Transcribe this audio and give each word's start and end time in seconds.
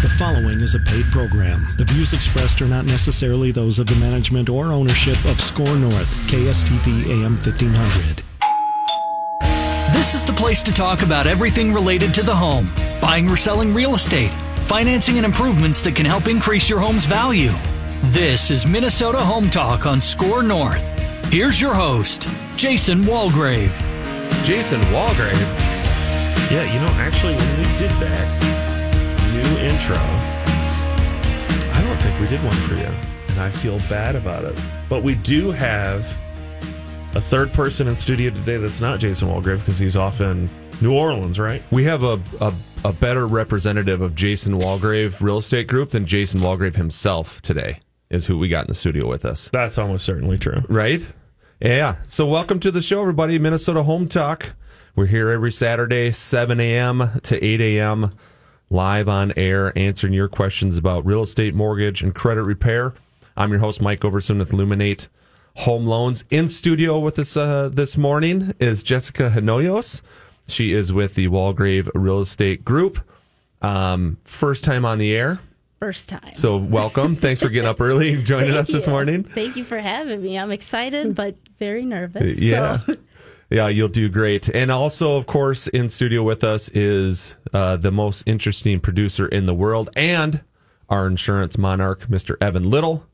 The 0.00 0.08
following 0.08 0.60
is 0.60 0.76
a 0.76 0.78
paid 0.78 1.06
program. 1.06 1.66
The 1.76 1.82
views 1.82 2.12
expressed 2.12 2.62
are 2.62 2.68
not 2.68 2.84
necessarily 2.84 3.50
those 3.50 3.80
of 3.80 3.86
the 3.86 3.96
management 3.96 4.48
or 4.48 4.66
ownership 4.66 5.16
of 5.24 5.40
SKOR 5.40 5.74
North, 5.74 6.14
KSTP 6.30 7.06
AM 7.10 7.32
1500. 7.34 8.22
This 9.92 10.14
is 10.14 10.24
the 10.24 10.32
place 10.34 10.62
to 10.62 10.72
talk 10.72 11.02
about 11.02 11.26
everything 11.26 11.74
related 11.74 12.14
to 12.14 12.22
the 12.22 12.34
home 12.34 12.70
buying 13.02 13.28
or 13.28 13.36
selling 13.36 13.74
real 13.74 13.96
estate, 13.96 14.30
financing 14.60 15.16
and 15.16 15.26
improvements 15.26 15.82
that 15.82 15.96
can 15.96 16.06
help 16.06 16.28
increase 16.28 16.70
your 16.70 16.78
home's 16.78 17.04
value. 17.04 17.50
This 18.04 18.52
is 18.52 18.68
Minnesota 18.68 19.18
Home 19.18 19.50
Talk 19.50 19.84
on 19.84 20.00
SKOR 20.00 20.44
North. 20.44 20.84
Here's 21.32 21.60
your 21.60 21.74
host, 21.74 22.28
Jason 22.54 23.02
Walgrave. 23.02 23.74
Jason 24.44 24.80
Walgrave. 24.92 25.40
Yeah, 26.52 26.72
you 26.72 26.78
know, 26.78 26.92
actually, 27.02 27.34
when 27.34 27.58
we 27.58 27.78
did 27.78 27.90
that 27.98 28.47
new 29.38 29.58
intro, 29.58 29.96
I 29.96 31.80
don't 31.84 31.96
think 31.98 32.18
we 32.20 32.26
did 32.26 32.42
one 32.42 32.56
for 32.56 32.74
you, 32.74 32.90
and 33.28 33.38
I 33.38 33.50
feel 33.50 33.78
bad 33.88 34.16
about 34.16 34.44
it. 34.44 34.60
But 34.88 35.04
we 35.04 35.14
do 35.14 35.52
have 35.52 36.00
a 37.14 37.20
third 37.20 37.52
person 37.52 37.86
in 37.86 37.96
studio 37.96 38.30
today 38.30 38.56
that's 38.56 38.80
not 38.80 38.98
Jason 38.98 39.28
Walgrave 39.28 39.60
because 39.60 39.78
he's 39.78 39.94
off 39.94 40.20
in 40.20 40.50
New 40.80 40.92
Orleans, 40.92 41.38
right? 41.38 41.62
We 41.70 41.84
have 41.84 42.02
a, 42.02 42.20
a, 42.40 42.52
a 42.84 42.92
better 42.92 43.28
representative 43.28 44.00
of 44.00 44.16
Jason 44.16 44.58
Walgrave 44.58 45.20
Real 45.20 45.38
Estate 45.38 45.68
Group 45.68 45.90
than 45.90 46.04
Jason 46.04 46.40
Walgrave 46.40 46.74
himself 46.74 47.40
today, 47.40 47.78
is 48.10 48.26
who 48.26 48.38
we 48.38 48.48
got 48.48 48.64
in 48.64 48.68
the 48.68 48.74
studio 48.74 49.08
with 49.08 49.24
us. 49.24 49.50
That's 49.52 49.78
almost 49.78 50.04
certainly 50.04 50.38
true. 50.38 50.62
Right? 50.68 51.12
Yeah. 51.60 51.96
So, 52.06 52.26
welcome 52.26 52.58
to 52.60 52.72
the 52.72 52.82
show, 52.82 53.00
everybody. 53.00 53.38
Minnesota 53.38 53.84
Home 53.84 54.08
Talk. 54.08 54.54
We're 54.96 55.06
here 55.06 55.30
every 55.30 55.52
Saturday, 55.52 56.10
7 56.10 56.58
a.m. 56.58 57.20
to 57.22 57.44
8 57.44 57.60
a.m., 57.60 58.10
live 58.70 59.08
on 59.08 59.32
air, 59.36 59.76
answering 59.76 60.12
your 60.12 60.28
questions 60.28 60.76
about 60.76 61.06
real 61.06 61.22
estate, 61.22 61.54
mortgage, 61.54 62.02
and 62.02 62.14
credit 62.14 62.42
repair. 62.42 62.94
I'm 63.36 63.50
your 63.50 63.60
host, 63.60 63.80
Mike 63.80 64.00
Overson 64.00 64.38
with 64.38 64.52
Illuminate 64.52 65.08
Home 65.56 65.86
Loans. 65.86 66.24
In 66.30 66.48
studio 66.48 66.98
with 66.98 67.18
us 67.18 67.36
uh, 67.36 67.70
this 67.72 67.96
morning 67.96 68.54
is 68.58 68.82
Jessica 68.82 69.30
Hanoyos. 69.34 70.02
She 70.48 70.72
is 70.72 70.92
with 70.92 71.14
the 71.14 71.28
Walgrave 71.28 71.88
Real 71.94 72.20
Estate 72.20 72.64
Group. 72.64 72.98
Um, 73.62 74.18
first 74.24 74.64
time 74.64 74.84
on 74.84 74.98
the 74.98 75.14
air. 75.14 75.40
First 75.78 76.08
time. 76.08 76.34
So, 76.34 76.56
welcome. 76.56 77.14
Thanks 77.14 77.40
for 77.40 77.48
getting 77.48 77.68
up 77.68 77.80
early, 77.80 78.20
joining 78.22 78.54
us 78.54 78.68
this 78.72 78.88
morning. 78.88 79.22
Thank 79.22 79.56
you 79.56 79.64
for 79.64 79.78
having 79.78 80.20
me. 80.20 80.36
I'm 80.36 80.50
excited, 80.50 81.14
but 81.14 81.36
very 81.58 81.84
nervous. 81.84 82.38
Yeah. 82.38 82.78
so. 82.78 82.96
Yeah, 83.50 83.68
you'll 83.68 83.88
do 83.88 84.08
great. 84.10 84.48
And 84.50 84.70
also, 84.70 85.16
of 85.16 85.26
course, 85.26 85.68
in 85.68 85.88
studio 85.88 86.22
with 86.22 86.44
us 86.44 86.68
is 86.70 87.36
uh, 87.54 87.76
the 87.76 87.90
most 87.90 88.22
interesting 88.26 88.78
producer 88.80 89.26
in 89.26 89.46
the 89.46 89.54
world 89.54 89.88
and 89.96 90.42
our 90.90 91.06
insurance 91.06 91.56
monarch, 91.56 92.00
Mr. 92.08 92.36
Evan 92.42 92.68
Little, 92.68 93.06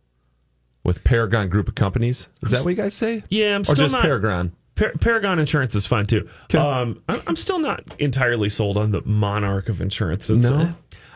with 0.83 1.05
Paragon 1.05 1.49
Group 1.49 1.69
of 1.69 1.75
Companies. 1.77 2.29
Is 2.43 2.51
that 2.51 2.65
what 2.65 2.71
you 2.71 2.77
guys 2.77 2.95
say? 2.95 3.23
Yeah, 3.31 3.55
I'm 3.55 3.61
or 3.63 3.65
still 3.65 3.77
just 3.77 3.93
not. 3.93 4.03
Paragon. 4.03 4.53
Par- 4.75 4.93
Paragon 5.01 5.39
Insurance 5.39 5.75
is 5.77 5.87
fine 5.87 6.07
too. 6.07 6.29
Okay. 6.45 6.59
Um, 6.59 7.01
I- 7.09 7.23
I'm 7.29 7.37
still 7.37 7.61
not 7.61 7.85
entirely 8.01 8.51
sold 8.51 8.77
on 8.77 8.91
the 8.91 9.03
Monarch 9.03 9.69
of 9.69 9.81
insurance. 9.81 10.29
It's, 10.29 10.49
No? 10.51 10.57
uh, 10.57 10.73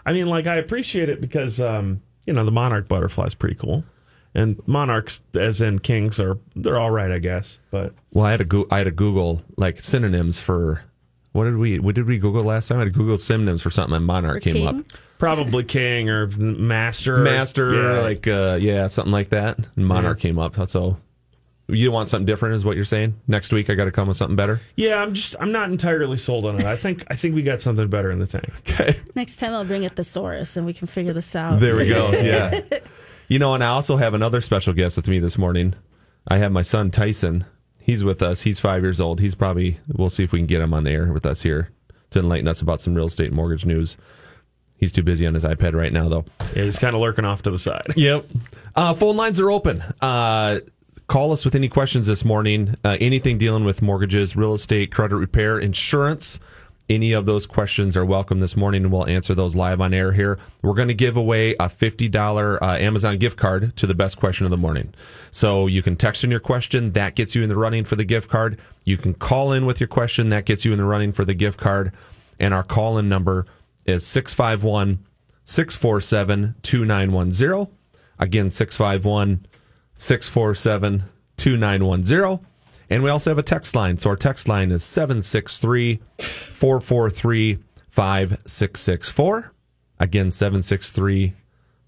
I 0.07 0.13
mean, 0.13 0.27
like 0.29 0.47
I 0.47 0.55
appreciate 0.57 1.09
it 1.09 1.21
because 1.21 1.61
um, 1.61 2.01
you 2.25 2.33
know 2.33 2.45
the 2.45 2.53
Monarch 2.53 2.89
butterfly 2.89 3.27
is 3.27 3.35
pretty 3.35 3.57
cool, 3.57 3.85
and 4.35 4.61
Monarchs, 4.67 5.23
as 5.35 5.61
in 5.61 5.79
kings, 5.79 6.19
are 6.21 6.39
they're 6.55 6.79
all 6.79 6.91
right, 6.91 7.11
I 7.11 7.19
guess. 7.19 7.59
But 7.71 7.95
Well, 8.13 8.25
I 8.27 8.31
had 8.33 8.39
to 8.39 8.45
go- 8.45 8.67
I 8.71 8.79
had 8.79 8.85
to 8.85 8.91
Google 8.91 9.43
like 9.57 9.79
synonyms 9.81 10.39
for 10.41 10.83
what 11.33 11.45
did 11.45 11.57
we 11.57 11.79
what 11.79 11.95
did 11.95 12.07
we 12.07 12.19
Google 12.19 12.43
last 12.43 12.69
time? 12.69 12.79
I 12.79 12.81
had 12.85 12.93
to 12.93 12.99
Google 12.99 13.19
synonyms 13.19 13.63
for 13.63 13.71
something, 13.71 13.95
and 13.97 14.05
Monarch 14.07 14.37
For 14.37 14.41
came 14.41 14.55
king? 14.55 14.67
up. 14.69 14.77
probably 15.19 15.65
king 15.65 16.09
or 16.11 16.27
master, 16.29 17.19
Master, 17.19 17.75
Yeah. 17.75 18.01
like 18.01 18.27
uh, 18.29 18.59
yeah, 18.61 18.87
something 18.87 19.13
like 19.13 19.29
that. 19.31 19.59
And 19.77 19.87
Monarch 19.87 20.21
came 20.21 20.39
up. 20.39 20.57
So 20.69 20.97
you 21.71 21.91
want 21.93 22.09
something 22.09 22.25
different, 22.25 22.55
is 22.55 22.65
what 22.65 22.77
you're 22.77 22.85
saying? 22.87 23.21
Next 23.27 23.53
week, 23.53 23.69
I 23.69 23.75
got 23.75 23.85
to 23.85 23.91
come 23.91 24.09
with 24.09 24.17
something 24.17 24.37
better. 24.37 24.61
yeah. 24.77 24.97
I'm 24.97 25.13
just 25.13 25.37
I'm 25.39 25.53
not 25.53 25.71
entirely 25.71 26.17
sold 26.17 26.45
on 26.47 26.57
it. 26.57 26.65
I 26.65 26.77
think 26.77 27.05
I 27.09 27.15
think 27.15 27.35
we 27.35 27.43
got 27.43 27.61
something 27.61 27.89
better 27.89 28.11
in 28.11 28.19
the 28.21 28.27
tank. 28.27 28.49
Okay. 28.61 28.97
Next 29.15 29.37
time 29.37 29.53
I'll 29.53 29.65
bring 29.65 29.85
a 29.85 29.89
thesaurus 29.91 30.57
and 30.57 30.65
we 30.65 30.73
can 30.73 30.87
figure 30.87 31.13
this 31.13 31.35
out. 31.37 31.61
There 31.61 31.77
we 31.77 31.89
go. 31.89 32.11
Yeah. 32.13 32.61
You 33.29 33.39
know, 33.39 33.55
and 33.55 33.63
I 33.63 33.69
also 33.69 33.99
have 33.99 34.15
another 34.15 34.41
special 34.41 34.73
guest 34.73 34.97
with 34.97 35.07
me 35.07 35.19
this 35.19 35.37
morning. 35.37 35.75
I 36.27 36.39
have 36.39 36.51
my 36.51 36.63
son 36.63 36.91
Tyson. 36.91 37.45
He's 37.79 38.03
with 38.03 38.23
us. 38.23 38.43
He's 38.43 38.59
five 38.59 38.83
years 38.83 39.01
old. 39.01 39.21
He's 39.21 39.35
probably, 39.35 39.81
we'll 39.87 40.11
see 40.11 40.25
if 40.25 40.33
we 40.33 40.39
can 40.39 40.47
get 40.47 40.63
him 40.63 40.73
on 40.75 40.85
the 40.85 40.91
air 40.91 41.13
with 41.13 41.27
us 41.27 41.43
here 41.43 41.71
to 42.11 42.21
enlighten 42.21 42.49
us 42.49 42.61
about 42.63 42.81
some 42.81 42.95
real 42.95 43.07
estate 43.07 43.33
mortgage 43.33 43.67
news. 43.67 43.97
He's 44.77 44.93
too 44.93 45.03
busy 45.03 45.27
on 45.27 45.35
his 45.35 45.45
iPad 45.45 45.75
right 45.75 45.93
now, 45.93 46.09
though. 46.09 46.25
Yeah, 46.55 46.65
he's 46.65 46.79
kind 46.79 46.95
of 46.95 47.03
lurking 47.03 47.25
off 47.25 47.43
to 47.43 47.51
the 47.51 47.59
side. 47.59 47.87
Yep. 47.97 48.27
Uh, 48.75 48.95
phone 48.95 49.17
lines 49.17 49.41
are 49.41 49.51
open. 49.51 49.83
Uh, 50.01 50.61
call 51.09 51.33
us 51.33 51.45
with 51.45 51.55
any 51.55 51.69
questions 51.69 52.07
this 52.07 52.25
morning. 52.25 52.77
Uh, 52.85 52.97
anything 53.01 53.37
dealing 53.37 53.65
with 53.65 53.83
mortgages, 53.83 54.37
real 54.37 54.55
estate, 54.55 54.93
credit 54.93 55.17
repair, 55.17 55.59
insurance. 55.59 56.39
Any 56.89 57.13
of 57.13 57.27
those 57.27 57.47
questions 57.47 57.99
are 57.99 58.05
welcome 58.05 58.41
this 58.41 58.57
morning, 58.57 58.85
and 58.85 58.91
we'll 58.91 59.07
answer 59.07 59.35
those 59.35 59.55
live 59.55 59.79
on 59.79 59.93
air 59.93 60.13
here. 60.13 60.39
We're 60.63 60.73
going 60.73 60.89
to 60.89 60.95
give 60.95 61.19
away 61.19 61.53
a 61.55 61.69
$50 61.69 62.63
uh, 62.63 62.65
Amazon 62.65 63.19
gift 63.19 63.37
card 63.37 63.77
to 63.77 63.87
the 63.87 63.95
best 63.95 64.17
question 64.17 64.47
of 64.47 64.51
the 64.51 64.57
morning. 64.57 64.95
So 65.31 65.67
you 65.67 65.83
can 65.83 65.97
text 65.97 66.25
in 66.25 66.31
your 66.31 66.41
question, 66.41 66.93
that 66.93 67.15
gets 67.15 67.35
you 67.35 67.43
in 67.43 67.51
the 67.51 67.59
running 67.59 67.85
for 67.85 67.95
the 67.95 68.05
gift 68.05 68.31
card. 68.31 68.59
You 68.87 68.97
can 68.97 69.13
call 69.13 69.53
in 69.53 69.67
with 69.67 69.81
your 69.81 69.87
question, 69.89 70.31
that 70.31 70.47
gets 70.47 70.65
you 70.65 70.73
in 70.73 70.79
the 70.79 70.85
running 70.85 71.13
for 71.13 71.27
the 71.27 71.35
gift 71.35 71.61
card. 71.61 71.93
And 72.41 72.55
our 72.55 72.63
call 72.63 72.97
in 72.97 73.07
number 73.07 73.45
is 73.85 74.07
651 74.07 75.05
647 75.45 76.55
2910. 76.63 77.77
Again, 78.19 78.51
651 78.51 79.47
647 79.95 81.05
2910. 81.37 82.48
And 82.91 83.03
we 83.03 83.11
also 83.11 83.31
have 83.31 83.39
a 83.39 83.43
text 83.43 83.75
line. 83.75 83.99
So 83.99 84.11
our 84.11 84.17
text 84.17 84.49
line 84.49 84.71
is 84.71 84.83
763 84.85 86.01
443 86.19 87.59
5664. 87.89 89.53
Again, 90.01 90.31
763 90.31 91.35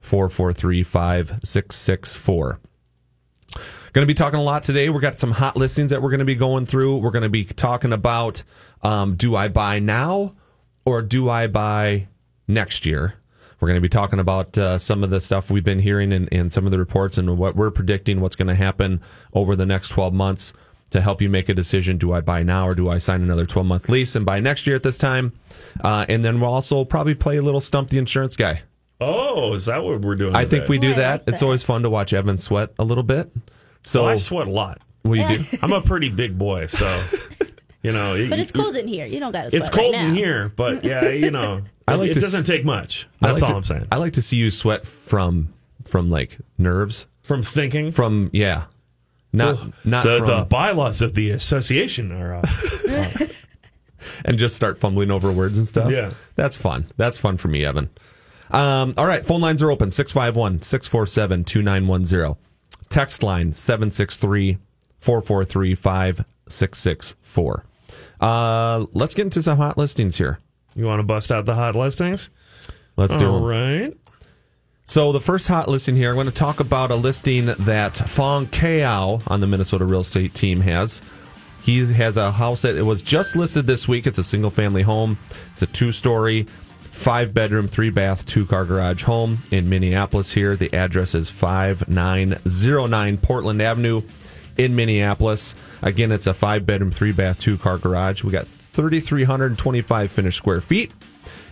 443 0.01 0.83
5664. 0.83 2.61
Going 3.93 4.07
to 4.07 4.07
be 4.07 4.15
talking 4.15 4.39
a 4.39 4.43
lot 4.43 4.63
today. 4.63 4.89
We've 4.89 5.03
got 5.03 5.19
some 5.19 5.33
hot 5.33 5.57
listings 5.57 5.91
that 5.91 6.01
we're 6.01 6.11
going 6.11 6.21
to 6.21 6.25
be 6.25 6.37
going 6.37 6.65
through. 6.65 6.99
We're 6.99 7.11
going 7.11 7.25
to 7.25 7.29
be 7.29 7.45
talking 7.45 7.93
about 7.93 8.45
um, 8.83 9.17
do 9.17 9.35
I 9.35 9.49
buy 9.49 9.81
now 9.81 10.37
or 10.85 11.03
do 11.03 11.29
I 11.29 11.49
buy 11.49 12.07
next 12.47 12.87
year? 12.87 13.15
We're 13.59 13.67
going 13.67 13.79
to 13.79 13.83
be 13.83 13.89
talking 13.89 14.21
about 14.21 14.57
uh, 14.57 14.79
some 14.79 15.03
of 15.03 15.11
the 15.11 15.21
stuff 15.21 15.51
we've 15.51 15.65
been 15.65 15.81
hearing 15.81 16.13
and, 16.13 16.29
and 16.33 16.53
some 16.53 16.67
of 16.67 16.71
the 16.71 16.79
reports 16.79 17.19
and 17.19 17.37
what 17.37 17.57
we're 17.57 17.71
predicting 17.71 18.21
what's 18.21 18.37
going 18.37 18.49
to 18.49 18.55
happen 18.55 19.01
over 19.35 19.57
the 19.57 19.67
next 19.67 19.89
12 19.89 20.15
months 20.15 20.53
to 20.91 21.01
help 21.01 21.21
you 21.23 21.29
make 21.29 21.49
a 21.49 21.55
decision. 21.55 21.97
Do 21.99 22.13
I 22.13 22.21
buy 22.21 22.43
now 22.43 22.67
or 22.69 22.75
do 22.75 22.89
I 22.89 22.99
sign 22.99 23.23
another 23.23 23.47
12 23.47 23.67
month 23.67 23.89
lease 23.89 24.15
and 24.17 24.27
buy 24.27 24.41
next 24.41 24.67
year 24.67 24.77
at 24.77 24.83
this 24.83 24.99
time? 24.99 25.33
Uh, 25.83 26.05
and 26.09 26.25
then 26.25 26.41
we'll 26.41 26.53
also 26.53 26.85
probably 26.85 27.15
play 27.15 27.37
a 27.37 27.43
little 27.43 27.61
Stump 27.61 27.91
the 27.91 27.99
Insurance 27.99 28.37
Guy. 28.37 28.63
Oh, 29.01 29.55
is 29.55 29.67
that 29.67 29.83
what 29.83 30.01
we're 30.03 30.15
doing? 30.15 30.37
I 30.37 30.45
think 30.45 30.69
we 30.69 30.79
do 30.79 30.91
Oh, 30.93 30.95
that. 30.95 31.21
like 31.27 31.29
It's 31.35 31.43
always 31.43 31.63
fun 31.63 31.83
to 31.83 31.91
watch 31.91 32.13
Evan 32.13 32.37
sweat 32.39 32.71
a 32.79 32.85
little 32.85 33.03
bit. 33.05 33.31
So, 33.83 34.03
Well, 34.03 34.13
I 34.13 34.17
sweat 34.17 34.47
a 34.47 34.51
lot. 34.51 34.79
what 35.03 35.15
do 35.15 35.21
you 35.23 35.39
do? 35.39 35.45
I'm 35.63 35.73
a 35.73 35.81
pretty 35.81 36.11
big 36.11 36.37
boy, 36.39 36.67
so 36.67 36.87
you 37.83 37.93
know. 37.93 38.27
But 38.29 38.39
it's 38.41 38.53
cold 38.53 38.77
in 38.77 38.87
here. 38.87 39.07
You 39.07 39.21
don't 39.21 39.33
got 39.33 39.45
to 39.45 39.51
sweat. 39.51 39.61
It's 39.61 39.71
cold 39.71 39.95
in 39.95 40.15
here, 40.15 40.53
but 40.55 40.85
yeah, 40.85 41.09
you 41.09 41.31
know, 41.31 41.63
I 41.89 41.95
like 41.95 42.11
it 42.11 42.15
to 42.15 42.21
doesn't 42.21 42.43
s- 42.43 42.47
take 42.47 42.65
much. 42.67 43.09
I 43.23 43.29
That's 43.29 43.41
like 43.41 43.49
all 43.49 43.55
to- 43.55 43.57
I'm 43.57 43.65
saying. 43.65 43.87
I 43.91 43.97
like 43.97 44.13
to 44.15 44.23
see 44.23 44.37
you 44.37 44.51
sweat 44.51 44.85
from 44.85 45.49
from 45.87 46.11
like 46.11 46.37
nerves. 46.59 47.07
From 47.23 47.43
thinking, 47.43 47.91
From 47.93 48.29
yeah, 48.35 48.65
not 49.33 49.59
not 49.85 50.05
the 50.05 50.19
from 50.19 50.27
the 50.27 50.45
bylaws 50.49 51.01
of 51.03 51.15
the 51.15 51.31
association 51.31 52.13
are. 52.13 52.35
Uh, 52.35 53.11
and 54.25 54.39
just 54.39 54.57
start 54.57 54.79
fumbling 54.79 55.11
over 55.11 55.31
words 55.33 55.59
and 55.59 55.67
stuff. 55.67 55.91
Yeah. 55.91 56.13
that's 56.35 56.57
fun. 56.57 56.87
That's 56.97 57.19
fun 57.19 57.37
for 57.37 57.49
me, 57.49 57.65
Evan. 57.65 57.91
Um, 58.51 58.95
all 58.97 59.07
right, 59.07 59.25
phone 59.25 59.41
lines 59.41 59.63
are 59.63 59.71
open 59.71 59.91
651 59.91 60.63
647 60.63 61.45
2910. 61.45 62.37
Text 62.89 63.23
line 63.23 63.53
763 63.53 64.59
443 64.99 65.75
5664. 65.77 67.65
Uh, 68.21 68.87
let's 68.93 69.15
get 69.15 69.23
into 69.23 69.43
some 69.43 69.57
hot 69.57 69.79
listings 69.79 70.19
here. 70.19 70.39
you 70.75 70.85
want 70.87 70.99
to 70.99 71.05
bust 71.05 71.31
out 71.31 71.47
the 71.47 71.55
hot 71.55 71.77
listings? 71.77 72.29
Let's 72.97 73.17
do 73.17 73.29
All 73.31 73.35
them. 73.37 73.45
right. 73.45 73.97
So 74.91 75.13
the 75.13 75.21
first 75.21 75.47
hot 75.47 75.69
listing 75.69 75.95
here, 75.95 76.09
I'm 76.09 76.17
going 76.17 76.27
to 76.27 76.33
talk 76.33 76.59
about 76.59 76.91
a 76.91 76.97
listing 76.97 77.47
that 77.47 77.97
Fong 78.09 78.49
Kao 78.49 79.21
on 79.29 79.39
the 79.39 79.47
Minnesota 79.47 79.85
real 79.85 80.01
estate 80.01 80.35
team 80.35 80.63
has. 80.63 81.01
He 81.63 81.79
has 81.93 82.17
a 82.17 82.33
house 82.33 82.63
that 82.63 82.75
it 82.75 82.83
was 82.83 83.01
just 83.01 83.37
listed 83.37 83.69
this 83.69 83.87
week. 83.87 84.09
It's 84.09 84.19
a 84.19 84.25
single 84.25 84.51
family 84.51 84.83
home. 84.83 85.17
It's 85.53 85.63
a 85.63 85.69
two 85.69 85.93
story, 85.93 86.49
five 86.91 87.33
bedroom, 87.33 87.69
three 87.69 87.91
bath, 87.91 88.27
two 88.27 88.45
car 88.47 88.65
garage 88.65 89.05
home 89.05 89.39
in 89.53 89.69
Minneapolis. 89.69 90.33
Here, 90.33 90.57
the 90.57 90.75
address 90.75 91.15
is 91.15 91.31
five 91.31 91.89
nine 91.89 92.41
zero 92.49 92.87
nine 92.87 93.17
Portland 93.17 93.63
Avenue 93.63 94.03
in 94.59 94.75
Minneapolis. 94.75 95.55
Again, 95.83 96.11
it's 96.11 96.27
a 96.27 96.35
five 96.35 96.67
bedroom, 96.67 96.91
three 96.91 97.13
bath, 97.13 97.39
two 97.39 97.59
car 97.59 97.79
garage. 97.79 98.25
We 98.25 98.33
got 98.33 98.49
3,325 98.49 100.11
finished 100.11 100.39
square 100.39 100.61
feet. 100.61 100.93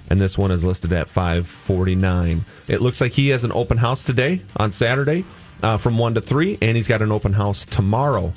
And 0.08 0.20
this 0.20 0.36
one 0.38 0.50
is 0.50 0.64
listed 0.64 0.92
at 0.92 1.08
549. 1.08 2.44
It 2.66 2.80
looks 2.80 3.00
like 3.00 3.12
he 3.12 3.28
has 3.28 3.44
an 3.44 3.52
open 3.52 3.78
house 3.78 4.04
today 4.04 4.42
on 4.56 4.72
Saturday 4.72 5.24
uh, 5.62 5.76
from 5.76 5.98
1 5.98 6.14
to 6.14 6.20
3, 6.20 6.58
and 6.62 6.76
he's 6.76 6.88
got 6.88 7.02
an 7.02 7.12
open 7.12 7.32
house 7.34 7.64
tomorrow, 7.64 8.32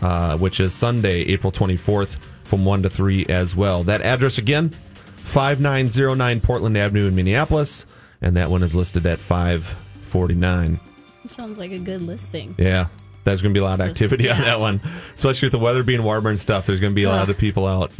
uh, 0.00 0.36
which 0.36 0.60
is 0.60 0.74
Sunday, 0.74 1.20
April 1.22 1.52
24th, 1.52 2.18
from 2.44 2.64
1 2.64 2.82
to 2.82 2.90
3 2.90 3.26
as 3.26 3.54
well. 3.54 3.82
That 3.82 4.02
address 4.02 4.38
again, 4.38 4.70
5909 5.18 6.40
Portland 6.40 6.76
Avenue 6.76 7.06
in 7.06 7.14
Minneapolis, 7.14 7.86
and 8.20 8.36
that 8.36 8.50
one 8.50 8.62
is 8.62 8.74
listed 8.74 9.06
at 9.06 9.18
549. 9.18 10.80
Sounds 11.28 11.58
like 11.58 11.70
a 11.70 11.78
good 11.78 12.02
listing. 12.02 12.54
Yeah. 12.58 12.88
There's 13.24 13.40
going 13.40 13.54
to 13.54 13.58
be 13.58 13.62
a 13.62 13.66
lot 13.66 13.74
of 13.74 13.86
activity 13.86 14.28
on 14.30 14.40
that 14.40 14.58
one, 14.58 14.80
especially 15.14 15.46
with 15.46 15.52
the 15.52 15.58
weather 15.58 15.82
being 15.82 16.02
warmer 16.02 16.30
and 16.30 16.40
stuff. 16.40 16.66
There's 16.66 16.80
going 16.80 16.92
to 16.92 16.96
be 16.96 17.04
a 17.04 17.08
lot 17.08 17.30
of 17.30 17.38
people 17.38 17.66
out. 17.66 17.92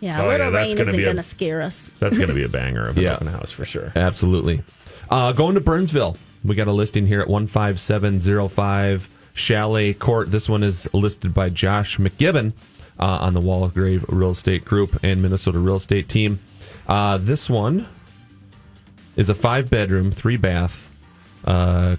Yeah, 0.00 0.20
Oh, 0.22 0.26
a 0.26 0.28
little 0.30 0.46
yeah, 0.46 0.50
that's 0.50 0.68
rain 0.68 0.76
gonna 0.78 0.88
isn't 0.90 1.04
going 1.04 1.16
to 1.16 1.22
scare 1.22 1.60
us. 1.62 1.90
That's 1.98 2.16
going 2.16 2.28
to 2.30 2.34
be 2.34 2.42
a 2.44 2.48
banger 2.48 2.88
of 2.88 2.96
an 2.96 3.02
Yeah. 3.02 3.14
open 3.16 3.26
house 3.28 3.50
for 3.52 3.64
sure. 3.64 3.92
Absolutely. 3.94 4.62
Uh, 5.10 5.32
going 5.32 5.54
to 5.56 5.60
Burnsville, 5.60 6.16
we 6.44 6.54
got 6.54 6.68
a 6.68 6.72
listing 6.72 7.06
here 7.06 7.20
at 7.20 7.28
15705 7.28 9.08
Chalet 9.34 9.92
Court. 9.94 10.30
This 10.30 10.48
one 10.48 10.62
is 10.62 10.88
listed 10.92 11.34
by 11.34 11.48
Josh 11.50 11.98
McGibbon 11.98 12.52
uh, 12.98 13.18
on 13.20 13.34
the 13.34 13.40
Walgrave 13.40 14.04
Real 14.08 14.30
Estate 14.30 14.64
Group 14.64 14.98
and 15.02 15.20
Minnesota 15.22 15.58
Real 15.58 15.76
Estate 15.76 16.08
Team. 16.08 16.40
Uh, 16.88 17.18
this 17.18 17.48
one 17.50 17.86
is 19.16 19.28
a 19.28 19.34
five 19.34 19.68
bedroom, 19.70 20.10
three 20.10 20.36
bath, 20.36 20.88
uh, 21.44 21.96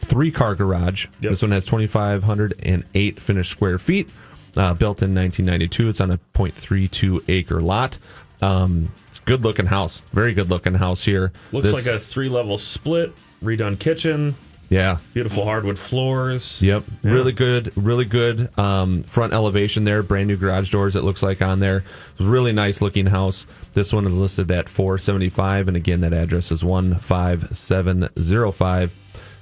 three 0.00 0.30
car 0.30 0.54
garage. 0.54 1.06
Yep. 1.20 1.30
This 1.30 1.42
one 1.42 1.50
has 1.52 1.64
2,508 1.64 3.20
finished 3.20 3.50
square 3.50 3.78
feet, 3.78 4.08
uh, 4.56 4.74
built 4.74 5.02
in 5.02 5.14
1992. 5.14 5.88
It's 5.88 6.00
on 6.00 6.10
a 6.10 6.18
0.32 6.34 7.22
acre 7.28 7.60
lot. 7.60 7.98
Um, 8.40 8.90
it's 9.08 9.18
a 9.18 9.22
good 9.22 9.42
looking 9.42 9.66
house. 9.66 10.00
Very 10.10 10.34
good 10.34 10.50
looking 10.50 10.74
house 10.74 11.04
here. 11.04 11.32
Looks 11.52 11.70
This- 11.72 11.86
like 11.86 11.94
a 11.94 11.98
three 12.00 12.28
level 12.28 12.58
split, 12.58 13.12
redone 13.42 13.78
kitchen, 13.78 14.34
yeah. 14.68 14.98
beautiful 15.12 15.44
hardwood 15.44 15.78
floors. 15.78 16.60
Yep. 16.62 16.84
Yeah. 17.02 17.10
Really 17.10 17.32
good, 17.32 17.72
really 17.76 18.04
good 18.06 18.56
um, 18.58 19.02
front 19.02 19.32
elevation 19.34 19.84
there. 19.84 20.02
Brand 20.02 20.28
new 20.28 20.36
garage 20.36 20.70
doors, 20.70 20.96
it 20.96 21.04
looks 21.04 21.22
like 21.22 21.42
on 21.42 21.60
there. 21.60 21.84
Really 22.18 22.52
nice 22.52 22.80
looking 22.80 23.04
house. 23.06 23.44
This 23.74 23.92
one 23.92 24.06
is 24.06 24.18
listed 24.18 24.50
at 24.50 24.68
475. 24.70 25.68
And 25.68 25.76
again, 25.76 26.00
that 26.00 26.14
address 26.14 26.50
is 26.50 26.62
15705 26.62 28.94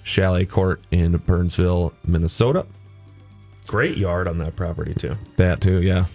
Chalet 0.02 0.46
Court 0.46 0.80
in 0.90 1.16
Burnsville, 1.18 1.92
Minnesota. 2.04 2.66
Great 3.70 3.96
yard 3.96 4.26
on 4.26 4.38
that 4.38 4.56
property 4.56 4.94
too. 4.94 5.14
That 5.36 5.60
too, 5.60 5.80
yeah. 5.80 6.06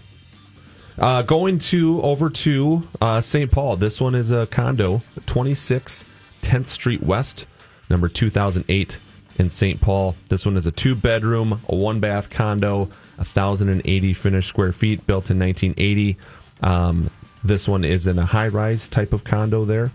Uh, 0.99 1.21
going 1.21 1.57
to 1.57 2.01
over 2.01 2.29
to 2.29 2.85
uh, 2.99 3.21
St. 3.21 3.49
Paul. 3.49 3.77
This 3.77 4.01
one 4.01 4.13
is 4.13 4.29
a 4.29 4.45
condo, 4.47 5.01
26 5.25 6.03
10th 6.41 6.65
Street 6.65 7.01
West, 7.01 7.47
number 7.89 8.09
2008 8.09 8.99
in 9.39 9.49
St. 9.49 9.79
Paul. 9.79 10.17
This 10.27 10.45
one 10.45 10.57
is 10.57 10.67
a 10.67 10.71
two 10.73 10.95
bedroom, 10.95 11.61
a 11.69 11.75
one 11.77 12.01
bath 12.01 12.29
condo, 12.29 12.89
1,080 13.15 14.13
finished 14.13 14.49
square 14.49 14.73
feet, 14.73 15.07
built 15.07 15.31
in 15.31 15.39
1980. 15.39 16.17
Um, 16.61 17.09
this 17.41 17.69
one 17.69 17.85
is 17.85 18.05
in 18.05 18.19
a 18.19 18.25
high 18.25 18.49
rise 18.49 18.89
type 18.89 19.13
of 19.13 19.23
condo 19.23 19.63
there. 19.63 19.93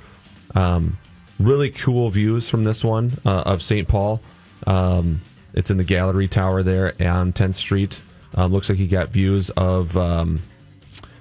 Um, 0.54 0.96
really 1.38 1.68
cool 1.68 2.08
views 2.08 2.48
from 2.48 2.64
this 2.64 2.82
one 2.82 3.18
uh, 3.26 3.42
of 3.44 3.60
St. 3.60 3.86
Paul. 3.86 4.22
Um, 4.66 5.20
it's 5.54 5.70
in 5.70 5.76
the 5.76 5.84
gallery 5.84 6.28
tower 6.28 6.62
there 6.62 6.92
on 7.00 7.32
10th 7.32 7.54
Street. 7.56 8.02
Um, 8.34 8.52
looks 8.52 8.68
like 8.68 8.78
he 8.78 8.86
got 8.86 9.08
views 9.08 9.50
of 9.50 9.96
um, 9.96 10.42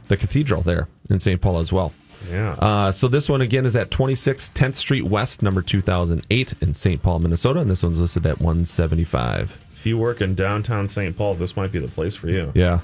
the 0.08 0.18
cathedral 0.18 0.62
there 0.62 0.88
in 1.10 1.20
St. 1.20 1.42
Paul 1.42 1.60
as 1.60 1.72
well. 1.74 1.94
Yeah. 2.30 2.52
Uh, 2.54 2.92
so 2.92 3.08
this 3.08 3.30
one 3.30 3.42
again 3.42 3.66
is 3.66 3.76
at 3.76 3.90
26 3.92 4.52
10th 4.52 4.76
Street 4.76 5.06
West, 5.06 5.42
number 5.42 5.62
2008 5.62 6.54
in 6.62 6.74
St. 6.74 7.02
Paul, 7.02 7.20
Minnesota, 7.20 7.62
and 7.62 7.72
this 7.72 7.82
one's 7.82 8.02
listed 8.02 8.26
at 8.26 8.40
175. 8.40 9.58
if 9.74 9.86
you 9.86 9.98
work 9.98 10.20
in 10.22 10.36
downtown 10.36 10.88
St. 10.90 11.16
Paul, 11.18 11.34
this 11.36 11.56
might 11.56 11.72
be 11.72 11.80
the 11.80 11.88
place 11.88 12.14
for 12.16 12.30
you. 12.30 12.52
Yeah, 12.54 12.80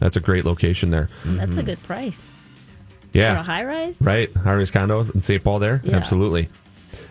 that's 0.00 0.16
a 0.16 0.20
great 0.20 0.44
location 0.44 0.90
there. 0.90 1.08
That's 1.24 1.56
a 1.56 1.62
good 1.62 1.82
price. 1.84 2.18
For 3.12 3.18
a 3.18 3.20
Yeah, 3.22 3.42
high 3.42 3.64
rise? 3.64 3.96
right. 4.00 4.30
Harvey's 4.36 4.70
condo 4.70 5.00
in 5.14 5.22
St. 5.22 5.42
Paul 5.42 5.58
there. 5.60 5.80
Yeah. 5.84 5.96
Absolutely. 5.96 6.48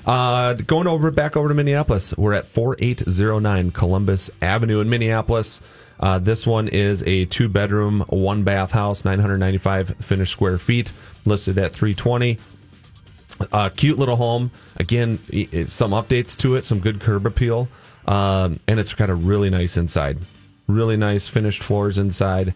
Uh, 0.05 0.53
going 0.53 0.87
over 0.87 1.11
back 1.11 1.35
over 1.35 1.49
to 1.49 1.53
Minneapolis, 1.53 2.15
we're 2.17 2.33
at 2.33 2.45
4809 2.45 3.71
Columbus 3.71 4.29
Avenue 4.41 4.79
in 4.79 4.89
Minneapolis. 4.89 5.61
Uh, 5.99 6.17
this 6.17 6.47
one 6.47 6.67
is 6.69 7.03
a 7.03 7.25
two 7.25 7.49
bedroom, 7.49 8.05
one 8.07 8.43
bath 8.43 8.71
house, 8.71 9.03
995 9.03 9.97
finished 9.99 10.31
square 10.31 10.57
feet, 10.57 10.93
listed 11.25 11.57
at 11.57 11.73
320. 11.73 12.37
Uh, 13.51 13.69
cute 13.69 13.99
little 13.99 14.15
home. 14.15 14.51
Again, 14.77 15.19
some 15.67 15.91
updates 15.91 16.35
to 16.37 16.55
it, 16.55 16.63
some 16.63 16.79
good 16.79 16.99
curb 16.99 17.25
appeal, 17.25 17.67
um, 18.05 18.59
and 18.67 18.79
it's 18.79 18.93
got 18.93 19.09
a 19.09 19.15
really 19.15 19.49
nice 19.49 19.77
inside. 19.77 20.19
Really 20.67 20.97
nice 20.97 21.27
finished 21.27 21.63
floors 21.63 21.97
inside. 21.97 22.53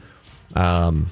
Um, 0.56 1.12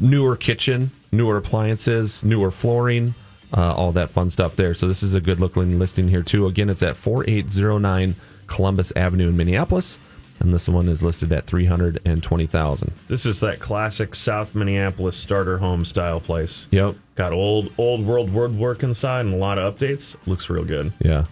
newer 0.00 0.36
kitchen, 0.36 0.90
newer 1.10 1.36
appliances, 1.36 2.22
newer 2.24 2.50
flooring, 2.50 3.14
uh, 3.56 3.72
all 3.72 3.92
that 3.92 4.10
fun 4.10 4.30
stuff 4.30 4.56
there. 4.56 4.74
So 4.74 4.86
this 4.88 5.02
is 5.02 5.14
a 5.14 5.20
good 5.20 5.40
looking 5.40 5.78
listing 5.78 6.08
here 6.08 6.22
too. 6.22 6.46
Again, 6.46 6.68
it's 6.70 6.82
at 6.82 6.96
4809 6.96 8.14
Columbus 8.46 8.92
Avenue 8.96 9.28
in 9.28 9.36
Minneapolis, 9.36 9.98
and 10.40 10.52
this 10.52 10.68
one 10.68 10.88
is 10.88 11.02
listed 11.02 11.32
at 11.32 11.46
320,000. 11.46 12.92
This 13.08 13.26
is 13.26 13.40
that 13.40 13.60
classic 13.60 14.14
South 14.14 14.54
Minneapolis 14.54 15.16
starter 15.16 15.58
home 15.58 15.84
style 15.84 16.20
place. 16.20 16.66
Yep. 16.70 16.96
Got 17.14 17.32
old 17.32 17.72
old 17.78 18.06
world 18.06 18.32
woodwork 18.32 18.82
inside 18.82 19.20
and 19.26 19.34
a 19.34 19.38
lot 19.38 19.58
of 19.58 19.76
updates. 19.76 20.16
Looks 20.26 20.48
real 20.48 20.64
good. 20.64 20.92
Yeah. 21.00 21.24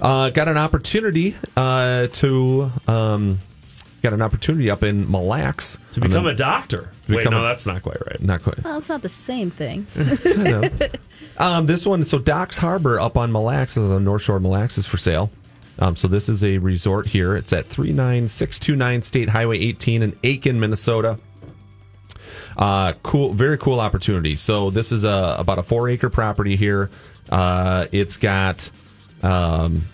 Uh, 0.00 0.30
got 0.30 0.46
an 0.46 0.56
opportunity 0.56 1.34
uh, 1.56 2.06
to 2.06 2.70
um, 2.86 3.40
got 4.02 4.12
an 4.12 4.22
opportunity 4.22 4.70
up 4.70 4.82
in 4.82 5.10
Mille 5.10 5.26
Lacs 5.26 5.76
To 5.92 6.00
become 6.00 6.18
I'm 6.18 6.26
a 6.26 6.34
doctor. 6.34 6.90
Wait, 7.08 7.18
become 7.18 7.32
no, 7.32 7.40
a- 7.40 7.48
that's 7.48 7.66
not 7.66 7.82
quite 7.82 8.00
right. 8.06 8.20
not 8.20 8.42
quite. 8.42 8.62
Well, 8.64 8.78
it's 8.78 8.88
not 8.88 9.02
the 9.02 9.08
same 9.08 9.50
thing. 9.50 9.86
Um, 11.38 11.66
this 11.66 11.86
one, 11.86 12.02
so 12.02 12.18
Docks 12.18 12.58
Harbor 12.58 12.98
up 12.98 13.16
on 13.16 13.30
Mille 13.30 13.44
Lacs, 13.44 13.78
uh, 13.78 13.86
the 13.86 14.00
North 14.00 14.22
Shore 14.22 14.36
of 14.36 14.42
Mille 14.42 14.50
Lacs 14.52 14.76
is 14.76 14.88
for 14.88 14.96
sale. 14.96 15.30
Um, 15.78 15.94
so 15.94 16.08
this 16.08 16.28
is 16.28 16.42
a 16.42 16.58
resort 16.58 17.06
here. 17.06 17.36
It's 17.36 17.52
at 17.52 17.66
39629 17.66 19.02
State 19.02 19.28
Highway 19.28 19.58
18 19.60 20.02
in 20.02 20.12
Aitkin, 20.12 20.56
Minnesota. 20.56 21.18
Uh, 22.56 22.94
cool, 23.04 23.32
very 23.32 23.56
cool 23.56 23.78
opportunity. 23.78 24.34
So 24.34 24.70
this 24.70 24.90
is 24.90 25.04
a 25.04 25.36
about 25.38 25.60
a 25.60 25.62
four 25.62 25.88
acre 25.88 26.10
property 26.10 26.56
here. 26.56 26.90
Uh, 27.30 27.86
it's 27.92 28.16
got 28.16 28.68
um, 29.22 29.86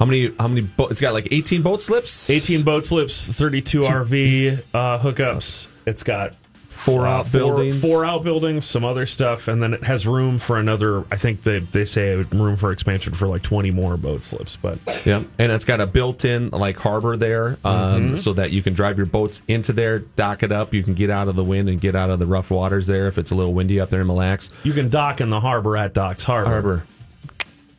how 0.00 0.06
many? 0.06 0.34
How 0.40 0.48
many? 0.48 0.62
Bo- 0.62 0.88
it's 0.88 1.00
got 1.00 1.12
like 1.12 1.28
18 1.30 1.62
boat 1.62 1.80
slips. 1.82 2.28
18 2.30 2.62
boat 2.62 2.84
slips, 2.84 3.26
32 3.26 3.82
RV 3.82 4.64
uh, 4.74 4.98
hookups. 4.98 5.68
It's 5.86 6.02
got 6.02 6.34
Four 6.68 7.06
uh, 7.06 7.18
outbuildings. 7.18 7.78
four, 7.82 7.90
four 7.90 8.04
outbuildings, 8.06 8.64
some 8.64 8.84
other 8.86 9.04
stuff, 9.04 9.48
and 9.48 9.62
then 9.62 9.74
it 9.74 9.82
has 9.84 10.06
room 10.06 10.38
for 10.38 10.56
another. 10.58 11.04
I 11.10 11.16
think 11.16 11.42
they 11.42 11.58
they 11.58 11.84
say 11.84 12.14
room 12.16 12.56
for 12.56 12.72
expansion 12.72 13.12
for 13.12 13.26
like 13.28 13.42
20 13.42 13.70
more 13.72 13.98
boat 13.98 14.24
slips. 14.24 14.56
But 14.56 14.78
Yep, 15.04 15.24
and 15.38 15.52
it's 15.52 15.66
got 15.66 15.80
a 15.82 15.86
built-in 15.86 16.48
like 16.50 16.78
harbor 16.78 17.18
there, 17.18 17.58
um, 17.64 18.16
so 18.16 18.32
that 18.32 18.52
you 18.52 18.62
can 18.62 18.72
drive 18.72 18.96
your 18.96 19.04
boats 19.04 19.42
into 19.48 19.74
there, 19.74 19.98
dock 19.98 20.42
it 20.42 20.52
up. 20.52 20.72
You 20.72 20.82
can 20.82 20.94
get 20.94 21.10
out 21.10 21.28
of 21.28 21.36
the 21.36 21.44
wind 21.44 21.68
and 21.68 21.78
get 21.78 21.94
out 21.94 22.08
of 22.08 22.18
the 22.18 22.26
rough 22.26 22.50
waters 22.50 22.86
there 22.86 23.06
if 23.08 23.18
it's 23.18 23.30
a 23.32 23.34
little 23.34 23.52
windy 23.52 23.78
up 23.78 23.90
there 23.90 24.00
in 24.00 24.06
Mille 24.06 24.16
Lacs 24.16 24.48
you 24.62 24.72
can 24.72 24.88
dock 24.88 25.20
in 25.20 25.28
the 25.28 25.40
harbor 25.40 25.76
at 25.76 25.92
Docks 25.92 26.24
Harbor. 26.24 26.48
Harbor. 26.50 26.84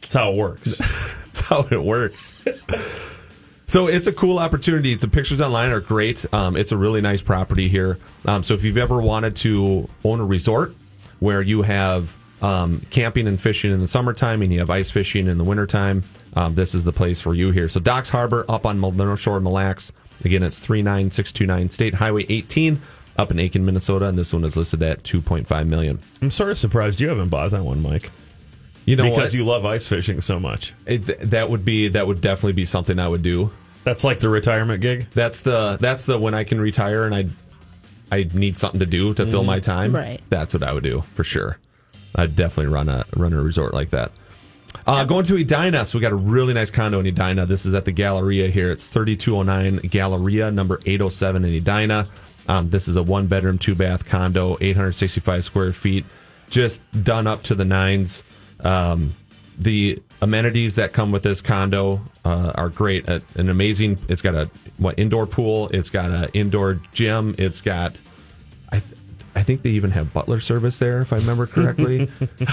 That's 0.01 0.13
how 0.13 0.31
it 0.31 0.37
works. 0.37 1.15
How 1.51 1.67
it 1.69 1.83
works. 1.83 2.33
so 3.67 3.87
it's 3.87 4.07
a 4.07 4.13
cool 4.13 4.39
opportunity. 4.39 4.95
The 4.95 5.09
pictures 5.09 5.41
online 5.41 5.71
are 5.71 5.81
great. 5.81 6.25
Um, 6.33 6.55
it's 6.55 6.71
a 6.71 6.77
really 6.77 7.01
nice 7.01 7.21
property 7.21 7.67
here. 7.67 7.97
Um, 8.25 8.41
so 8.41 8.53
if 8.53 8.63
you've 8.63 8.77
ever 8.77 9.01
wanted 9.01 9.35
to 9.37 9.89
own 10.05 10.21
a 10.21 10.25
resort 10.25 10.73
where 11.19 11.41
you 11.41 11.63
have 11.63 12.15
um, 12.41 12.81
camping 12.89 13.27
and 13.27 13.39
fishing 13.39 13.73
in 13.73 13.81
the 13.81 13.87
summertime 13.89 14.41
and 14.41 14.53
you 14.53 14.59
have 14.59 14.69
ice 14.69 14.91
fishing 14.91 15.27
in 15.27 15.37
the 15.37 15.43
wintertime, 15.43 16.05
um, 16.37 16.55
this 16.55 16.73
is 16.73 16.85
the 16.85 16.93
place 16.93 17.19
for 17.19 17.33
you 17.33 17.51
here. 17.51 17.67
So 17.67 17.81
Docks 17.81 18.09
Harbor 18.09 18.45
up 18.47 18.65
on 18.65 18.79
North 18.79 19.19
Shore 19.19 19.41
Mille 19.41 19.51
Lacs. 19.51 19.91
Again, 20.23 20.43
it's 20.43 20.57
39629 20.57 21.69
State 21.69 21.95
Highway 21.95 22.25
18 22.29 22.81
up 23.17 23.29
in 23.29 23.37
Aitkin, 23.37 23.63
Minnesota, 23.63 24.07
and 24.07 24.17
this 24.17 24.31
one 24.31 24.45
is 24.45 24.55
listed 24.55 24.81
at 24.83 25.03
2.5 25.03 25.67
million. 25.67 25.99
I'm 26.21 26.31
sort 26.31 26.51
of 26.51 26.57
surprised 26.57 27.01
you 27.01 27.09
haven't 27.09 27.27
bought 27.27 27.51
that 27.51 27.63
one, 27.63 27.81
Mike, 27.81 28.09
You 28.91 28.97
know 28.97 29.03
because 29.03 29.31
what? 29.31 29.33
you 29.33 29.45
love 29.45 29.65
ice 29.65 29.87
fishing 29.87 30.19
so 30.19 30.37
much. 30.37 30.73
It, 30.85 31.29
that 31.31 31.49
would 31.49 31.63
be 31.63 31.87
that 31.87 32.07
would 32.07 32.19
definitely 32.19 32.51
be 32.51 32.65
something 32.65 32.99
I 32.99 33.07
would 33.07 33.23
do. 33.23 33.49
That's 33.85 34.03
like 34.03 34.19
the 34.19 34.27
retirement 34.27 34.81
gig. 34.81 35.07
That's 35.13 35.39
the 35.39 35.77
that's 35.79 36.05
the 36.05 36.19
when 36.19 36.33
I 36.33 36.43
can 36.43 36.59
retire 36.59 37.05
and 37.05 37.15
I 37.15 37.27
I 38.11 38.27
need 38.33 38.57
something 38.57 38.81
to 38.81 38.85
do 38.85 39.13
to 39.13 39.25
fill 39.25 39.45
my 39.45 39.61
time. 39.61 39.95
Right. 39.95 40.19
That's 40.27 40.53
what 40.53 40.61
I 40.61 40.73
would 40.73 40.83
do 40.83 41.05
for 41.13 41.23
sure. 41.23 41.57
I'd 42.17 42.35
definitely 42.35 42.73
run 42.73 42.89
a 42.89 43.05
run 43.15 43.31
a 43.31 43.41
resort 43.41 43.73
like 43.73 43.91
that. 43.91 44.11
Uh, 44.85 45.05
going 45.05 45.23
to 45.23 45.37
Edina, 45.37 45.85
so 45.85 45.97
we 45.97 46.01
got 46.01 46.11
a 46.11 46.15
really 46.15 46.53
nice 46.53 46.69
condo 46.69 46.99
in 46.99 47.05
Edina. 47.05 47.45
This 47.45 47.65
is 47.65 47.73
at 47.73 47.85
the 47.85 47.93
Galleria 47.93 48.49
here. 48.49 48.71
It's 48.71 48.87
3209 48.87 49.89
Galleria, 49.89 50.51
number 50.51 50.81
807 50.85 51.45
in 51.45 51.53
Edina. 51.53 52.09
Um, 52.49 52.71
this 52.71 52.89
is 52.89 52.97
a 52.97 53.03
one 53.03 53.27
bedroom, 53.27 53.57
two 53.57 53.73
bath 53.73 54.05
condo, 54.05 54.57
865 54.59 55.45
square 55.45 55.71
feet, 55.71 56.05
just 56.49 56.81
done 57.05 57.25
up 57.25 57.43
to 57.43 57.55
the 57.55 57.63
nines. 57.63 58.23
Um, 58.63 59.15
the 59.57 60.01
amenities 60.21 60.75
that 60.75 60.93
come 60.93 61.11
with 61.11 61.23
this 61.23 61.41
condo 61.41 62.01
uh, 62.25 62.51
are 62.55 62.69
great. 62.69 63.07
Uh, 63.07 63.19
an 63.35 63.49
amazing. 63.49 63.99
It's 64.07 64.21
got 64.21 64.35
a 64.35 64.49
what 64.77 64.97
indoor 64.97 65.27
pool. 65.27 65.69
It's 65.69 65.89
got 65.89 66.11
an 66.11 66.29
indoor 66.33 66.79
gym. 66.93 67.35
It's 67.37 67.61
got. 67.61 68.01
I 68.71 68.79
th- 68.79 68.97
I 69.33 69.43
think 69.43 69.61
they 69.61 69.69
even 69.71 69.91
have 69.91 70.13
butler 70.13 70.41
service 70.41 70.77
there, 70.79 70.99
if 70.99 71.13
I 71.13 71.17
remember 71.17 71.47
correctly. 71.47 72.09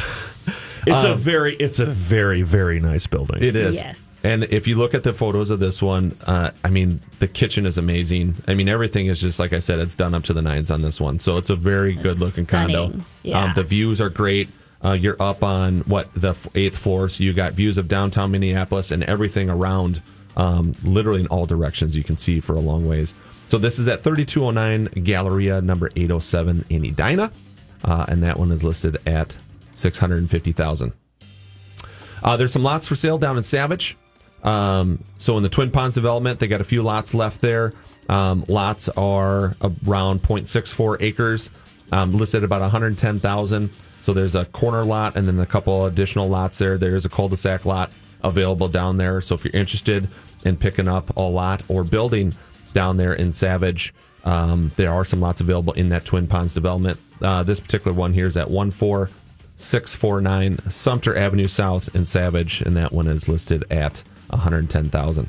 It's 0.86 1.04
a 1.04 1.14
very, 1.14 1.54
it's 1.56 1.78
a 1.78 1.86
very, 1.86 2.42
very 2.42 2.80
nice 2.80 3.06
building. 3.06 3.42
It 3.42 3.56
is. 3.56 3.76
Yes. 3.76 4.20
And 4.24 4.44
if 4.44 4.66
you 4.66 4.76
look 4.76 4.94
at 4.94 5.04
the 5.04 5.12
photos 5.12 5.50
of 5.50 5.60
this 5.60 5.80
one, 5.80 6.16
uh, 6.26 6.50
I 6.64 6.70
mean, 6.70 7.00
the 7.20 7.28
kitchen 7.28 7.66
is 7.66 7.78
amazing. 7.78 8.36
I 8.48 8.54
mean, 8.54 8.68
everything 8.68 9.06
is 9.06 9.20
just 9.20 9.38
like 9.38 9.52
I 9.52 9.60
said, 9.60 9.78
it's 9.78 9.94
done 9.94 10.14
up 10.14 10.24
to 10.24 10.32
the 10.32 10.42
nines 10.42 10.70
on 10.70 10.82
this 10.82 11.00
one. 11.00 11.18
So 11.18 11.36
it's 11.36 11.50
a 11.50 11.56
very 11.56 11.94
good 11.94 12.18
looking 12.18 12.46
condo. 12.46 12.92
Yeah. 13.22 13.44
Um, 13.44 13.52
the 13.54 13.62
views 13.62 14.00
are 14.00 14.08
great. 14.08 14.48
Uh, 14.84 14.92
you're 14.92 15.20
up 15.20 15.42
on 15.42 15.80
what 15.80 16.12
the 16.14 16.36
eighth 16.54 16.78
floor, 16.78 17.08
so 17.08 17.24
you 17.24 17.32
got 17.32 17.54
views 17.54 17.78
of 17.78 17.88
downtown 17.88 18.30
Minneapolis 18.30 18.90
and 18.90 19.02
everything 19.04 19.50
around, 19.50 20.02
um, 20.36 20.72
literally 20.84 21.20
in 21.20 21.26
all 21.28 21.46
directions. 21.46 21.96
You 21.96 22.04
can 22.04 22.16
see 22.16 22.38
for 22.40 22.54
a 22.54 22.60
long 22.60 22.86
ways. 22.86 23.12
So 23.48 23.58
this 23.58 23.78
is 23.78 23.88
at 23.88 24.02
3209 24.02 25.04
Galleria 25.04 25.60
number 25.60 25.90
807 25.96 26.66
in 26.70 26.84
Edina, 26.84 27.32
uh, 27.84 28.04
and 28.08 28.22
that 28.22 28.38
one 28.38 28.52
is 28.52 28.62
listed 28.62 28.98
at 29.06 29.36
650,000. 29.74 30.92
Uh, 32.22 32.36
there's 32.36 32.52
some 32.52 32.62
lots 32.62 32.86
for 32.86 32.94
sale 32.94 33.18
down 33.18 33.36
in 33.36 33.42
Savage. 33.42 33.96
Um, 34.44 35.02
so 35.18 35.36
in 35.36 35.42
the 35.42 35.48
Twin 35.48 35.70
Ponds 35.70 35.94
development, 35.94 36.38
they 36.38 36.46
got 36.46 36.60
a 36.60 36.64
few 36.64 36.82
lots 36.82 37.14
left 37.14 37.40
there. 37.40 37.72
Um, 38.08 38.44
lots 38.48 38.88
are 38.90 39.56
around 39.60 40.22
0.64 40.22 40.98
acres, 41.00 41.50
um, 41.92 42.12
listed 42.12 42.44
about 42.44 42.60
110,000. 42.60 43.70
So 44.08 44.14
there's 44.14 44.34
a 44.34 44.46
corner 44.46 44.86
lot 44.86 45.18
and 45.18 45.28
then 45.28 45.38
a 45.38 45.44
couple 45.44 45.84
additional 45.84 46.30
lots 46.30 46.56
there. 46.56 46.78
There's 46.78 47.04
a 47.04 47.10
cul-de-sac 47.10 47.66
lot 47.66 47.92
available 48.22 48.66
down 48.66 48.96
there. 48.96 49.20
So 49.20 49.34
if 49.34 49.44
you're 49.44 49.54
interested 49.54 50.08
in 50.46 50.56
picking 50.56 50.88
up 50.88 51.14
a 51.14 51.20
lot 51.20 51.62
or 51.68 51.84
building 51.84 52.34
down 52.72 52.96
there 52.96 53.12
in 53.12 53.34
Savage, 53.34 53.92
um, 54.24 54.72
there 54.76 54.90
are 54.90 55.04
some 55.04 55.20
lots 55.20 55.42
available 55.42 55.74
in 55.74 55.90
that 55.90 56.06
Twin 56.06 56.26
Ponds 56.26 56.54
development. 56.54 56.98
Uh, 57.20 57.42
this 57.42 57.60
particular 57.60 57.94
one 57.94 58.14
here 58.14 58.24
is 58.24 58.38
at 58.38 58.48
14649 58.48 60.70
Sumter 60.70 61.14
Avenue 61.14 61.46
South 61.46 61.94
in 61.94 62.06
Savage, 62.06 62.62
and 62.62 62.74
that 62.78 62.94
one 62.94 63.08
is 63.08 63.28
listed 63.28 63.70
at 63.70 64.02
110,000. 64.30 65.28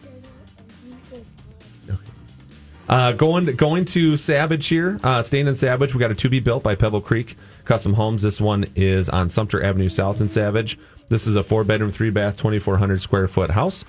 Uh, 2.88 3.12
going 3.12 3.46
going 3.58 3.84
to 3.86 4.18
Savage 4.18 4.68
here, 4.68 5.00
uh, 5.04 5.22
staying 5.22 5.48
in 5.48 5.56
Savage, 5.56 5.94
we 5.94 6.00
got 6.00 6.12
a 6.12 6.16
to 6.16 6.30
be 6.30 6.40
built 6.40 6.64
by 6.64 6.76
Pebble 6.76 7.02
Creek 7.02 7.36
Custom 7.70 7.94
Homes. 7.94 8.24
This 8.24 8.42
one 8.42 8.66
is 8.76 9.10
on 9.10 9.30
Sumter 9.30 9.64
Avenue 9.64 9.90
South 9.90 10.22
in 10.22 10.28
Savage. 10.28 10.80
This 11.10 11.28
is 11.28 11.36
a 11.36 11.44
four 11.44 11.64
bedroom, 11.64 11.92
three 11.92 12.10
bath, 12.10 12.36
2,400 12.36 13.00
square 13.00 13.28
foot 13.28 13.52
house. 13.52 13.86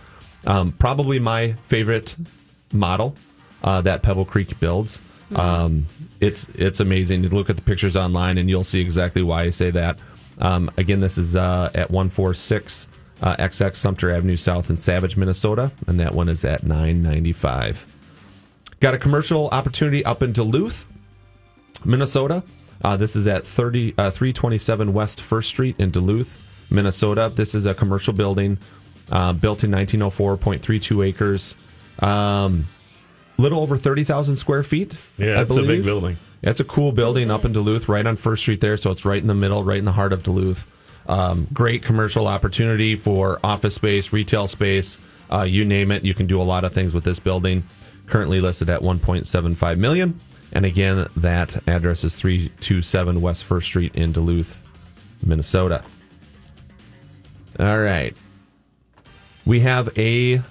Um, 0.47 0.73
probably 0.73 1.19
my 1.19 1.55
favorite 1.63 2.15
model 2.75 3.17
uh, 3.65 3.81
that 3.81 4.03
Pebble 4.03 4.27
Creek 4.27 4.61
builds. 4.61 5.01
Um, 5.35 5.87
it's 6.21 6.47
it's 6.57 6.81
amazing. 6.81 7.25
You 7.25 7.31
look 7.31 7.49
at 7.49 7.57
the 7.57 7.63
pictures 7.63 7.97
online, 7.97 8.37
and 8.37 8.51
you'll 8.51 8.65
see 8.65 8.83
exactly 8.83 9.23
why 9.23 9.45
I 9.45 9.51
say 9.51 9.71
that. 9.71 9.99
Um, 10.39 10.71
again, 10.77 11.01
this 11.01 11.17
is 11.17 11.35
uh, 11.35 11.71
at 11.75 11.91
146 11.91 12.87
uh, 13.23 13.37
XX 13.37 13.77
Sumter 13.77 14.11
Avenue 14.11 14.37
South 14.37 14.69
in 14.69 14.77
Savage, 14.77 15.17
Minnesota, 15.17 15.73
and 15.87 15.99
that 16.01 16.15
one 16.15 16.29
is 16.29 16.45
at 16.45 16.65
995. 16.65 17.87
Got 18.81 18.93
a 18.93 18.99
commercial 18.99 19.49
opportunity 19.49 20.05
up 20.05 20.23
in 20.23 20.33
Duluth, 20.33 20.85
Minnesota. 21.83 22.43
Uh, 22.83 22.97
this 22.97 23.15
is 23.17 23.27
at 23.27 23.47
30, 23.47 23.95
uh, 23.99 24.11
327 24.11 24.93
West 24.93 25.21
First 25.21 25.49
Street 25.49 25.77
in 25.79 25.91
Duluth, 25.91 26.39
Minnesota. 26.71 27.31
This 27.35 27.55
is 27.55 27.67
a 27.67 27.75
commercial 27.75 28.13
building 28.13 28.59
uh, 29.11 29.33
built 29.33 29.65
in 29.65 29.71
1904, 29.71 30.37
0.32 30.39 31.07
acres. 31.07 31.55
Um, 31.99 32.69
little 33.37 33.61
over 33.61 33.77
30,000 33.77 34.37
square 34.37 34.63
feet. 34.63 35.01
Yeah, 35.19 35.43
it's 35.43 35.57
a 35.57 35.63
big 35.63 35.85
building. 35.85 36.17
Yeah, 36.43 36.51
It's 36.51 36.61
a 36.61 36.65
cool 36.65 36.93
building 36.93 37.31
up 37.31 37.45
in 37.45 37.53
Duluth, 37.53 37.89
right 37.89 38.07
on 38.07 38.17
First 38.17 38.43
Street 38.43 38.61
there. 38.61 38.77
So 38.77 38.91
it's 38.91 39.05
right 39.05 39.21
in 39.21 39.27
the 39.27 39.35
middle, 39.35 39.63
right 39.63 39.79
in 39.79 39.85
the 39.85 39.93
heart 39.93 40.13
of 40.13 40.23
Duluth. 40.23 40.67
Um, 41.07 41.49
great 41.53 41.83
commercial 41.83 42.27
opportunity 42.29 42.95
for 42.95 43.41
office 43.43 43.75
space, 43.75 44.13
retail 44.13 44.47
space, 44.47 44.99
uh, 45.33 45.43
you 45.43 45.65
name 45.65 45.91
it. 45.91 46.05
You 46.05 46.15
can 46.15 46.27
do 46.27 46.41
a 46.41 46.45
lot 46.45 46.65
of 46.65 46.73
things 46.73 46.95
with 46.95 47.05
this 47.05 47.19
building. 47.19 47.65
Currently 48.07 48.41
listed 48.41 48.69
at 48.71 48.81
1.75 48.81 49.79
million. 49.79 50.19
And 50.53 50.65
again, 50.65 51.09
that 51.17 51.67
address 51.69 52.05
is 52.05 52.17
327 52.17 53.21
West 53.21 53.45
First 53.45 53.67
Street 53.67 53.95
in 53.95 54.13
Duluth, 54.13 54.63
Minnesota. 55.25 55.85
All 57.59 57.79
right. 57.79 58.17
We 59.45 59.61
have 59.61 59.97
a 59.99 60.43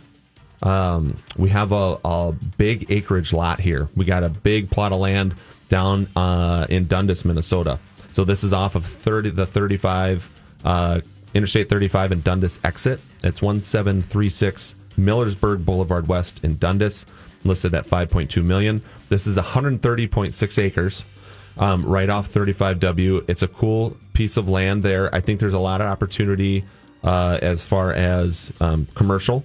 um, 0.61 1.17
we 1.37 1.49
have 1.49 1.71
a, 1.71 1.97
a 2.03 2.33
big 2.57 2.91
acreage 2.91 3.31
lot 3.31 3.59
here. 3.59 3.89
We 3.95 4.05
got 4.05 4.23
a 4.23 4.29
big 4.29 4.69
plot 4.69 4.91
of 4.91 4.99
land 4.99 5.35
down 5.69 6.07
uh, 6.15 6.65
in 6.69 6.87
Dundas, 6.87 7.23
Minnesota. 7.23 7.79
So 8.11 8.25
this 8.25 8.43
is 8.43 8.51
off 8.51 8.75
of 8.75 8.85
30 8.85 9.31
the 9.31 9.45
35 9.45 10.29
uh, 10.65 11.01
Interstate 11.33 11.69
35 11.69 12.11
and 12.11 12.23
Dundas 12.23 12.59
exit. 12.63 12.99
It's 13.23 13.41
1736 13.41 14.75
Millersburg 14.97 15.63
Boulevard 15.63 16.07
West 16.07 16.39
in 16.43 16.57
Dundas, 16.57 17.05
listed 17.43 17.73
at 17.73 17.85
5.2 17.85 18.43
million. 18.43 18.81
This 19.09 19.27
is 19.27 19.37
130.6 19.37 20.63
acres. 20.63 21.05
Um, 21.57 21.85
right 21.85 22.09
off 22.09 22.31
35W. 22.31 23.25
It's 23.27 23.41
a 23.41 23.47
cool 23.47 23.97
piece 24.13 24.37
of 24.37 24.47
land 24.47 24.83
there. 24.83 25.13
I 25.13 25.19
think 25.19 25.41
there's 25.41 25.53
a 25.53 25.59
lot 25.59 25.81
of 25.81 25.87
opportunity 25.87 26.63
uh, 27.03 27.37
as 27.41 27.65
far 27.65 27.91
as 27.91 28.53
um, 28.61 28.87
commercial 28.95 29.43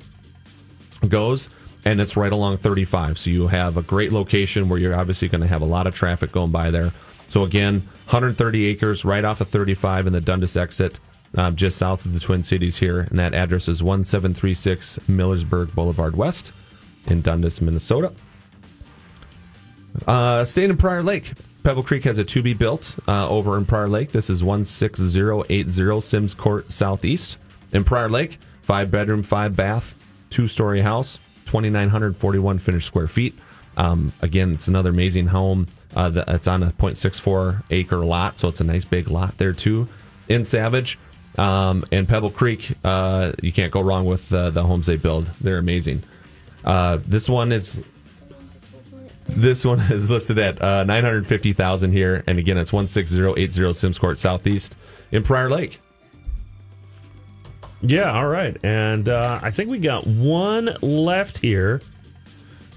goes 1.08 1.50
and 1.84 2.00
it's 2.00 2.16
right 2.16 2.32
along 2.32 2.56
35 2.56 3.18
so 3.18 3.30
you 3.30 3.48
have 3.48 3.76
a 3.76 3.82
great 3.82 4.12
location 4.12 4.68
where 4.68 4.78
you're 4.78 4.94
obviously 4.94 5.28
going 5.28 5.40
to 5.40 5.46
have 5.46 5.62
a 5.62 5.66
lot 5.66 5.86
of 5.86 5.94
traffic 5.94 6.32
going 6.32 6.50
by 6.50 6.70
there 6.70 6.92
so 7.28 7.44
again 7.44 7.80
130 8.06 8.66
acres 8.66 9.04
right 9.04 9.24
off 9.24 9.40
of 9.40 9.48
35 9.48 10.06
in 10.06 10.12
the 10.12 10.20
dundas 10.20 10.56
exit 10.56 10.98
um, 11.36 11.56
just 11.56 11.76
south 11.76 12.06
of 12.06 12.14
the 12.14 12.20
twin 12.20 12.42
cities 12.42 12.78
here 12.78 13.00
and 13.00 13.18
that 13.18 13.34
address 13.34 13.68
is 13.68 13.82
1736 13.82 14.98
millersburg 15.08 15.74
boulevard 15.74 16.16
west 16.16 16.52
in 17.06 17.20
dundas 17.22 17.60
minnesota 17.60 18.12
uh, 20.06 20.44
staying 20.44 20.70
in 20.70 20.76
Prior 20.76 21.02
Lake, 21.02 21.32
Pebble 21.62 21.82
Creek 21.82 22.04
has 22.04 22.18
a 22.18 22.24
to 22.24 22.42
be 22.42 22.52
built 22.52 22.96
uh, 23.06 23.28
over 23.28 23.56
in 23.56 23.64
Prior 23.64 23.88
Lake. 23.88 24.12
This 24.12 24.28
is 24.28 24.42
16080 24.42 26.00
Sims 26.00 26.34
Court 26.34 26.72
Southeast. 26.72 27.38
In 27.72 27.84
Prior 27.84 28.08
Lake, 28.08 28.38
five 28.62 28.90
bedroom, 28.90 29.22
five 29.22 29.54
bath, 29.56 29.94
two 30.30 30.48
story 30.48 30.80
house, 30.80 31.20
2,941 31.46 32.58
finished 32.58 32.86
square 32.86 33.06
feet. 33.08 33.38
Um, 33.76 34.12
again, 34.20 34.52
it's 34.52 34.68
another 34.68 34.90
amazing 34.90 35.28
home. 35.28 35.66
Uh, 35.94 36.10
that- 36.10 36.28
it's 36.28 36.48
on 36.48 36.62
a 36.62 36.70
0.64 36.72 37.62
acre 37.70 38.04
lot, 38.04 38.38
so 38.38 38.48
it's 38.48 38.60
a 38.60 38.64
nice 38.64 38.84
big 38.84 39.08
lot 39.08 39.38
there 39.38 39.52
too. 39.52 39.88
In 40.28 40.44
Savage 40.44 40.98
um, 41.38 41.84
and 41.92 42.08
Pebble 42.08 42.30
Creek, 42.30 42.72
uh, 42.84 43.32
you 43.42 43.52
can't 43.52 43.72
go 43.72 43.80
wrong 43.80 44.06
with 44.06 44.32
uh, 44.32 44.50
the 44.50 44.64
homes 44.64 44.86
they 44.86 44.96
build. 44.96 45.30
They're 45.40 45.58
amazing. 45.58 46.02
Uh, 46.64 46.98
this 47.04 47.28
one 47.28 47.52
is 47.52 47.80
this 49.26 49.64
one 49.64 49.80
is 49.90 50.10
listed 50.10 50.38
at 50.38 50.60
uh, 50.60 50.84
950,000 50.84 51.92
here. 51.92 52.24
And 52.26 52.38
again, 52.38 52.58
it's 52.58 52.72
16080 52.72 53.72
Sims 53.72 53.98
Court 53.98 54.18
Southeast 54.18 54.76
in 55.10 55.22
Prior 55.22 55.48
Lake. 55.48 55.80
Yeah, 57.82 58.12
all 58.12 58.28
right. 58.28 58.56
And 58.62 59.08
uh, 59.08 59.40
I 59.42 59.50
think 59.50 59.70
we 59.70 59.78
got 59.78 60.06
one 60.06 60.74
left 60.80 61.38
here, 61.38 61.82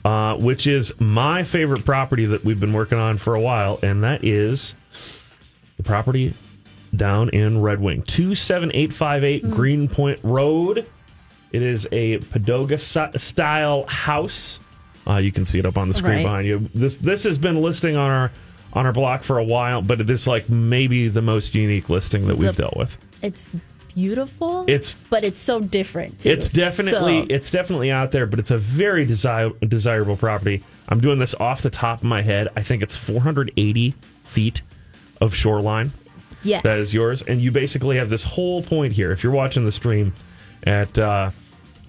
uh, 0.03 0.35
which 0.35 0.67
is 0.67 0.91
my 0.99 1.43
favorite 1.43 1.85
property 1.85 2.25
that 2.25 2.43
we've 2.43 2.59
been 2.59 2.73
working 2.73 2.97
on 2.97 3.17
for 3.17 3.33
a 3.33 3.39
while, 3.39 3.79
and 3.81 4.03
that 4.03 4.23
is 4.25 4.73
the 5.77 5.83
property 5.83 6.33
down 6.93 7.29
in 7.29 7.61
Red 7.61 7.79
Wing, 7.79 8.01
27858 8.01 9.49
Greenpoint 9.49 10.19
Road. 10.23 10.87
It 11.57 11.63
is 11.63 11.87
a 11.91 12.19
Padoga 12.19 12.79
style 13.19 13.85
house. 13.87 14.59
Uh, 15.07 15.15
you 15.17 15.31
can 15.31 15.43
see 15.43 15.57
it 15.57 15.65
up 15.65 15.75
on 15.75 15.87
the 15.87 15.93
screen 15.95 16.17
Right. 16.17 16.23
behind 16.23 16.47
you. 16.47 16.69
This 16.75 16.97
this 16.97 17.23
has 17.23 17.39
been 17.39 17.59
listing 17.63 17.95
on 17.95 18.11
our 18.11 18.31
on 18.73 18.85
our 18.85 18.93
block 18.93 19.23
for 19.23 19.39
a 19.39 19.43
while, 19.43 19.81
but 19.81 19.99
it 19.99 20.07
is 20.11 20.27
like 20.27 20.47
maybe 20.49 21.07
the 21.07 21.23
most 21.23 21.55
unique 21.55 21.89
listing 21.89 22.27
that 22.27 22.37
we've 22.37 22.55
The- 22.55 22.61
dealt 22.61 22.77
with. 22.77 22.99
It's 23.23 23.53
beautiful. 23.95 24.65
It's- 24.67 24.97
but 25.09 25.23
it's 25.23 25.39
so 25.39 25.59
different 25.59 26.19
too. 26.19 26.29
It's 26.29 26.47
definitely 26.49 27.21
So- 27.21 27.25
it's 27.31 27.49
definitely 27.49 27.89
out 27.89 28.11
there, 28.11 28.27
but 28.27 28.37
it's 28.37 28.51
a 28.51 28.57
very 28.59 29.03
desire, 29.03 29.49
desirable 29.67 30.15
property. 30.15 30.61
I'm 30.89 30.99
doing 30.99 31.17
this 31.17 31.33
off 31.39 31.63
the 31.63 31.71
top 31.71 31.99
of 31.99 32.03
my 32.03 32.21
head. 32.21 32.49
I 32.55 32.61
think 32.61 32.83
it's 32.83 32.95
480 32.95 33.95
feet 34.23 34.61
of 35.19 35.33
shoreline. 35.33 35.91
yes. 36.43 36.61
That 36.61 36.77
is 36.77 36.93
yours, 36.93 37.23
and 37.23 37.41
you 37.41 37.49
basically 37.51 37.97
have 37.97 38.09
this 38.11 38.23
whole 38.23 38.61
point 38.61 38.93
here. 38.93 39.11
If 39.11 39.23
you're 39.23 39.33
watching 39.33 39.65
the 39.65 39.71
stream 39.71 40.13
at 40.63 40.99
uh, 40.99 41.31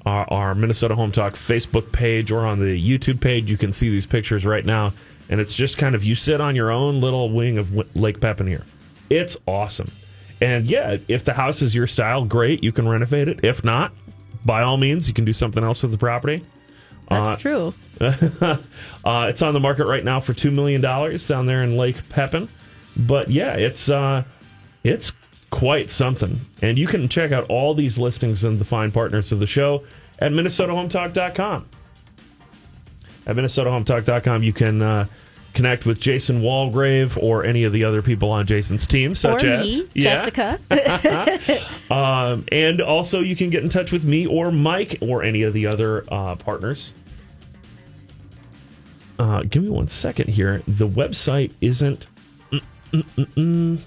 our, 0.09 0.27
our 0.33 0.55
Minnesota 0.55 0.95
Home 0.95 1.13
Talk 1.13 1.35
Facebook 1.35 1.93
page 1.93 2.31
or 2.33 2.41
on 2.47 2.59
the 2.59 2.75
YouTube 2.81 3.21
page, 3.21 3.51
you 3.51 3.57
can 3.57 3.73
see 3.73 3.91
these 3.91 4.07
pictures 4.07 4.45
right 4.47 4.65
now. 4.65 4.93
and 5.29 5.41
it's 5.41 5.55
just 5.55 5.77
kind 5.79 5.95
of 5.95 6.03
you 6.05 6.15
sit 6.15 6.41
on 6.41 6.57
your 6.57 6.71
own 6.71 7.01
little 7.01 7.31
wing 7.31 7.59
of 7.59 7.95
Lake 7.97 8.21
Pepin 8.21 8.47
here. 8.47 8.65
It's 9.11 9.37
awesome. 9.47 9.91
And 10.41 10.67
yeah, 10.67 10.97
if 11.09 11.25
the 11.25 11.35
house 11.35 11.63
is 11.63 11.75
your 11.75 11.87
style, 11.87 12.25
great, 12.25 12.63
you 12.65 12.73
can 12.73 12.89
renovate 12.89 13.29
it. 13.29 13.41
If 13.45 13.65
not, 13.65 13.93
by 14.45 14.63
all 14.63 14.77
means, 14.77 15.09
you 15.09 15.15
can 15.15 15.25
do 15.25 15.33
something 15.33 15.63
else 15.65 15.83
with 15.83 15.93
the 15.93 15.99
property. 15.99 16.43
That's 17.09 17.31
Uh, 17.31 17.37
true. 17.37 17.75
Uh, 19.05 19.27
it's 19.29 19.43
on 19.43 19.55
the 19.55 19.61
market 19.61 19.87
right 19.87 20.05
now 20.05 20.21
for 20.21 20.35
two 20.35 20.51
million 20.51 20.81
dollars 20.81 21.27
down 21.27 21.47
there 21.47 21.63
in 21.63 21.77
Lake 21.77 22.09
Pepin. 22.11 22.49
But 22.97 23.31
yeah, 23.31 23.55
it's 23.55 23.89
uh, 23.89 24.25
it's 24.85 25.13
quite 25.51 25.91
something. 25.91 26.41
And 26.63 26.79
you 26.79 26.87
can 26.87 27.09
check 27.09 27.33
out 27.33 27.47
all 27.49 27.75
these 27.75 27.97
listings 27.99 28.45
and 28.45 28.59
the 28.59 28.65
fine 28.65 28.93
partners 28.93 29.33
of 29.33 29.41
the 29.41 29.47
show 29.47 29.83
at 30.19 30.33
minnesotahometalk.com. 30.33 31.67
At 33.27 33.37
minnesotahometalk.com, 33.37 34.43
you 34.43 34.53
can 34.53 34.81
uh, 34.83 35.07
connect 35.55 35.85
with 35.87 36.01
Jason 36.01 36.41
Walgrave 36.41 37.21
or 37.23 37.45
any 37.45 37.65
of 37.65 37.73
the 37.73 37.85
other 37.85 38.01
people 38.01 38.31
on 38.31 38.47
Jason's 38.47 38.87
team, 38.87 39.15
such 39.15 39.45
as 39.45 39.85
Yeah. 39.95 40.27
Jessica. 40.27 40.59
Um, 41.91 42.45
and 42.53 42.81
also, 42.83 43.21
you 43.21 43.35
can 43.35 43.49
get 43.51 43.63
in 43.63 43.71
touch 43.71 43.93
with 43.93 44.05
me 44.05 44.27
or 44.27 44.51
Mike 44.53 44.99
or 45.01 45.23
any 45.23 45.43
of 45.43 45.55
the 45.55 45.67
other 45.67 46.05
uh, 46.09 46.37
partners. 46.37 46.93
Uh, 49.19 49.43
give 49.43 49.63
me 49.63 49.71
one 49.71 49.89
second 49.89 50.29
here. 50.29 50.63
The 50.69 50.87
website 50.87 51.53
isn't. 51.63 52.07
mm, 52.53 52.61
mm, 52.93 53.03
mm, 53.17 53.27
mm. 53.35 53.85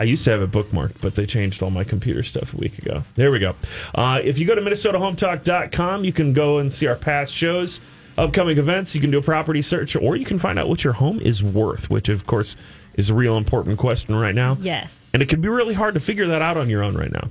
I 0.00 0.04
used 0.04 0.24
to 0.24 0.30
have 0.30 0.40
it 0.40 0.50
bookmarked, 0.50 1.02
but 1.02 1.14
they 1.14 1.26
changed 1.26 1.62
all 1.62 1.70
my 1.70 1.84
computer 1.84 2.22
stuff 2.22 2.54
a 2.54 2.56
week 2.56 2.78
ago. 2.78 3.02
There 3.16 3.30
we 3.30 3.38
go. 3.38 3.54
Uh, 3.94 4.18
if 4.24 4.38
you 4.38 4.46
go 4.46 4.54
to 4.54 4.62
MinnesotaHometalk.com, 4.62 6.04
you 6.04 6.12
can 6.12 6.32
go 6.32 6.56
and 6.56 6.72
see 6.72 6.86
our 6.86 6.96
past 6.96 7.34
shows, 7.34 7.80
upcoming 8.16 8.56
events. 8.56 8.94
You 8.94 9.02
can 9.02 9.10
do 9.10 9.18
a 9.18 9.22
property 9.22 9.60
search, 9.60 9.94
or 9.96 10.16
you 10.16 10.24
can 10.24 10.38
find 10.38 10.58
out 10.58 10.70
what 10.70 10.84
your 10.84 10.94
home 10.94 11.20
is 11.20 11.42
worth, 11.42 11.90
which, 11.90 12.08
of 12.08 12.26
course, 12.26 12.56
is 12.94 13.10
a 13.10 13.14
real 13.14 13.36
important 13.36 13.76
question 13.76 14.14
right 14.14 14.34
now. 14.34 14.56
yes. 14.60 15.10
And 15.12 15.22
it 15.22 15.28
can 15.28 15.42
be 15.42 15.48
really 15.48 15.74
hard 15.74 15.92
to 15.94 16.00
figure 16.00 16.26
that 16.28 16.40
out 16.40 16.56
on 16.56 16.70
your 16.70 16.82
own 16.82 16.96
right 16.96 17.12
now. 17.12 17.28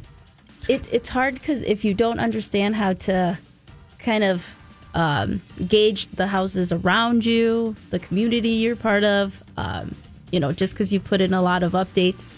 it, 0.68 0.88
it's 0.94 1.10
hard 1.10 1.34
because 1.34 1.62
if 1.64 1.84
you 1.84 1.96
don't 1.96 2.20
understand 2.20 2.76
how 2.76 2.94
to 2.94 3.40
kind 3.98 4.24
of 4.24 4.48
um, 4.94 5.42
gauge 5.68 6.08
the 6.10 6.28
houses 6.28 6.72
around 6.72 7.26
you, 7.26 7.76
the 7.90 7.98
community 7.98 8.50
you're 8.50 8.76
part 8.76 9.04
of, 9.04 9.44
um, 9.58 9.96
you 10.32 10.40
know, 10.40 10.52
just 10.52 10.74
because 10.74 10.94
you 10.94 11.00
put 11.00 11.20
in 11.20 11.34
a 11.34 11.42
lot 11.42 11.64
of 11.64 11.72
updates 11.72 12.38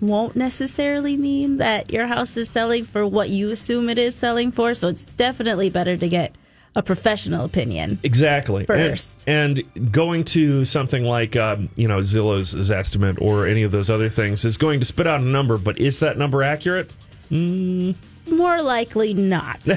won't 0.00 0.36
necessarily 0.36 1.16
mean 1.16 1.58
that 1.58 1.92
your 1.92 2.06
house 2.06 2.36
is 2.36 2.48
selling 2.48 2.84
for 2.84 3.06
what 3.06 3.28
you 3.28 3.50
assume 3.50 3.88
it 3.88 3.98
is 3.98 4.14
selling 4.14 4.50
for. 4.52 4.74
So 4.74 4.88
it's 4.88 5.04
definitely 5.04 5.70
better 5.70 5.96
to 5.96 6.08
get 6.08 6.34
a 6.76 6.82
professional 6.82 7.44
opinion. 7.44 7.98
Exactly. 8.02 8.66
First. 8.66 9.24
And, 9.28 9.62
and 9.74 9.92
going 9.92 10.24
to 10.24 10.64
something 10.64 11.04
like, 11.04 11.36
um, 11.36 11.68
you 11.76 11.86
know, 11.86 11.98
Zillow's 11.98 12.54
Zestimate 12.54 13.20
or 13.20 13.46
any 13.46 13.62
of 13.62 13.70
those 13.70 13.90
other 13.90 14.08
things 14.08 14.44
is 14.44 14.56
going 14.56 14.80
to 14.80 14.86
spit 14.86 15.06
out 15.06 15.20
a 15.20 15.24
number, 15.24 15.56
but 15.56 15.78
is 15.78 16.00
that 16.00 16.18
number 16.18 16.42
accurate? 16.42 16.90
More 17.30 18.62
likely 18.62 19.14
not. 19.14 19.62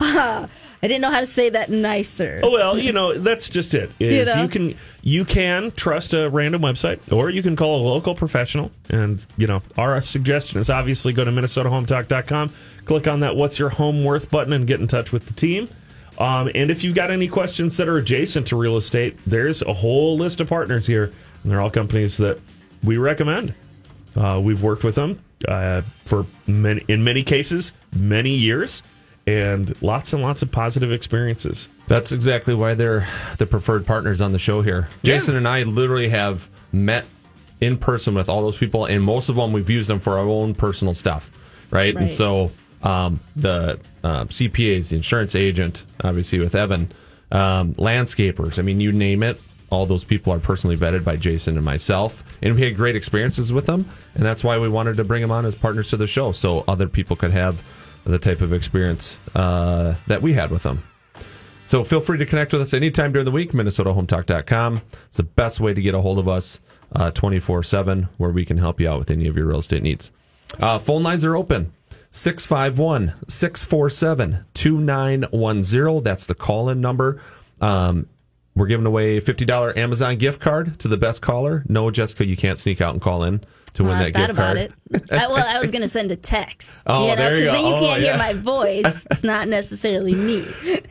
Uh, 0.00 0.46
I 0.82 0.88
didn't 0.88 1.02
know 1.02 1.10
how 1.10 1.20
to 1.20 1.26
say 1.26 1.48
that 1.50 1.70
nicer. 1.70 2.40
Oh 2.42 2.50
well, 2.50 2.76
you 2.76 2.92
know 2.92 3.16
that's 3.16 3.48
just 3.48 3.72
it. 3.74 3.90
Is 4.00 4.28
You 4.28 4.34
know? 4.34 4.42
you 4.42 4.48
can 4.48 4.74
you 5.02 5.24
can 5.24 5.70
trust 5.70 6.12
a 6.12 6.28
random 6.28 6.62
website, 6.62 7.12
or 7.12 7.30
you 7.30 7.42
can 7.42 7.54
call 7.54 7.80
a 7.80 7.84
local 7.86 8.14
professional. 8.14 8.72
And 8.90 9.24
you 9.36 9.46
know 9.46 9.62
our 9.78 10.02
suggestion 10.02 10.60
is 10.60 10.68
obviously 10.70 11.12
go 11.12 11.24
to 11.24 11.30
minnesotahometalk.com, 11.30 12.52
click 12.84 13.06
on 13.06 13.20
that 13.20 13.36
"What's 13.36 13.58
Your 13.58 13.68
Home 13.70 14.04
Worth" 14.04 14.30
button, 14.30 14.52
and 14.52 14.66
get 14.66 14.80
in 14.80 14.88
touch 14.88 15.12
with 15.12 15.26
the 15.26 15.34
team. 15.34 15.68
Um, 16.18 16.50
and 16.54 16.70
if 16.70 16.84
you've 16.84 16.94
got 16.94 17.10
any 17.10 17.28
questions 17.28 17.76
that 17.78 17.88
are 17.88 17.96
adjacent 17.96 18.48
to 18.48 18.56
real 18.56 18.76
estate, 18.76 19.16
there's 19.26 19.62
a 19.62 19.72
whole 19.72 20.16
list 20.18 20.40
of 20.40 20.48
partners 20.48 20.86
here, 20.86 21.04
and 21.42 21.50
they're 21.50 21.60
all 21.60 21.70
companies 21.70 22.16
that 22.18 22.38
we 22.82 22.96
recommend. 22.96 23.54
Uh, 24.14 24.40
we've 24.42 24.62
worked 24.62 24.84
with 24.84 24.94
them 24.94 25.18
uh, 25.48 25.80
for 26.04 26.26
many, 26.46 26.84
in 26.88 27.02
many 27.02 27.22
cases, 27.22 27.72
many 27.94 28.30
years, 28.30 28.82
and 29.26 29.80
lots 29.82 30.12
and 30.12 30.22
lots 30.22 30.42
of 30.42 30.50
positive 30.50 30.92
experiences. 30.92 31.68
That's 31.86 32.12
exactly 32.12 32.54
why 32.54 32.74
they're 32.74 33.06
the 33.38 33.46
preferred 33.46 33.86
partners 33.86 34.20
on 34.20 34.32
the 34.32 34.38
show 34.38 34.62
here. 34.62 34.88
Yeah. 35.02 35.14
Jason 35.14 35.36
and 35.36 35.46
I 35.46 35.62
literally 35.62 36.08
have 36.08 36.48
met 36.72 37.04
in 37.60 37.76
person 37.78 38.14
with 38.14 38.28
all 38.28 38.42
those 38.42 38.56
people, 38.56 38.86
and 38.86 39.02
most 39.02 39.28
of 39.28 39.36
them 39.36 39.52
we've 39.52 39.70
used 39.70 39.88
them 39.88 40.00
for 40.00 40.18
our 40.18 40.26
own 40.26 40.54
personal 40.54 40.94
stuff, 40.94 41.30
right? 41.70 41.94
And 41.94 42.12
so 42.12 42.50
um, 42.82 43.20
the 43.36 43.78
uh, 44.02 44.24
CPAs, 44.24 44.88
the 44.88 44.96
insurance 44.96 45.34
agent, 45.36 45.84
obviously 46.02 46.40
with 46.40 46.54
Evan, 46.54 46.90
um, 47.30 47.74
landscapers. 47.74 48.58
I 48.58 48.62
mean, 48.62 48.80
you 48.80 48.90
name 48.90 49.22
it. 49.22 49.40
All 49.70 49.86
those 49.86 50.04
people 50.04 50.32
are 50.34 50.38
personally 50.38 50.76
vetted 50.76 51.02
by 51.02 51.16
Jason 51.16 51.56
and 51.56 51.64
myself, 51.64 52.24
and 52.42 52.54
we 52.54 52.62
had 52.62 52.76
great 52.76 52.94
experiences 52.96 53.52
with 53.52 53.64
them, 53.66 53.88
and 54.14 54.22
that's 54.22 54.44
why 54.44 54.58
we 54.58 54.68
wanted 54.68 54.98
to 54.98 55.04
bring 55.04 55.22
them 55.22 55.30
on 55.30 55.46
as 55.46 55.54
partners 55.54 55.88
to 55.90 55.96
the 55.96 56.06
show, 56.06 56.32
so 56.32 56.62
other 56.68 56.88
people 56.88 57.16
could 57.16 57.30
have 57.30 57.62
the 58.04 58.18
type 58.18 58.40
of 58.40 58.52
experience 58.52 59.18
uh, 59.34 59.94
that 60.06 60.22
we 60.22 60.32
had 60.32 60.50
with 60.50 60.62
them. 60.62 60.82
So 61.66 61.84
feel 61.84 62.00
free 62.00 62.18
to 62.18 62.26
connect 62.26 62.52
with 62.52 62.60
us 62.62 62.74
anytime 62.74 63.12
during 63.12 63.24
the 63.24 63.30
week. 63.30 63.52
MinnesotaHometalk.com. 63.52 64.82
It's 65.06 65.16
the 65.16 65.22
best 65.22 65.60
way 65.60 65.72
to 65.72 65.80
get 65.80 65.94
a 65.94 66.00
hold 66.00 66.18
of 66.18 66.28
us 66.28 66.60
twenty 67.14 67.38
four 67.40 67.62
seven, 67.62 68.08
where 68.18 68.30
we 68.30 68.44
can 68.44 68.58
help 68.58 68.80
you 68.80 68.90
out 68.90 68.98
with 68.98 69.10
any 69.10 69.26
of 69.26 69.36
your 69.36 69.46
real 69.46 69.60
estate 69.60 69.82
needs. 69.82 70.10
Uh, 70.60 70.78
phone 70.78 71.02
lines 71.02 71.24
are 71.24 71.36
open. 71.36 71.72
651 72.14 73.14
647 73.26 74.44
2910. 74.52 76.02
That's 76.02 76.26
the 76.26 76.34
call 76.34 76.68
in 76.68 76.80
number. 76.80 77.22
Um, 77.62 78.06
we're 78.54 78.66
giving 78.66 78.84
away 78.84 79.16
a 79.16 79.22
$50 79.22 79.78
Amazon 79.78 80.18
gift 80.18 80.38
card 80.38 80.78
to 80.80 80.88
the 80.88 80.98
best 80.98 81.22
caller. 81.22 81.64
No, 81.68 81.90
Jessica, 81.90 82.26
you 82.26 82.36
can't 82.36 82.58
sneak 82.58 82.82
out 82.82 82.92
and 82.92 83.00
call 83.00 83.24
in 83.24 83.42
to 83.74 83.84
win 83.84 83.92
Not 83.92 83.98
that 84.00 84.12
gift 84.14 84.30
about 84.30 84.56
card. 84.56 84.58
it. 84.58 85.12
I, 85.12 85.26
well, 85.28 85.44
I 85.46 85.58
was 85.60 85.70
going 85.70 85.82
to 85.82 85.88
send 85.88 86.12
a 86.12 86.16
text. 86.16 86.82
Oh, 86.86 87.02
you 87.04 87.08
know, 87.10 87.16
there 87.16 87.36
you 87.38 87.44
then 87.44 87.64
you 87.64 87.74
Oh, 87.74 87.80
can't 87.80 88.00
yeah. 88.02 88.08
hear 88.10 88.18
my 88.18 88.32
voice. 88.34 89.06
It's 89.10 89.24
not 89.24 89.48
necessarily 89.48 90.14
me. 90.14 90.46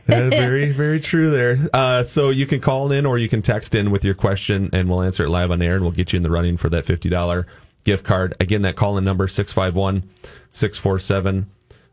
Uh, 0.08 0.28
very, 0.30 0.72
very 0.72 0.98
true 1.00 1.30
there. 1.30 1.58
Uh, 1.72 2.02
so 2.02 2.30
you 2.30 2.46
can 2.46 2.60
call 2.60 2.90
in 2.90 3.06
or 3.06 3.18
you 3.18 3.28
can 3.28 3.40
text 3.42 3.74
in 3.74 3.90
with 3.90 4.04
your 4.04 4.14
question 4.14 4.68
and 4.72 4.88
we'll 4.88 5.02
answer 5.02 5.24
it 5.24 5.28
live 5.28 5.50
on 5.50 5.62
air 5.62 5.74
and 5.74 5.82
we'll 5.82 5.92
get 5.92 6.12
you 6.12 6.16
in 6.16 6.22
the 6.24 6.30
running 6.30 6.56
for 6.56 6.68
that 6.70 6.84
$50 6.84 7.44
gift 7.84 8.04
card. 8.04 8.34
Again, 8.40 8.62
that 8.62 8.74
call 8.76 8.98
in 8.98 9.04
number 9.04 9.28
651 9.28 10.02
647 10.50 11.46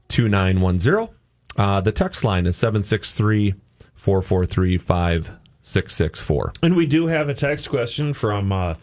2910. 0.07 1.09
Uh, 1.57 1.81
The 1.81 1.91
text 1.91 2.23
line 2.23 2.45
is 2.47 2.57
763 2.57 3.53
443 3.95 4.77
5664. 4.77 6.53
And 6.63 6.75
we 6.75 6.85
do 6.85 7.07
have 7.07 7.29
a 7.29 7.33
text 7.33 7.69
question 7.69 8.13
from 8.13 8.51
uh, 8.51 8.75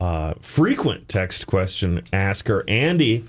uh, 0.00 0.34
frequent 0.40 1.08
text 1.08 1.46
question 1.46 2.02
asker 2.12 2.64
Andy 2.68 3.24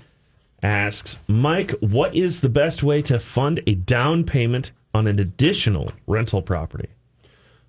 asks 0.62 1.18
Mike, 1.26 1.70
what 1.80 2.14
is 2.14 2.40
the 2.40 2.48
best 2.48 2.82
way 2.82 3.02
to 3.02 3.18
fund 3.18 3.60
a 3.66 3.74
down 3.74 4.24
payment 4.24 4.72
on 4.92 5.06
an 5.06 5.18
additional 5.18 5.90
rental 6.06 6.42
property? 6.42 6.88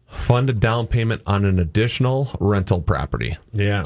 Fund 0.07 0.49
a 0.49 0.53
down 0.53 0.87
payment 0.87 1.21
on 1.27 1.45
an 1.45 1.59
additional 1.59 2.29
rental 2.39 2.81
property. 2.81 3.37
Yeah. 3.53 3.83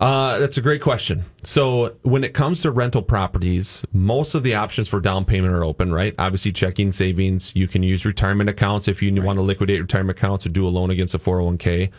Uh, 0.00 0.38
that's 0.38 0.58
a 0.58 0.60
great 0.60 0.82
question. 0.82 1.24
So 1.42 1.96
when 2.02 2.22
it 2.22 2.34
comes 2.34 2.62
to 2.62 2.70
rental 2.70 3.02
properties, 3.02 3.84
most 3.92 4.34
of 4.34 4.42
the 4.42 4.54
options 4.54 4.88
for 4.88 5.00
down 5.00 5.24
payment 5.24 5.54
are 5.54 5.64
open, 5.64 5.92
right? 5.92 6.14
Obviously, 6.18 6.52
checking 6.52 6.92
savings. 6.92 7.54
You 7.56 7.66
can 7.66 7.82
use 7.82 8.04
retirement 8.04 8.50
accounts 8.50 8.88
if 8.88 9.02
you 9.02 9.22
want 9.22 9.38
to 9.38 9.42
liquidate 9.42 9.80
retirement 9.80 10.18
accounts 10.18 10.44
or 10.44 10.50
do 10.50 10.66
a 10.66 10.70
loan 10.70 10.90
against 10.90 11.14
a 11.14 11.18
401k. 11.18 11.90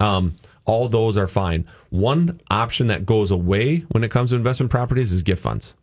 Um, 0.00 0.34
all 0.66 0.88
those 0.88 1.16
are 1.16 1.26
fine. 1.26 1.66
One 1.90 2.40
option 2.50 2.86
that 2.88 3.06
goes 3.06 3.30
away 3.30 3.84
when 3.90 4.04
it 4.04 4.10
comes 4.10 4.30
to 4.30 4.36
investment 4.36 4.70
properties 4.70 5.12
is 5.12 5.22
gift 5.22 5.42
funds. 5.42 5.74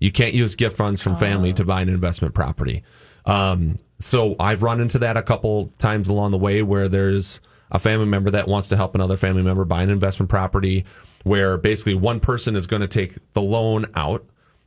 You 0.00 0.12
can't 0.12 0.34
use 0.34 0.54
gift 0.54 0.76
funds 0.76 1.02
from 1.02 1.16
family 1.16 1.52
to 1.54 1.64
buy 1.64 1.80
an 1.80 1.88
investment 1.88 2.34
property. 2.34 2.84
Um, 3.26 3.76
so 3.98 4.36
I've 4.38 4.62
run 4.62 4.80
into 4.80 4.98
that 5.00 5.16
a 5.16 5.22
couple 5.22 5.72
times 5.78 6.08
along 6.08 6.30
the 6.30 6.38
way 6.38 6.62
where 6.62 6.88
there's 6.88 7.40
a 7.70 7.78
family 7.78 8.06
member 8.06 8.30
that 8.30 8.46
wants 8.46 8.68
to 8.68 8.76
help 8.76 8.94
another 8.94 9.16
family 9.16 9.42
member 9.42 9.64
buy 9.64 9.82
an 9.82 9.90
investment 9.90 10.30
property 10.30 10.84
where 11.24 11.58
basically 11.58 11.94
one 11.94 12.20
person 12.20 12.54
is 12.54 12.66
going 12.66 12.80
to 12.80 12.88
take 12.88 13.18
the 13.32 13.42
loan 13.42 13.86
out. 13.94 14.24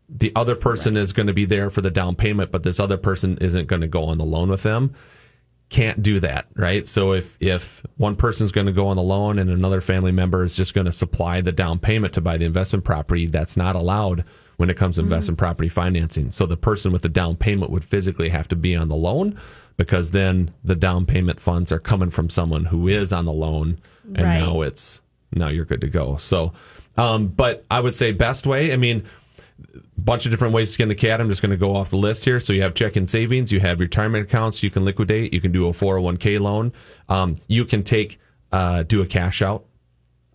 The 0.09 0.33
other 0.35 0.55
person 0.55 0.97
is 0.97 1.13
going 1.13 1.27
to 1.27 1.33
be 1.33 1.45
there 1.45 1.69
for 1.69 1.79
the 1.79 1.89
down 1.89 2.15
payment, 2.15 2.51
but 2.51 2.63
this 2.63 2.79
other 2.79 2.97
person 2.97 3.37
isn't 3.39 3.67
going 3.67 3.81
to 3.81 3.87
go 3.87 4.03
on 4.03 4.17
the 4.17 4.25
loan 4.25 4.49
with 4.49 4.63
them 4.63 4.93
can't 5.71 6.03
do 6.03 6.19
that, 6.19 6.45
right? 6.55 6.85
So 6.85 7.13
if 7.13 7.37
if 7.39 7.81
one 7.97 8.15
person's 8.15 8.51
going 8.51 8.67
to 8.67 8.73
go 8.73 8.87
on 8.87 8.97
the 8.97 9.01
loan 9.03 9.39
and 9.39 9.49
another 9.49 9.81
family 9.81 10.11
member 10.11 10.43
is 10.43 10.55
just 10.55 10.73
going 10.75 10.85
to 10.85 10.91
supply 10.91 11.41
the 11.41 11.51
down 11.51 11.79
payment 11.79 12.13
to 12.13 12.21
buy 12.21 12.37
the 12.37 12.45
investment 12.45 12.85
property, 12.85 13.25
that's 13.25 13.57
not 13.57 13.75
allowed 13.75 14.23
when 14.57 14.69
it 14.69 14.77
comes 14.77 14.95
to 14.97 15.01
investment 15.01 15.39
property 15.39 15.69
financing. 15.69 16.29
So 16.29 16.45
the 16.45 16.57
person 16.57 16.91
with 16.91 17.01
the 17.01 17.09
down 17.09 17.35
payment 17.37 17.71
would 17.71 17.83
physically 17.85 18.29
have 18.29 18.47
to 18.49 18.55
be 18.55 18.75
on 18.75 18.89
the 18.89 18.95
loan 18.95 19.39
because 19.77 20.11
then 20.11 20.53
the 20.63 20.75
down 20.75 21.05
payment 21.07 21.39
funds 21.39 21.71
are 21.71 21.79
coming 21.79 22.09
from 22.11 22.29
someone 22.29 22.65
who 22.65 22.87
is 22.87 23.11
on 23.11 23.25
the 23.25 23.31
loan 23.33 23.79
and 24.13 24.25
Right. 24.25 24.39
now 24.39 24.61
it's 24.61 25.01
now 25.33 25.47
you're 25.47 25.65
good 25.65 25.81
to 25.81 25.87
go. 25.87 26.17
So 26.17 26.51
um 26.97 27.27
but 27.29 27.65
I 27.71 27.79
would 27.79 27.95
say 27.95 28.11
best 28.11 28.45
way, 28.45 28.73
I 28.73 28.75
mean 28.75 29.05
bunch 29.97 30.25
of 30.25 30.31
different 30.31 30.53
ways 30.53 30.69
to 30.69 30.73
skin 30.73 30.89
the 30.89 30.95
cat. 30.95 31.21
I'm 31.21 31.29
just 31.29 31.41
going 31.41 31.51
to 31.51 31.57
go 31.57 31.75
off 31.75 31.89
the 31.89 31.97
list 31.97 32.25
here. 32.25 32.39
So 32.39 32.53
you 32.53 32.61
have 32.61 32.73
check-in 32.73 33.07
savings, 33.07 33.51
you 33.51 33.59
have 33.59 33.79
retirement 33.79 34.27
accounts 34.27 34.63
you 34.63 34.69
can 34.69 34.83
liquidate, 34.83 35.33
you 35.33 35.41
can 35.41 35.51
do 35.51 35.67
a 35.67 35.71
401k 35.71 36.39
loan, 36.39 36.73
um, 37.09 37.35
you 37.47 37.65
can 37.65 37.83
take 37.83 38.19
uh, 38.51 38.83
do 38.83 39.01
a 39.01 39.05
cash 39.05 39.41
out 39.41 39.65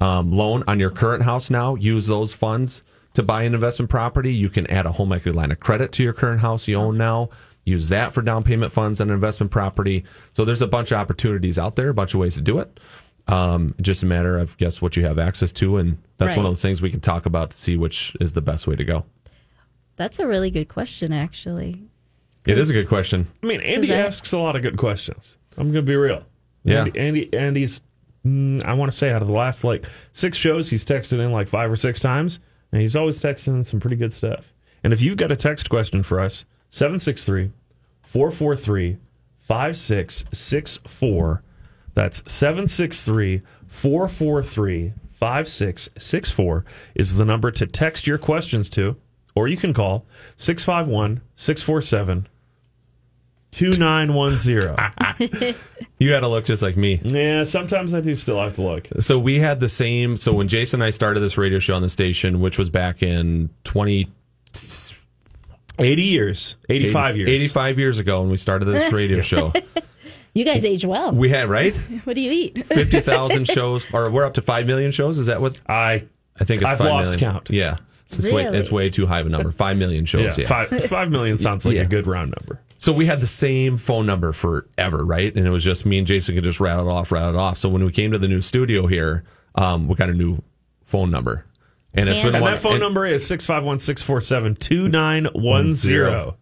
um, 0.00 0.32
loan 0.32 0.64
on 0.66 0.78
your 0.80 0.90
current 0.90 1.24
house 1.24 1.50
now. 1.50 1.74
Use 1.74 2.06
those 2.06 2.34
funds 2.34 2.82
to 3.14 3.22
buy 3.22 3.42
an 3.42 3.54
investment 3.54 3.90
property. 3.90 4.32
You 4.32 4.48
can 4.48 4.66
add 4.70 4.86
a 4.86 4.92
home 4.92 5.12
equity 5.12 5.36
line 5.36 5.50
of 5.50 5.60
credit 5.60 5.92
to 5.92 6.02
your 6.02 6.12
current 6.12 6.40
house 6.40 6.68
you 6.68 6.76
own 6.76 6.96
now. 6.96 7.30
Use 7.64 7.88
that 7.88 8.12
for 8.12 8.22
down 8.22 8.44
payment 8.44 8.70
funds 8.70 9.00
on 9.00 9.08
an 9.08 9.14
investment 9.14 9.50
property. 9.50 10.04
So 10.32 10.44
there's 10.44 10.62
a 10.62 10.68
bunch 10.68 10.92
of 10.92 10.98
opportunities 10.98 11.58
out 11.58 11.74
there, 11.74 11.88
a 11.88 11.94
bunch 11.94 12.14
of 12.14 12.20
ways 12.20 12.36
to 12.36 12.40
do 12.40 12.58
it. 12.58 12.78
Um, 13.26 13.74
just 13.80 14.04
a 14.04 14.06
matter 14.06 14.38
of 14.38 14.56
guess 14.56 14.80
what 14.80 14.96
you 14.96 15.04
have 15.04 15.18
access 15.18 15.50
to, 15.52 15.78
and 15.78 15.98
that's 16.16 16.36
one 16.36 16.46
of 16.46 16.52
those 16.52 16.62
things 16.62 16.80
we 16.80 16.90
can 16.90 17.00
talk 17.00 17.26
about 17.26 17.50
to 17.50 17.56
see 17.58 17.76
which 17.76 18.16
is 18.20 18.34
the 18.34 18.40
best 18.40 18.68
way 18.68 18.76
to 18.76 18.84
go. 18.84 19.04
That's 19.96 20.18
a 20.18 20.26
really 20.26 20.50
good 20.50 20.68
question, 20.68 21.12
actually. 21.12 21.82
It 22.46 22.59
is 22.59 22.70
a 22.70 22.72
good 22.72 22.88
question. 22.88 23.26
I 23.42 23.46
mean, 23.46 23.61
Andy 23.61 23.88
that- 23.88 24.06
asks 24.06 24.32
a 24.32 24.38
lot 24.38 24.56
of 24.56 24.62
good 24.62 24.76
questions. 24.76 25.37
I'm 25.56 25.72
going 25.72 25.85
to 25.85 25.90
be 25.90 25.96
real. 25.96 26.24
Yeah. 26.64 26.80
Andy, 26.80 26.98
Andy 26.98 27.35
Andy's, 27.35 27.80
mm, 28.24 28.62
I 28.64 28.74
want 28.74 28.92
to 28.92 28.96
say, 28.96 29.11
out 29.11 29.22
of 29.22 29.28
the 29.28 29.35
last 29.35 29.64
like 29.64 29.87
six 30.12 30.37
shows, 30.37 30.68
he's 30.70 30.85
texted 30.85 31.18
in 31.18 31.32
like 31.32 31.48
five 31.48 31.70
or 31.70 31.76
six 31.76 31.98
times, 31.98 32.38
and 32.72 32.82
he's 32.82 32.94
always 32.94 33.18
texting 33.18 33.48
in 33.48 33.64
some 33.64 33.80
pretty 33.80 33.96
good 33.96 34.12
stuff. 34.12 34.52
And 34.85 34.92
if 34.92 35.00
you've 35.00 35.16
got 35.16 35.32
a 35.32 35.37
text 35.37 35.70
question 35.70 36.02
for 36.02 36.20
us, 36.20 36.44
763 36.70 37.52
443 38.02 38.98
5664. 39.38 41.42
That's 41.94 42.22
763 42.30 43.42
443 43.66 44.92
5664 45.12 46.64
is 46.94 47.16
the 47.16 47.24
number 47.24 47.50
to 47.50 47.66
text 47.66 48.06
your 48.06 48.18
questions 48.18 48.68
to, 48.70 48.96
or 49.37 49.46
you 49.46 49.57
can 49.57 49.72
call 49.72 50.05
651 50.37 51.20
647 51.37 52.27
2910. 53.53 55.55
You 55.99 56.12
had 56.12 56.20
to 56.20 56.29
look 56.29 56.44
just 56.44 56.61
like 56.62 56.77
me. 56.77 57.01
Yeah, 57.03 57.44
sometimes 57.44 57.94
I 57.94 58.03
do 58.03 58.14
still 58.16 58.38
have 58.38 58.55
to 58.57 58.62
look. 58.62 58.87
So 59.01 59.18
we 59.18 59.38
had 59.38 59.61
the 59.61 59.68
same. 59.70 60.18
So 60.18 60.35
when 60.35 60.46
Jason 60.46 60.83
and 60.83 60.87
I 60.87 60.90
started 60.90 61.20
this 61.20 61.38
radio 61.38 61.59
show 61.59 61.75
on 61.75 61.81
the 61.81 61.88
station, 61.88 62.40
which 62.40 62.59
was 62.59 62.68
back 62.68 63.03
in 63.03 63.49
20, 63.64 64.07
80 65.79 66.03
years, 66.03 66.57
85 66.68 67.16
years. 67.16 67.29
85 67.31 67.79
years 67.79 67.99
ago, 67.99 68.20
when 68.20 68.29
we 68.31 68.37
started 68.37 68.66
this 68.66 68.92
radio 68.92 69.20
show, 69.22 69.55
You 70.35 70.44
guys 70.44 70.66
age 70.66 70.85
well. 70.85 71.12
we 71.12 71.31
had 71.31 71.49
right 71.49 71.75
what 72.05 72.14
do 72.14 72.20
you 72.20 72.31
eat? 72.31 72.66
50,000 72.66 73.49
shows, 73.49 73.87
or 73.94 74.11
we're 74.11 74.25
up 74.27 74.35
to 74.35 74.42
5 74.42 74.66
million 74.66 74.90
shows. 74.92 75.18
Is 75.18 75.27
that 75.27 75.40
what 75.40 75.59
I, 75.66 76.03
I 76.38 76.44
think 76.44 76.61
it's 76.61 76.70
I've 76.70 76.77
5 76.79 76.87
lost 76.88 77.11
million. 77.12 77.33
count. 77.33 77.49
Yeah. 77.51 77.79
It's, 78.11 78.29
way, 78.29 78.45
it's 78.47 78.71
way 78.71 78.88
too 78.90 79.07
high 79.07 79.21
of 79.21 79.27
a 79.27 79.31
number. 79.31 79.51
5 79.51 79.77
million 79.77 80.05
shows. 80.05 80.38
Yeah. 80.38 80.47
Five, 80.47 80.69
five 80.87 81.11
million 81.11 81.38
sounds 81.38 81.64
like 81.66 81.75
Yeah. 81.75 81.83
a 81.83 81.87
good 81.87 82.07
round 82.07 82.35
number. 82.38 82.61
So 82.79 82.92
we 82.92 83.07
had 83.07 83.21
the 83.21 83.27
same 83.27 83.77
phone 83.77 84.07
number 84.07 84.33
forever, 84.33 85.05
right? 85.05 85.35
And 85.35 85.47
it 85.47 85.51
was 85.51 85.64
just 85.64 85.85
me 85.87 85.99
and 85.99 86.07
Jason 86.07 86.35
could 86.35 86.45
just 86.45 86.61
rattle 86.61 86.88
it 86.88 86.92
off, 86.92 87.11
rattle 87.11 87.31
it 87.31 87.37
off. 87.37 87.59
So 87.59 87.69
when 87.69 87.85
we 87.85 87.90
came 87.90 88.12
to 88.12 88.19
the 88.19 88.29
new 88.29 88.40
studio 88.40 88.87
here, 88.87 89.25
um, 89.57 89.88
we 89.88 89.95
got 89.97 90.09
a 90.11 90.14
new 90.14 90.38
phone 90.85 91.11
number. 91.11 91.45
And 91.95 92.09
it's 92.09 92.19
And- 92.21 92.27
been 92.29 92.35
And 92.37 92.42
one- 92.42 92.53
that 92.53 92.61
phone 92.61 92.73
and 92.75 92.81
number 92.83 93.07
is 93.07 93.27
651 93.27 93.79
647 93.81 94.55
2910. 94.55 96.35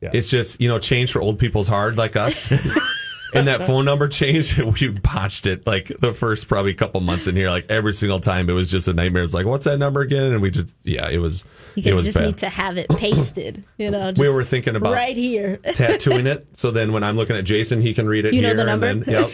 It's 0.00 0.30
just, 0.30 0.60
you 0.60 0.68
know, 0.68 0.78
change 0.78 1.10
for 1.12 1.20
old 1.20 1.38
people's 1.38 1.66
hard 1.68 1.96
like 1.98 2.14
us. 2.16 2.50
and 3.34 3.46
that 3.48 3.62
phone 3.66 3.84
number 3.84 4.08
changed. 4.08 4.58
We 4.80 4.88
botched 4.88 5.46
it 5.46 5.66
like 5.66 5.92
the 6.00 6.12
first 6.14 6.48
probably 6.48 6.72
couple 6.74 7.00
months 7.00 7.26
in 7.26 7.36
here. 7.36 7.50
Like 7.50 7.66
every 7.70 7.92
single 7.92 8.18
time, 8.20 8.48
it 8.48 8.52
was 8.54 8.70
just 8.70 8.88
a 8.88 8.92
nightmare. 8.94 9.22
It's 9.22 9.34
like, 9.34 9.46
what's 9.46 9.64
that 9.64 9.78
number 9.78 10.00
again? 10.00 10.32
And 10.32 10.40
we 10.42 10.50
just, 10.50 10.74
yeah, 10.82 11.08
it 11.08 11.18
was. 11.18 11.44
You 11.74 11.82
it 11.82 11.84
guys 11.86 11.94
was 11.94 12.04
just 12.04 12.16
bad. 12.18 12.24
need 12.26 12.38
to 12.38 12.48
have 12.48 12.76
it 12.78 12.88
pasted. 12.90 13.64
You 13.76 13.90
know, 13.90 14.12
We 14.16 14.28
were 14.28 14.44
thinking 14.44 14.76
about- 14.76 14.92
right 14.94 15.16
here. 15.16 15.56
tattooing 15.58 16.26
it. 16.26 16.46
So 16.58 16.70
then 16.70 16.92
when 16.92 17.02
I'm 17.04 17.16
looking 17.16 17.36
at 17.36 17.44
Jason, 17.44 17.80
he 17.80 17.92
can 17.94 18.06
read 18.08 18.24
it 18.26 18.34
You 18.34 18.42
know 18.42 18.48
here. 18.48 18.56
the 18.56 18.64
number? 18.64 18.86
And 18.86 19.02
then, 19.04 19.28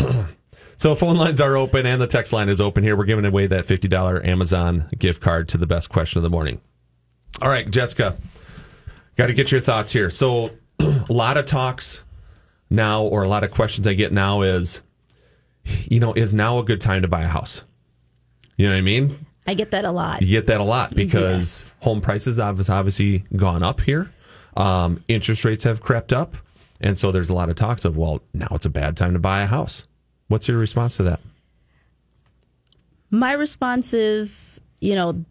yep. 0.00 0.26
so 0.76 0.94
phone 0.94 1.16
lines 1.16 1.40
are 1.40 1.56
open 1.56 1.86
and 1.86 2.00
the 2.00 2.06
text 2.06 2.32
line 2.32 2.48
is 2.48 2.60
open 2.60 2.82
here. 2.84 2.96
We're 2.96 3.04
giving 3.04 3.24
away 3.24 3.46
that 3.46 3.66
$50 3.66 4.26
Amazon 4.26 4.88
gift 4.98 5.20
card 5.22 5.48
to 5.50 5.58
the 5.58 5.66
best 5.66 5.88
question 5.88 6.18
of 6.18 6.22
the 6.22 6.30
morning. 6.30 6.60
All 7.42 7.48
right, 7.48 7.70
Jessica, 7.70 8.16
got 9.16 9.26
to 9.26 9.34
get 9.34 9.52
your 9.52 9.60
thoughts 9.60 9.92
here. 9.92 10.10
So 10.10 10.50
a 10.80 11.06
lot 11.12 11.36
of 11.36 11.46
talks 11.46 12.04
now, 12.70 13.02
or 13.04 13.22
a 13.22 13.28
lot 13.28 13.44
of 13.44 13.50
questions 13.50 13.86
I 13.86 13.94
get 13.94 14.12
now 14.12 14.42
is, 14.42 14.80
you 15.88 16.00
know, 16.00 16.12
is 16.14 16.32
now 16.34 16.58
a 16.58 16.64
good 16.64 16.80
time 16.80 17.02
to 17.02 17.08
buy 17.08 17.22
a 17.22 17.28
house? 17.28 17.64
You 18.56 18.66
know 18.66 18.72
what 18.72 18.78
I 18.78 18.82
mean? 18.82 19.26
I 19.46 19.54
get 19.54 19.70
that 19.70 19.84
a 19.84 19.90
lot. 19.92 20.22
You 20.22 20.28
get 20.28 20.48
that 20.48 20.60
a 20.60 20.64
lot 20.64 20.94
because 20.94 21.64
Yes. 21.66 21.74
home 21.80 22.00
prices 22.00 22.38
have 22.38 22.68
obviously 22.68 23.24
gone 23.36 23.62
up 23.62 23.80
here. 23.80 24.10
Um, 24.56 25.02
interest 25.08 25.44
rates 25.44 25.64
have 25.64 25.80
crept 25.80 26.12
up. 26.12 26.36
And 26.80 26.98
so 26.98 27.12
there's 27.12 27.30
a 27.30 27.34
lot 27.34 27.48
of 27.48 27.54
talks 27.56 27.84
of, 27.84 27.96
well, 27.96 28.22
now 28.34 28.48
it's 28.52 28.66
a 28.66 28.70
bad 28.70 28.96
time 28.96 29.12
to 29.12 29.18
buy 29.18 29.42
a 29.42 29.46
house. 29.46 29.86
What's 30.28 30.48
your 30.48 30.58
response 30.58 30.96
to 30.96 31.04
that? 31.04 31.20
My 33.10 33.32
response 33.32 33.94
is, 33.94 34.60
you 34.80 34.94
know, 34.94 35.24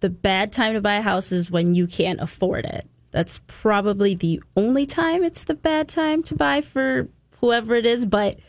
the 0.00 0.10
bad 0.10 0.52
time 0.52 0.74
to 0.74 0.80
buy 0.80 0.94
a 0.96 1.02
house 1.02 1.32
is 1.32 1.50
when 1.50 1.74
you 1.74 1.86
can't 1.86 2.20
afford 2.20 2.64
it. 2.66 2.86
That's 3.12 3.40
probably 3.46 4.14
the 4.14 4.42
only 4.56 4.86
time 4.86 5.22
it's 5.22 5.44
the 5.44 5.54
bad 5.54 5.88
time 5.88 6.22
to 6.24 6.34
buy 6.34 6.60
for 6.60 7.08
whoever 7.40 7.74
it 7.74 7.86
is. 7.86 8.04
But 8.06 8.40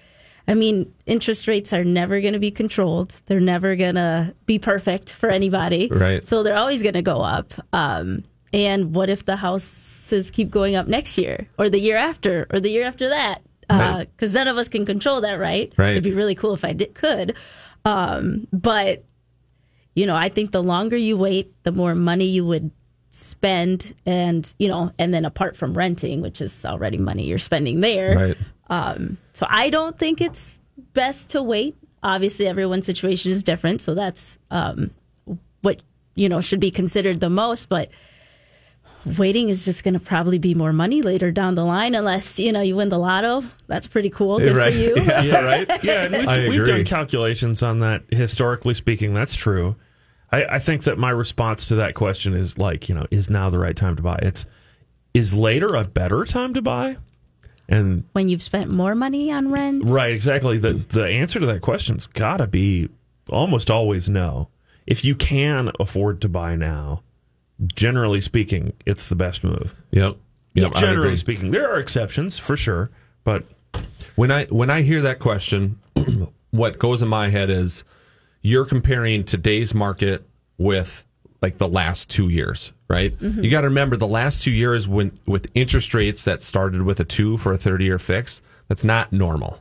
I 0.48 0.56
mean, 0.56 0.94
interest 1.06 1.48
rates 1.48 1.74
are 1.74 1.84
never 1.84 2.20
going 2.20 2.34
to 2.34 2.40
be 2.40 2.52
controlled. 2.52 3.22
They're 3.28 3.40
never 3.40 3.76
going 3.76 3.96
to 3.96 4.34
be 4.46 4.60
perfect 4.60 5.14
for 5.14 5.30
anybody. 5.30 5.90
Right. 5.92 6.24
So 6.24 6.44
they're 6.44 6.58
always 6.58 6.82
going 6.82 6.96
to 6.96 7.02
go 7.02 7.22
up. 7.22 7.54
Um, 7.72 8.24
and 8.52 8.94
what 8.96 9.10
if 9.10 9.26
the 9.26 9.36
houses 9.36 10.32
keep 10.32 10.50
going 10.50 10.76
up 10.76 10.88
next 10.88 11.18
year 11.18 11.48
or 11.58 11.70
the 11.70 11.80
year 11.80 11.98
after 11.98 12.48
or 12.52 12.60
the 12.60 12.70
year 12.70 12.86
after 12.86 13.10
that? 13.10 13.42
Right. 13.70 14.08
Because 14.12 14.34
none 14.34 14.48
of 14.48 14.58
us 14.58 14.68
can 14.68 14.86
control 14.86 15.22
that, 15.22 15.34
right? 15.34 15.74
Right. 15.78 15.92
It'd 15.92 16.04
be 16.04 16.12
really 16.12 16.36
cool 16.36 16.54
if 16.54 16.64
I 16.64 16.74
did, 16.74 16.94
could. 16.94 17.36
Um, 17.86 18.48
but 18.52 19.04
you 19.96 20.06
know, 20.06 20.16
I 20.16 20.30
think 20.30 20.52
the 20.52 20.64
longer 20.64 20.98
you 20.98 21.18
wait, 21.18 21.54
the 21.64 21.72
more 21.72 21.96
money 21.96 22.26
you 22.26 22.46
would 22.46 22.72
spend, 23.16 23.94
and 24.08 24.54
you 24.58 24.68
know, 24.68 24.92
and 24.98 25.14
then 25.14 25.24
apart 25.24 25.56
from 25.56 25.78
renting, 25.78 26.22
which 26.22 26.42
is 26.42 26.66
already 26.66 26.98
money 26.98 27.26
you're 27.26 27.38
spending 27.38 27.82
there. 27.82 28.16
Right. 28.16 28.38
So 29.34 29.46
I 29.50 29.70
don't 29.70 29.98
think 30.00 30.20
it's 30.20 30.62
best 30.94 31.30
to 31.32 31.44
wait. 31.44 31.78
Obviously, 32.02 32.48
everyone's 32.48 32.86
situation 32.86 33.32
is 33.32 33.44
different, 33.44 33.82
so 33.82 33.94
that's 33.94 34.38
um, 34.50 34.92
what 35.62 35.82
you 36.16 36.28
know 36.28 36.42
should 36.42 36.60
be 36.60 36.72
considered 36.72 37.20
the 37.20 37.30
most. 37.30 37.70
But 37.70 37.90
waiting 39.18 39.50
is 39.50 39.66
just 39.66 39.84
going 39.84 39.94
to 39.94 40.00
probably 40.00 40.40
be 40.40 40.54
more 40.56 40.74
money 40.74 41.02
later 41.02 41.32
down 41.32 41.56
the 41.56 41.64
line, 41.64 41.96
unless 41.96 42.40
you 42.40 42.52
know 42.52 42.62
you 42.62 42.76
win 42.76 42.90
the 42.90 42.98
lotto. 42.98 43.44
That's 43.68 43.88
pretty 43.88 44.10
cool. 44.10 44.40
Good 44.40 44.56
right. 44.56 44.74
for 44.74 44.80
you. 44.80 44.96
Yeah, 45.04 45.40
right. 45.42 45.70
Yeah, 45.84 46.04
and 46.06 46.16
I 46.16 46.40
we've, 46.40 46.60
we've 46.60 46.66
done 46.66 46.84
calculations 46.84 47.62
on 47.62 47.80
that. 47.80 48.04
Historically 48.10 48.74
speaking, 48.74 49.14
that's 49.14 49.36
true. 49.36 49.76
I, 50.34 50.56
I 50.56 50.60
think 50.60 50.84
that 50.86 50.98
my 50.98 51.12
response 51.12 51.68
to 51.68 51.76
that 51.76 51.94
question 51.94 52.34
is 52.34 52.58
like, 52.58 52.90
you 52.90 52.96
know, 52.96 53.06
is 53.12 53.30
now 53.30 53.50
the 53.52 53.60
right 53.60 53.76
time 53.76 53.96
to 53.98 54.02
buy? 54.02 54.18
It's 54.24 54.46
is 55.14 55.34
later 55.34 55.76
a 55.76 55.84
better 55.86 56.26
time 56.26 56.56
to 56.56 56.62
buy? 56.62 56.98
And 57.70 58.04
When 58.14 58.30
you've 58.30 58.42
spent 58.42 58.72
more 58.72 58.96
money 58.96 59.32
on 59.32 59.52
rent, 59.52 59.84
right, 59.90 60.12
exactly. 60.12 60.58
The 60.58 60.74
the 60.74 61.06
answer 61.08 61.40
to 61.40 61.46
that 61.46 61.62
question's 61.62 62.08
got 62.08 62.38
to 62.38 62.48
be 62.48 62.90
almost 63.30 63.70
always 63.70 64.10
no. 64.10 64.50
If 64.88 65.06
you 65.06 65.16
can 65.16 65.72
afford 65.80 66.20
to 66.22 66.30
buy 66.30 66.56
now, 66.56 67.04
generally 67.74 68.20
speaking, 68.20 68.74
it's 68.86 69.08
the 69.08 69.16
best 69.16 69.44
move. 69.44 69.76
Yep. 69.92 70.18
Yep. 70.56 70.72
I 70.76 70.80
generally 70.82 71.18
speaking, 71.18 71.52
there 71.52 71.72
are 71.72 71.80
exceptions 71.80 72.38
for 72.38 72.58
sure, 72.58 72.90
but 73.24 73.46
When 74.16 74.32
I 74.32 74.46
when 74.46 74.70
I 74.70 74.82
hear 74.82 75.02
that 75.02 75.20
question, 75.20 75.80
what 76.52 76.80
goes 76.80 77.02
in 77.02 77.08
my 77.08 77.30
head 77.30 77.50
is 77.50 77.84
you're 78.44 78.66
comparing 78.66 79.24
today's 79.24 79.74
market 79.74 80.28
with 80.58 81.06
like 81.42 81.58
the 81.58 81.68
last 81.68 82.10
two 82.10 82.30
years, 82.30 82.72
right? 82.88 83.12
Mm-hmm. 83.14 83.44
You 83.44 83.50
got 83.50 83.62
to 83.62 83.68
remember 83.68 83.98
the 83.98 84.08
last 84.08 84.44
two 84.44 84.52
years 84.52 84.88
when 84.88 85.12
with 85.26 85.48
interest 85.56 85.94
rates 85.94 86.24
that 86.26 86.42
started 86.42 86.84
with 86.84 87.00
a 87.00 87.04
two 87.04 87.38
for 87.38 87.52
a 87.54 87.58
30 87.58 87.84
year 87.86 88.00
fix, 88.00 88.42
that's 88.68 88.84
not 88.84 89.12
normal, 89.12 89.60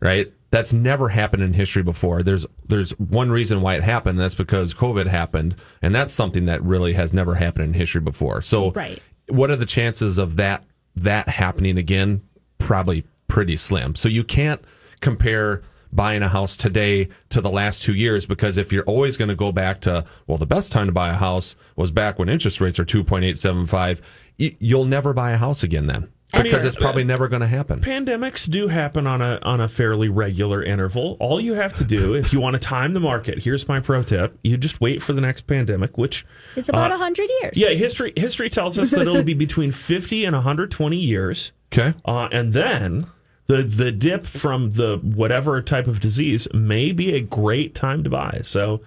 right? 0.00 0.32
That's 0.50 0.72
never 0.72 1.08
happened 1.08 1.42
in 1.42 1.52
history 1.54 1.82
before. 1.82 2.22
There's 2.22 2.46
there's 2.68 2.92
one 2.92 3.30
reason 3.30 3.60
why 3.62 3.74
it 3.74 3.82
happened. 3.82 4.18
That's 4.20 4.36
because 4.36 4.72
COVID 4.74 5.06
happened, 5.08 5.56
and 5.82 5.92
that's 5.92 6.14
something 6.14 6.44
that 6.44 6.62
really 6.62 6.92
has 6.92 7.12
never 7.12 7.34
happened 7.34 7.64
in 7.68 7.74
history 7.74 8.00
before. 8.00 8.40
So, 8.40 8.70
Right. 8.70 9.02
what 9.28 9.50
are 9.50 9.56
the 9.56 9.66
chances 9.66 10.16
of 10.18 10.36
that 10.36 10.62
that 10.94 11.28
happening 11.28 11.76
again? 11.76 12.22
Probably 12.58 13.04
pretty 13.26 13.56
slim. 13.56 13.96
So 13.96 14.08
you 14.08 14.22
can't 14.22 14.62
compare 15.00 15.62
buying 15.94 16.22
a 16.22 16.28
house 16.28 16.56
today 16.56 17.08
to 17.30 17.40
the 17.40 17.50
last 17.50 17.82
two 17.82 17.94
years 17.94 18.26
because 18.26 18.58
if 18.58 18.72
you're 18.72 18.84
always 18.84 19.16
going 19.16 19.28
to 19.28 19.34
go 19.36 19.52
back 19.52 19.80
to 19.82 20.04
well, 20.26 20.38
the 20.38 20.46
best 20.46 20.72
time 20.72 20.86
to 20.86 20.92
buy 20.92 21.10
a 21.10 21.14
house 21.14 21.54
was 21.76 21.90
back 21.90 22.18
when 22.18 22.28
interest 22.28 22.60
rates 22.60 22.78
are 22.78 22.84
two 22.84 23.04
point 23.04 23.24
eight 23.24 23.38
seven 23.38 23.66
five. 23.66 24.00
You'll 24.36 24.84
never 24.84 25.12
buy 25.12 25.30
a 25.30 25.36
house 25.36 25.62
again 25.62 25.86
then. 25.86 26.08
because 26.32 26.64
it's 26.64 26.74
probably 26.74 27.04
never 27.04 27.28
going 27.28 27.42
to 27.42 27.46
happen. 27.46 27.78
pandemics 27.80 28.50
do 28.50 28.66
happen 28.66 29.06
on 29.06 29.22
a 29.22 29.38
on 29.42 29.60
a 29.60 29.68
fairly 29.68 30.08
regular 30.08 30.60
interval. 30.60 31.16
All 31.20 31.40
you 31.40 31.54
have 31.54 31.74
to 31.74 31.84
do 31.84 32.14
if 32.22 32.32
you 32.32 32.40
want 32.40 32.54
to 32.54 32.58
time 32.60 32.92
the 32.94 32.98
market, 33.00 33.44
here's 33.44 33.68
my 33.68 33.78
pro 33.78 34.02
tip: 34.02 34.36
you 34.42 34.56
just 34.56 34.80
wait 34.80 35.00
for 35.00 35.12
the 35.12 35.20
next 35.20 35.42
pandemic, 35.42 35.96
which 35.96 36.26
It's 36.56 36.68
about 36.68 36.90
uh, 36.90 36.96
a 36.96 36.98
hundred 36.98 37.28
years. 37.40 37.56
yeah, 37.56 37.68
history 37.70 38.12
history 38.16 38.50
tells 38.50 38.76
us 38.78 38.90
that 38.90 39.02
it'll 39.02 39.22
be 39.22 39.34
between 39.46 39.70
50 39.70 40.24
and 40.24 40.34
120 40.34 40.96
years. 40.96 41.52
Okay. 41.72 41.94
Uh, 42.04 42.28
and 42.32 42.52
then 42.52 43.06
the 43.46 43.62
the 43.62 43.92
dip 43.92 44.24
from 44.24 44.70
the 44.70 44.98
whatever 45.02 45.60
type 45.60 45.86
of 45.86 46.00
disease 46.00 46.48
may 46.54 46.92
be 46.92 47.14
a 47.14 47.20
great 47.20 47.74
time 47.74 48.02
to 48.04 48.10
buy. 48.10 48.40
So, 48.42 48.80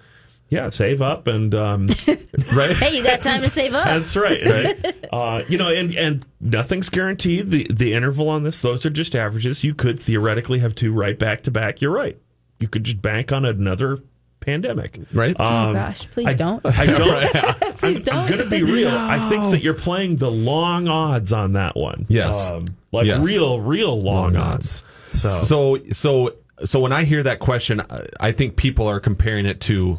yeah, 0.48 0.70
save 0.70 1.00
up 1.00 1.26
and 1.26 1.54
um, 1.54 1.86
right. 2.54 2.76
Hey, 2.76 2.96
you 2.96 3.04
got 3.04 3.22
time 3.22 3.42
to 3.42 3.50
save 3.50 3.74
up. 3.74 3.84
That's 3.84 4.16
right, 4.16 4.42
right? 4.42 4.94
Uh, 5.12 5.42
you 5.48 5.58
know, 5.58 5.70
and 5.70 5.94
and 5.94 6.26
nothing's 6.40 6.88
guaranteed. 6.88 7.50
The 7.50 7.66
the 7.72 7.94
interval 7.94 8.28
on 8.28 8.42
this, 8.42 8.60
those 8.60 8.84
are 8.84 8.90
just 8.90 9.14
averages. 9.14 9.62
You 9.62 9.74
could 9.74 10.00
theoretically 10.00 10.58
have 10.58 10.74
two 10.74 10.92
right 10.92 11.18
back 11.18 11.42
to 11.42 11.50
back. 11.50 11.80
You're 11.80 11.94
right. 11.94 12.18
You 12.58 12.68
could 12.68 12.84
just 12.84 13.00
bank 13.00 13.30
on 13.30 13.44
another 13.44 13.98
pandemic. 14.52 14.98
Right. 15.12 15.36
oh 15.38 15.72
gosh, 15.72 16.08
please 16.10 16.26
I 16.28 16.34
don't. 16.34 16.64
I 16.64 16.86
don't. 17.60 17.76
Please 17.78 17.98
I'm, 17.98 18.04
don't. 18.04 18.16
I'm 18.16 18.28
going 18.28 18.42
to 18.44 18.50
be 18.50 18.62
real. 18.62 18.88
I 18.90 19.18
think 19.28 19.50
that 19.52 19.62
you're 19.62 19.74
playing 19.74 20.16
the 20.16 20.30
long 20.30 20.88
odds 20.88 21.32
on 21.32 21.52
that 21.52 21.76
one. 21.76 22.06
Yes. 22.08 22.50
Um, 22.50 22.66
like 22.92 23.06
Yes. 23.06 23.24
real, 23.24 23.60
real 23.60 24.00
long, 24.00 24.32
Long 24.34 24.36
odds. 24.36 24.82
odds. 25.12 25.20
So, 25.20 25.44
So 25.44 25.78
so 25.92 26.34
so 26.64 26.80
when 26.80 26.92
I 26.92 27.04
hear 27.04 27.22
that 27.22 27.38
question, 27.38 27.80
I- 27.80 28.06
I 28.20 28.32
think 28.32 28.56
people 28.56 28.88
are 28.88 29.00
comparing 29.00 29.46
it 29.46 29.60
to 29.62 29.98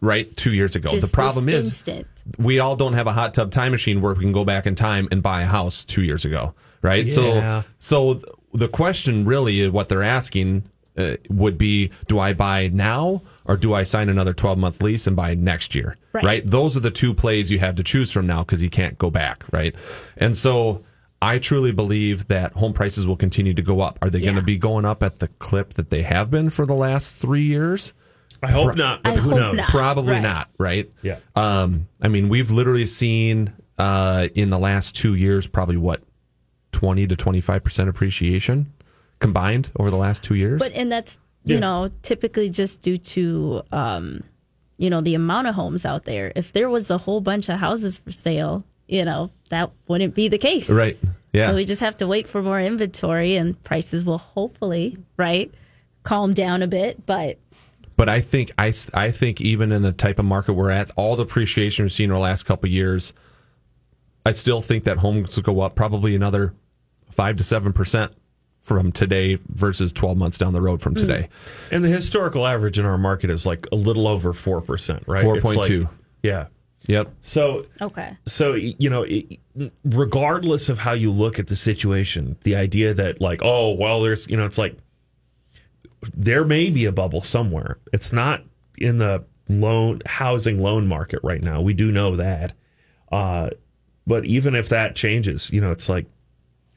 right 0.00 0.34
two 0.36 0.52
years 0.52 0.76
ago. 0.76 0.90
Just 0.90 1.10
the 1.10 1.14
problem 1.14 1.46
this 1.46 1.66
is 1.66 1.72
instant. 1.72 2.06
we 2.38 2.60
all 2.60 2.76
don't 2.76 2.92
have 2.92 3.06
a 3.06 3.12
hot 3.12 3.32
tub 3.34 3.50
time 3.50 3.72
machine 3.72 4.00
where 4.02 4.12
we 4.12 4.20
can 4.20 4.32
go 4.32 4.44
back 4.44 4.66
in 4.66 4.74
time 4.74 5.08
and 5.10 5.22
buy 5.22 5.42
a 5.42 5.46
house 5.46 5.84
two 5.84 6.02
years 6.02 6.24
ago, 6.24 6.54
right? 6.82 7.06
Yeah. 7.06 7.12
So 7.14 7.64
so 7.78 8.20
the 8.52 8.68
question 8.68 9.24
really, 9.24 9.68
what 9.70 9.88
they're 9.88 10.02
asking 10.02 10.64
uh, 10.96 11.16
would 11.28 11.58
be, 11.58 11.90
do 12.08 12.18
I 12.18 12.32
buy 12.32 12.68
now 12.68 13.20
or 13.48 13.56
do 13.56 13.74
I 13.74 13.82
sign 13.82 14.08
another 14.08 14.32
twelve 14.32 14.58
month 14.58 14.82
lease 14.82 15.06
and 15.06 15.14
buy 15.16 15.34
next 15.34 15.74
year? 15.74 15.96
Right. 16.12 16.42
Those 16.44 16.76
are 16.76 16.80
the 16.80 16.90
two 16.90 17.12
plays 17.14 17.50
you 17.50 17.58
have 17.58 17.74
to 17.76 17.82
choose 17.84 18.10
from 18.12 18.26
now 18.26 18.40
because 18.42 18.62
you 18.62 18.70
can't 18.70 18.98
go 18.98 19.10
back, 19.10 19.44
right? 19.52 19.74
And 20.16 20.36
so. 20.36 20.82
I 21.22 21.38
truly 21.38 21.72
believe 21.72 22.28
that 22.28 22.52
home 22.52 22.74
prices 22.74 23.06
will 23.06 23.16
continue 23.16 23.54
to 23.54 23.62
go 23.62 23.80
up. 23.80 23.98
Are 24.02 24.10
they 24.10 24.20
going 24.20 24.34
to 24.34 24.42
be 24.42 24.58
going 24.58 24.84
up 24.84 25.02
at 25.02 25.18
the 25.18 25.28
clip 25.28 25.72
that 25.74 25.88
they 25.88 26.02
have 26.02 26.30
been 26.30 26.50
for 26.50 26.66
the 26.66 26.74
last 26.74 27.16
three 27.16 27.40
years? 27.40 27.94
I 28.42 28.50
hope 28.50 28.76
not, 28.76 29.02
but 29.02 29.14
I 29.14 29.16
who 29.16 29.30
hope 29.30 29.38
knows? 29.38 29.56
not. 29.56 29.66
Probably 29.66 30.12
Right. 30.12 30.22
not, 30.22 30.50
right? 30.58 30.90
Yeah. 31.00 31.18
Um, 31.34 31.88
I 32.02 32.08
mean, 32.08 32.28
we've 32.28 32.50
literally 32.50 32.84
seen 32.84 33.54
uh, 33.78 34.28
in 34.34 34.50
the 34.50 34.58
last 34.58 34.94
two 34.94 35.14
years 35.14 35.46
probably 35.46 35.78
what 35.78 36.02
twenty 36.70 37.06
to 37.06 37.16
twenty 37.16 37.40
five 37.40 37.64
percent 37.64 37.88
appreciation 37.88 38.74
combined 39.18 39.70
over 39.78 39.90
the 39.90 39.96
last 39.96 40.22
two 40.22 40.34
years. 40.34 40.58
But 40.60 40.72
and 40.72 40.92
that's 40.92 41.18
you 41.46 41.54
Yeah. 41.54 41.60
know 41.60 41.90
typically 42.02 42.50
just 42.50 42.82
due 42.82 42.98
to 42.98 43.62
um, 43.72 44.22
you 44.78 44.90
know 44.90 45.00
the 45.00 45.14
amount 45.14 45.46
of 45.46 45.54
homes 45.54 45.86
out 45.86 46.04
there. 46.04 46.32
If 46.36 46.52
there 46.52 46.68
was 46.68 46.90
a 46.90 46.98
whole 46.98 47.20
bunch 47.22 47.48
of 47.48 47.58
houses 47.58 47.96
for 47.98 48.12
sale, 48.12 48.64
you 48.88 49.04
know 49.04 49.30
that 49.50 49.70
wouldn't 49.88 50.14
be 50.14 50.28
the 50.28 50.38
case. 50.38 50.68
right? 50.68 50.98
Yeah. 51.32 51.48
So 51.48 51.54
we 51.54 51.64
just 51.64 51.80
have 51.80 51.96
to 51.98 52.06
wait 52.06 52.28
for 52.28 52.42
more 52.42 52.60
inventory, 52.60 53.36
and 53.36 53.60
prices 53.62 54.04
will 54.04 54.18
hopefully 54.18 54.98
right 55.16 55.50
calm 56.02 56.34
down 56.34 56.62
a 56.62 56.66
bit. 56.66 57.04
But 57.06 57.38
But 57.96 58.08
I 58.08 58.20
think 58.20 58.52
I, 58.58 58.72
I 58.94 59.10
think 59.10 59.40
even 59.40 59.72
in 59.72 59.82
the 59.82 59.92
type 59.92 60.18
of 60.18 60.24
market 60.24 60.52
we're 60.54 60.70
at, 60.70 60.90
all 60.96 61.16
the 61.16 61.22
appreciation 61.22 61.84
we've 61.84 61.92
seen 61.92 62.10
in 62.10 62.14
the 62.14 62.18
last 62.18 62.42
couple 62.44 62.66
of 62.68 62.72
years, 62.72 63.12
I 64.24 64.32
still 64.32 64.60
think 64.62 64.84
that 64.84 64.98
homes 64.98 65.36
will 65.36 65.42
go 65.42 65.60
up 65.60 65.74
probably 65.74 66.14
another 66.14 66.54
five 67.10 67.36
to 67.36 67.44
seven 67.44 67.72
percent 67.72 68.12
from 68.66 68.90
today 68.90 69.38
versus 69.54 69.92
twelve 69.92 70.18
months 70.18 70.38
down 70.38 70.52
the 70.52 70.60
road 70.60 70.82
from 70.82 70.96
today. 70.96 71.28
And 71.70 71.84
the 71.84 71.88
historical 71.88 72.46
average 72.48 72.80
in 72.80 72.84
our 72.84 72.98
market 72.98 73.30
is 73.30 73.46
like 73.46 73.66
a 73.70 73.76
little 73.76 74.08
over 74.08 74.32
4%, 74.32 75.06
right? 75.06 75.24
4.2. 75.24 75.82
like- 75.82 75.90
yeah. 76.24 76.46
Yep. 76.88 77.12
So 77.20 77.66
okay, 77.80 78.16
so 78.26 78.54
you 78.54 78.90
know 78.90 79.02
it- 79.04 79.38
regardless 79.84 80.68
of 80.68 80.78
how 80.78 80.92
you 80.92 81.10
look 81.12 81.38
at 81.38 81.46
the 81.46 81.56
situation 81.56 82.36
the 82.42 82.54
idea 82.56 82.92
that 82.94 83.20
like 83.20 83.40
oh 83.42 83.72
well 83.72 84.02
there's 84.02 84.26
you 84.28 84.36
know 84.36 84.44
it's 84.44 84.58
like 84.58 84.76
there 86.14 86.44
may 86.44 86.70
be 86.70 86.84
a 86.84 86.92
bubble 86.92 87.22
somewhere 87.22 87.78
it's 87.92 88.12
not 88.12 88.42
in 88.78 88.98
the 88.98 89.24
loan 89.48 90.00
housing 90.06 90.60
loan 90.62 90.86
market 90.86 91.18
right 91.24 91.42
now 91.42 91.60
we 91.60 91.72
do 91.72 91.90
know 91.90 92.14
that 92.16 92.52
uh, 93.10 93.48
but 94.06 94.24
even 94.24 94.54
if 94.54 94.68
that 94.68 94.94
changes 94.94 95.50
you 95.50 95.60
know 95.60 95.70
it's 95.72 95.88
like 95.88 96.06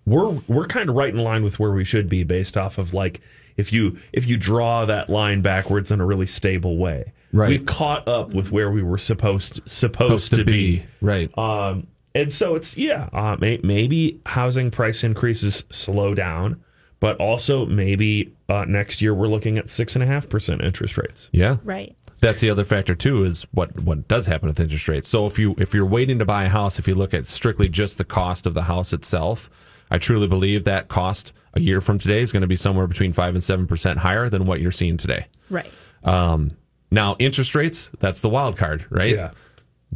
we're 0.10 0.30
we're 0.48 0.66
kind 0.68 0.90
of 0.90 0.96
right 0.96 1.14
in 1.14 1.20
line 1.24 1.44
with 1.44 1.60
where 1.60 1.72
we 1.72 1.86
should 1.86 2.10
be 2.10 2.24
based 2.24 2.58
off 2.58 2.78
of 2.78 2.94
like 2.94 3.22
if 3.58 3.72
you 3.74 3.98
if 4.14 4.28
you 4.28 4.38
draw 4.38 4.86
that 4.86 5.10
line 5.10 5.42
backwards 5.42 5.92
in 5.92 6.00
a 6.02 6.06
really 6.06 6.28
stable 6.28 6.78
way 6.78 7.14
Right. 7.32 7.50
we 7.50 7.60
caught 7.60 8.08
up 8.08 8.34
with 8.34 8.52
where 8.52 8.72
we 8.72 8.82
were 8.82 8.98
supposed 8.98 9.62
supposed, 9.68 10.34
to, 10.34 10.44
be. 10.44 10.84
right. 11.00 11.30
Um, 11.38 11.86
and 12.16 12.32
so 12.32 12.56
it's 12.56 12.76
yeah, 12.76 13.08
uh, 13.14 13.38
may, 13.40 13.60
maybe 13.64 14.20
housing 14.26 14.72
price 14.72 15.04
increases 15.04 15.64
slow 15.70 16.16
down, 16.16 16.60
but 17.00 17.18
also 17.18 17.68
maybe 17.68 18.34
uh, 18.50 18.66
next 18.68 19.00
year 19.00 19.14
we're 19.14 19.28
looking 19.28 19.60
at 19.60 19.70
six 19.70 19.96
and 19.96 20.02
a 20.02 20.08
half 20.08 20.28
percent 20.28 20.62
interest 20.64 20.98
rates. 20.98 21.30
yeah. 21.32 21.58
right. 21.64 21.96
That's 22.22 22.42
the 22.42 22.50
other 22.50 22.66
factor 22.66 22.96
too 22.96 23.24
is 23.26 23.44
what 23.52 23.80
what 23.82 24.08
does 24.08 24.26
happen 24.26 24.50
with 24.50 24.60
interest 24.60 24.88
rates. 24.88 25.08
So 25.08 25.28
if 25.28 25.38
you 25.38 25.54
if 25.60 25.74
you're 25.76 25.86
waiting 25.86 26.18
to 26.18 26.26
buy 26.26 26.46
a 26.46 26.50
house, 26.50 26.80
if 26.80 26.88
you 26.88 26.96
look 26.96 27.14
at 27.14 27.28
strictly 27.28 27.70
just 27.70 27.98
the 28.00 28.04
cost 28.04 28.48
of 28.48 28.56
the 28.56 28.64
house 28.64 28.92
itself, 28.92 29.50
I 29.92 29.98
truly 29.98 30.28
believe 30.28 30.64
that 30.66 30.88
cost 30.88 31.34
a 31.54 31.60
year 31.60 31.82
from 31.82 31.98
today 32.00 32.22
is 32.22 32.32
going 32.32 32.42
to 32.42 32.48
be 32.48 32.56
somewhere 32.56 32.88
between 32.88 33.14
five 33.14 33.34
and 33.36 33.44
seven 33.44 33.68
percent 33.68 34.00
higher 34.00 34.30
than 34.30 34.46
what 34.46 34.62
you're 34.62 34.72
seeing 34.72 34.98
today. 34.98 35.26
Right. 35.50 35.72
Um, 36.04 36.52
now 36.92 37.16
interest 37.20 37.56
rates, 37.56 37.90
that's 38.00 38.22
the 38.22 38.30
wild 38.30 38.58
card, 38.58 38.86
right? 38.90 39.16
Yeah. 39.16 39.32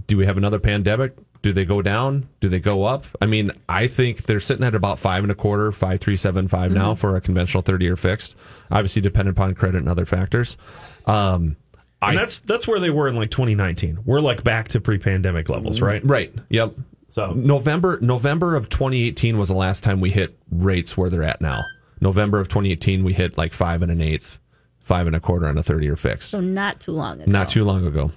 Do 0.08 0.18
we 0.18 0.26
have 0.26 0.38
another 0.38 0.60
pandemic? 0.60 1.14
Do 1.44 1.52
they 1.52 1.66
go 1.66 1.82
down? 1.82 2.28
Do 2.40 2.48
they 2.50 2.60
go 2.60 2.84
up? 2.86 3.06
I 3.22 3.26
mean, 3.26 3.52
I 3.68 3.88
think 3.88 4.24
they're 4.24 4.40
sitting 4.40 4.64
at 4.66 4.76
about 4.76 4.98
five 4.98 5.24
and 5.24 5.32
a 5.32 5.36
quarter, 5.36 5.72
five 5.72 6.00
three 6.00 6.16
seven 6.18 6.48
five 6.48 6.72
now 6.72 6.96
for 6.96 7.16
a 7.16 7.22
conventional 7.22 7.62
thirty 7.62 7.86
year 7.86 7.96
fixed. 7.96 8.36
Obviously, 8.72 9.02
dependent 9.02 9.38
upon 9.38 9.54
credit 9.54 9.80
and 9.80 9.90
other 9.90 10.06
factors. 10.06 10.58
Um, 11.06 11.58
And 12.02 12.12
I 12.12 12.16
that's 12.16 12.40
that's 12.40 12.68
where 12.68 12.80
they 12.80 12.90
were 12.90 13.08
in 13.08 13.16
like 13.16 13.30
2019. 13.30 14.00
We're 14.06 14.22
like 14.22 14.44
back 14.44 14.70
to 14.70 14.80
pre-pandemic 14.82 15.50
levels, 15.50 15.82
right? 15.82 16.04
Right. 16.04 16.34
Yep. 16.50 16.74
So 17.14 17.32
November 17.34 18.00
November 18.02 18.56
of 18.56 18.70
2018 18.70 19.38
was 19.38 19.48
the 19.48 19.54
last 19.54 19.84
time 19.84 20.02
we 20.02 20.10
hit 20.10 20.36
rates 20.50 20.98
where 20.98 21.12
they're 21.12 21.22
at 21.22 21.42
now. 21.42 21.64
November 22.02 22.40
of 22.40 22.48
2018, 22.48 23.04
we 23.04 23.14
hit 23.14 23.38
like 23.38 23.54
five 23.54 23.84
and 23.84 23.92
an 23.92 24.02
eighth, 24.02 24.40
five 24.80 25.06
and 25.06 25.16
a 25.16 25.20
quarter 25.20 25.46
on 25.46 25.56
a 25.60 25.62
30 25.62 25.86
year 25.86 25.96
fixed. 25.96 26.32
So 26.32 26.40
not 26.40 26.80
too 26.82 26.92
long 26.92 27.22
ago. 27.22 27.32
Not 27.32 27.50
too 27.50 27.66
long 27.66 27.86
ago. 27.86 28.12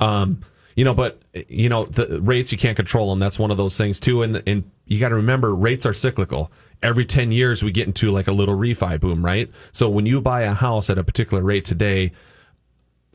Um, 0.00 0.40
you 0.74 0.84
know, 0.84 0.94
but 0.94 1.22
you 1.46 1.68
know 1.68 1.84
the 1.84 2.20
rates 2.20 2.50
you 2.50 2.58
can't 2.58 2.74
control 2.74 3.08
them. 3.08 3.20
That's 3.20 3.38
one 3.38 3.52
of 3.52 3.56
those 3.56 3.78
things 3.78 4.00
too. 4.00 4.24
And 4.24 4.42
and 4.48 4.68
you 4.86 4.98
got 4.98 5.10
to 5.10 5.14
remember 5.14 5.54
rates 5.54 5.86
are 5.86 5.92
cyclical. 5.92 6.50
Every 6.82 7.04
10 7.04 7.30
years 7.30 7.62
we 7.62 7.70
get 7.70 7.86
into 7.86 8.10
like 8.10 8.26
a 8.26 8.32
little 8.32 8.56
refi 8.56 8.98
boom, 8.98 9.24
right? 9.24 9.48
So 9.70 9.88
when 9.88 10.06
you 10.06 10.20
buy 10.20 10.42
a 10.42 10.54
house 10.54 10.90
at 10.90 10.98
a 10.98 11.04
particular 11.04 11.44
rate 11.44 11.64
today, 11.64 12.10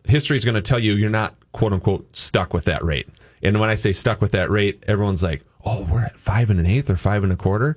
history 0.06 0.38
is 0.38 0.46
going 0.46 0.56
to 0.56 0.62
tell 0.62 0.80
you 0.80 0.94
you're 0.94 1.10
not 1.10 1.36
quote 1.52 1.74
unquote 1.74 2.16
stuck 2.16 2.54
with 2.54 2.64
that 2.64 2.86
rate. 2.86 3.10
And 3.42 3.60
when 3.60 3.70
I 3.70 3.76
say 3.76 3.94
stuck 3.94 4.22
with 4.22 4.32
that 4.32 4.50
rate, 4.50 4.84
everyone's 4.88 5.24
like, 5.24 5.44
"Oh, 5.66 5.88
we're 5.90 6.04
at 6.04 6.18
five 6.18 6.50
and 6.50 6.60
an 6.60 6.66
eighth 6.66 6.90
or 6.90 6.98
five 6.98 7.24
and 7.24 7.32
a 7.32 7.36
quarter." 7.36 7.76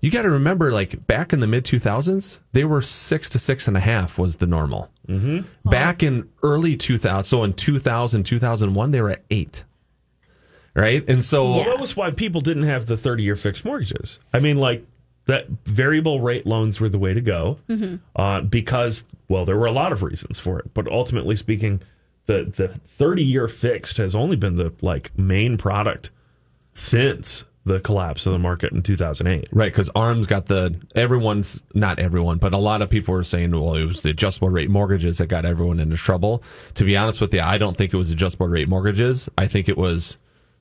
You 0.00 0.10
got 0.10 0.22
to 0.22 0.30
remember, 0.30 0.70
like 0.70 1.06
back 1.06 1.32
in 1.32 1.40
the 1.40 1.46
mid 1.46 1.64
2000s, 1.64 2.40
they 2.52 2.64
were 2.64 2.82
six 2.82 3.28
to 3.30 3.38
six 3.38 3.66
and 3.66 3.76
a 3.76 3.80
half 3.80 4.18
was 4.18 4.36
the 4.36 4.46
normal. 4.46 4.90
Mm-hmm. 5.08 5.68
Back 5.68 6.02
in 6.02 6.28
early 6.42 6.76
2000, 6.76 7.24
so 7.24 7.42
in 7.42 7.54
2000, 7.54 8.24
2001, 8.24 8.90
they 8.90 9.00
were 9.00 9.10
at 9.10 9.24
eight. 9.30 9.64
Right, 10.74 11.08
and 11.08 11.24
so 11.24 11.52
Well, 11.52 11.64
that 11.64 11.80
was 11.80 11.96
why 11.96 12.10
people 12.10 12.40
didn't 12.40 12.64
have 12.64 12.86
the 12.86 12.96
30 12.96 13.22
year 13.22 13.36
fixed 13.36 13.64
mortgages. 13.64 14.18
I 14.32 14.40
mean, 14.40 14.58
like, 14.58 14.84
that 15.26 15.48
variable 15.64 16.20
rate 16.20 16.46
loans 16.46 16.80
were 16.80 16.88
the 16.88 16.98
way 16.98 17.14
to 17.14 17.20
go 17.20 17.58
uh, 18.16 18.40
because, 18.42 19.04
well, 19.28 19.46
there 19.46 19.56
were 19.56 19.66
a 19.66 19.72
lot 19.72 19.92
of 19.92 20.02
reasons 20.02 20.38
for 20.38 20.58
it. 20.58 20.74
But 20.74 20.86
ultimately 20.88 21.36
speaking, 21.36 21.80
the, 22.26 22.44
the 22.44 22.68
30 22.68 23.22
year 23.22 23.48
fixed 23.48 23.96
has 23.98 24.14
only 24.14 24.36
been 24.36 24.56
the 24.56 24.72
like 24.80 25.16
main 25.18 25.56
product 25.56 26.10
since 26.72 27.44
the 27.64 27.80
collapse 27.80 28.26
of 28.26 28.32
the 28.32 28.38
market 28.38 28.72
in 28.72 28.82
2008. 28.82 29.48
Right, 29.50 29.72
because 29.72 29.88
ARM's 29.94 30.26
got 30.26 30.46
the 30.46 30.78
everyone's 30.94 31.62
not 31.74 31.98
everyone, 31.98 32.38
but 32.38 32.52
a 32.52 32.58
lot 32.58 32.82
of 32.82 32.90
people 32.90 33.14
were 33.14 33.24
saying, 33.24 33.52
well, 33.52 33.74
it 33.74 33.86
was 33.86 34.02
the 34.02 34.10
adjustable 34.10 34.50
rate 34.50 34.70
mortgages 34.70 35.18
that 35.18 35.26
got 35.26 35.44
everyone 35.44 35.80
into 35.80 35.96
trouble. 35.96 36.42
To 36.74 36.84
be 36.84 36.96
honest 36.96 37.20
with 37.20 37.32
you, 37.32 37.40
I 37.40 37.58
don't 37.58 37.76
think 37.76 37.94
it 37.94 37.96
was 37.96 38.10
adjustable 38.10 38.48
rate 38.48 38.68
mortgages. 38.68 39.28
I 39.38 39.46
think 39.46 39.68
it 39.68 39.78
was 39.78 40.18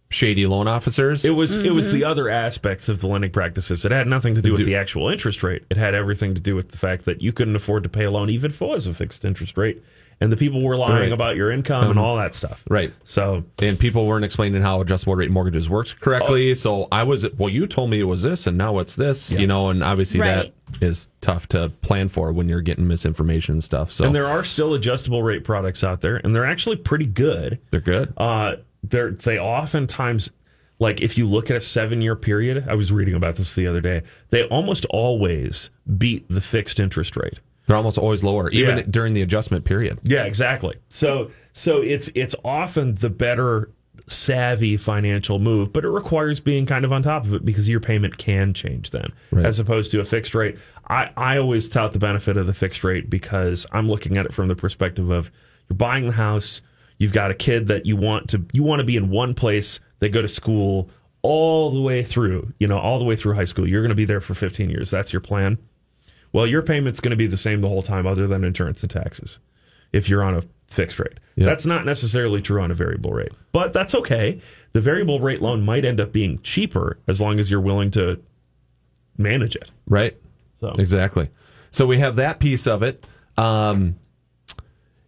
shady 0.10 0.46
loan 0.46 0.68
officers. 0.68 1.26
It 1.26 1.32
was 1.32 1.58
it 1.58 1.72
was 1.72 1.92
the 1.92 2.02
mm-hmm. 2.02 2.12
other 2.12 2.30
aspects 2.30 2.88
of 2.88 3.02
the 3.02 3.08
lending 3.08 3.32
practices. 3.32 3.84
It 3.84 3.92
had 3.92 4.08
nothing 4.08 4.36
to 4.36 4.42
do 4.42 4.54
with 4.54 4.66
the 4.66 4.76
actual 4.76 5.10
interest 5.10 5.44
rate. 5.44 5.64
It 5.70 5.78
had 5.78 5.96
everything 5.96 6.36
to 6.36 6.42
do 6.42 6.56
with 6.56 6.72
the 6.72 6.78
fact 6.78 7.06
that 7.06 7.22
you 7.22 7.34
couldn't 7.34 7.56
afford 7.56 7.84
to 7.84 7.90
pay 7.90 8.06
a 8.06 8.12
loan 8.12 8.30
even 8.30 8.52
if 8.52 8.62
it 8.62 8.66
was 8.66 8.88
a 8.88 8.94
fixed 8.94 9.26
interest 9.26 9.58
rate, 9.58 9.84
and 10.22 10.32
the 10.32 10.38
people 10.38 10.62
were 10.64 10.78
lying 10.78 10.94
Right. 10.96 11.08
Um, 11.08 11.14
about 11.14 11.36
your 11.36 11.52
income 11.52 11.90
and 11.90 12.00
all 12.00 12.18
that 12.18 12.36
stuff. 12.36 12.64
Right. 12.70 12.92
So 13.04 13.44
and 13.60 13.78
people 13.80 14.06
weren't 14.08 14.26
explaining 14.26 14.62
how 14.62 14.82
adjustable 14.82 15.16
rate 15.16 15.32
mortgages 15.32 15.70
works 15.70 15.94
correctly. 15.94 16.52
Oh. 16.52 16.56
So 16.56 16.88
I 16.92 17.04
was, 17.04 17.30
well, 17.38 17.50
you 17.50 17.68
told 17.68 17.90
me 17.90 18.00
it 18.00 18.04
was 18.06 18.24
this, 18.24 18.48
and 18.48 18.58
now 18.58 18.80
it's 18.80 18.96
this, 18.96 19.32
you 19.32 19.48
know, 19.48 19.70
and 19.70 19.84
obviously 19.84 20.20
Right. 20.20 20.54
that 20.80 20.84
is 20.84 21.08
tough 21.22 21.48
to 21.50 21.70
plan 21.82 22.08
for 22.08 22.32
when 22.32 22.48
you're 22.50 22.62
getting 22.62 22.88
misinformation 22.88 23.54
and 23.54 23.64
stuff. 23.64 23.92
So 23.92 24.06
and 24.06 24.16
there 24.16 24.28
are 24.28 24.44
still 24.44 24.74
adjustable 24.74 25.22
rate 25.24 25.44
products 25.44 25.84
out 25.84 26.02
there, 26.02 26.18
and 26.24 26.34
they're 26.36 26.46
actually 26.46 26.78
pretty 26.78 27.06
good. 27.06 27.60
they're 27.72 27.80
good. 27.82 28.14
Uh, 28.18 28.56
they're 28.84 29.12
they 29.12 29.40
oftentimes 29.40 30.30
like 30.80 31.00
if 31.02 31.18
you 31.18 31.26
look 31.26 31.50
at 31.50 31.56
a 31.56 31.62
seven 31.62 32.02
year 32.02 32.16
period. 32.16 32.66
I 32.68 32.76
was 32.76 32.92
reading 32.92 33.14
about 33.14 33.36
this 33.36 33.54
the 33.56 33.68
other 33.68 33.80
day. 33.82 34.02
They 34.32 34.44
almost 34.46 34.86
always 34.90 35.70
beat 35.98 36.28
the 36.28 36.42
fixed 36.42 36.80
interest 36.80 37.16
rate. 37.16 37.40
They're 37.66 37.78
almost 37.78 37.98
always 37.98 38.24
lower, 38.24 38.50
even 38.50 38.78
Yeah. 38.78 38.84
during 38.90 39.14
the 39.14 39.22
adjustment 39.22 39.64
period. 39.66 40.00
Yeah, 40.04 40.24
exactly. 40.24 40.76
So 40.90 41.32
so 41.54 41.82
it's 41.82 42.10
it's 42.16 42.36
often 42.44 42.96
the 42.96 43.10
better 43.10 43.70
savvy 44.08 44.76
financial 44.76 45.40
move, 45.40 45.72
but 45.72 45.86
it 45.86 45.90
requires 45.90 46.40
being 46.42 46.66
kind 46.66 46.84
of 46.84 46.92
on 46.92 47.02
top 47.04 47.24
of 47.26 47.34
it 47.34 47.46
because 47.46 47.70
your 47.70 47.80
payment 47.80 48.18
can 48.18 48.54
change 48.54 48.92
then, 48.92 49.14
Right. 49.32 49.46
as 49.46 49.60
opposed 49.60 49.92
to 49.92 50.02
a 50.02 50.04
fixed 50.06 50.36
rate. 50.36 50.58
I, 50.90 51.10
I 51.16 51.38
always 51.38 51.70
tout 51.70 51.94
the 51.94 52.00
benefit 52.00 52.36
of 52.36 52.46
the 52.46 52.54
fixed 52.54 52.84
rate 52.84 53.10
because 53.10 53.66
I'm 53.72 53.88
looking 53.88 54.18
at 54.18 54.26
it 54.26 54.34
from 54.34 54.50
the 54.50 54.56
perspective 54.56 55.10
of 55.10 55.32
you're 55.70 55.78
buying 55.78 56.06
the 56.08 56.12
house, 56.12 56.62
you've 56.98 57.14
got 57.14 57.32
a 57.32 57.34
kid 57.34 57.68
that 57.68 57.86
you 57.86 57.96
want 57.96 58.30
to 58.32 58.44
you 58.52 58.64
want 58.64 58.80
to 58.80 58.84
be 58.86 58.98
in 58.98 59.10
one 59.10 59.34
place, 59.34 59.80
they 60.00 60.10
go 60.10 60.22
to 60.22 60.28
school 60.28 60.90
all 61.22 61.72
the 61.72 61.80
way 61.82 62.04
through, 62.04 62.52
you 62.60 62.68
know, 62.68 62.78
all 62.78 63.00
the 63.00 63.06
way 63.06 63.16
through 63.16 63.34
high 63.36 63.46
school. 63.46 63.66
You're 63.66 63.82
going 63.82 63.90
to 63.90 63.96
be 63.96 64.04
there 64.04 64.20
for 64.20 64.34
15 64.34 64.70
years. 64.70 64.92
That's 64.92 65.14
your 65.14 65.22
plan. 65.22 65.58
Well, 66.34 66.46
your 66.46 66.62
payment's 66.62 67.00
going 67.00 67.12
to 67.12 67.18
be 67.18 67.28
the 67.28 67.38
same 67.38 67.62
the 67.62 67.70
whole 67.70 67.84
time, 67.84 68.06
other 68.06 68.28
than 68.28 68.44
insurance 68.44 68.82
and 68.82 68.92
taxes, 68.92 69.40
if 69.94 70.10
you're 70.10 70.24
on 70.24 70.36
a 70.36 70.44
fixed 70.68 71.00
rate. 71.00 71.20
Yeah. 71.36 71.46
That's 71.46 71.66
not 71.66 71.86
necessarily 71.86 72.42
true 72.42 72.62
on 72.62 72.72
a 72.72 72.74
variable 72.74 73.14
rate, 73.14 73.32
but 73.52 73.72
that's 73.72 73.96
okay. 73.96 74.42
The 74.74 74.82
variable 74.82 75.20
rate 75.20 75.42
loan 75.42 75.64
might 75.64 75.86
end 75.86 76.02
up 76.02 76.12
being 76.12 76.42
cheaper 76.42 76.98
as 77.08 77.22
long 77.22 77.40
as 77.40 77.50
you're 77.50 77.62
willing 77.62 77.92
to 77.92 78.20
manage 79.18 79.56
it. 79.56 79.72
Right. 79.88 80.18
So 80.60 80.74
Exactly. 80.78 81.30
So 81.70 81.86
we 81.86 82.00
have 82.00 82.18
that 82.18 82.40
piece 82.40 82.68
of 82.68 82.84
it. 82.84 83.06
Um, 83.38 83.96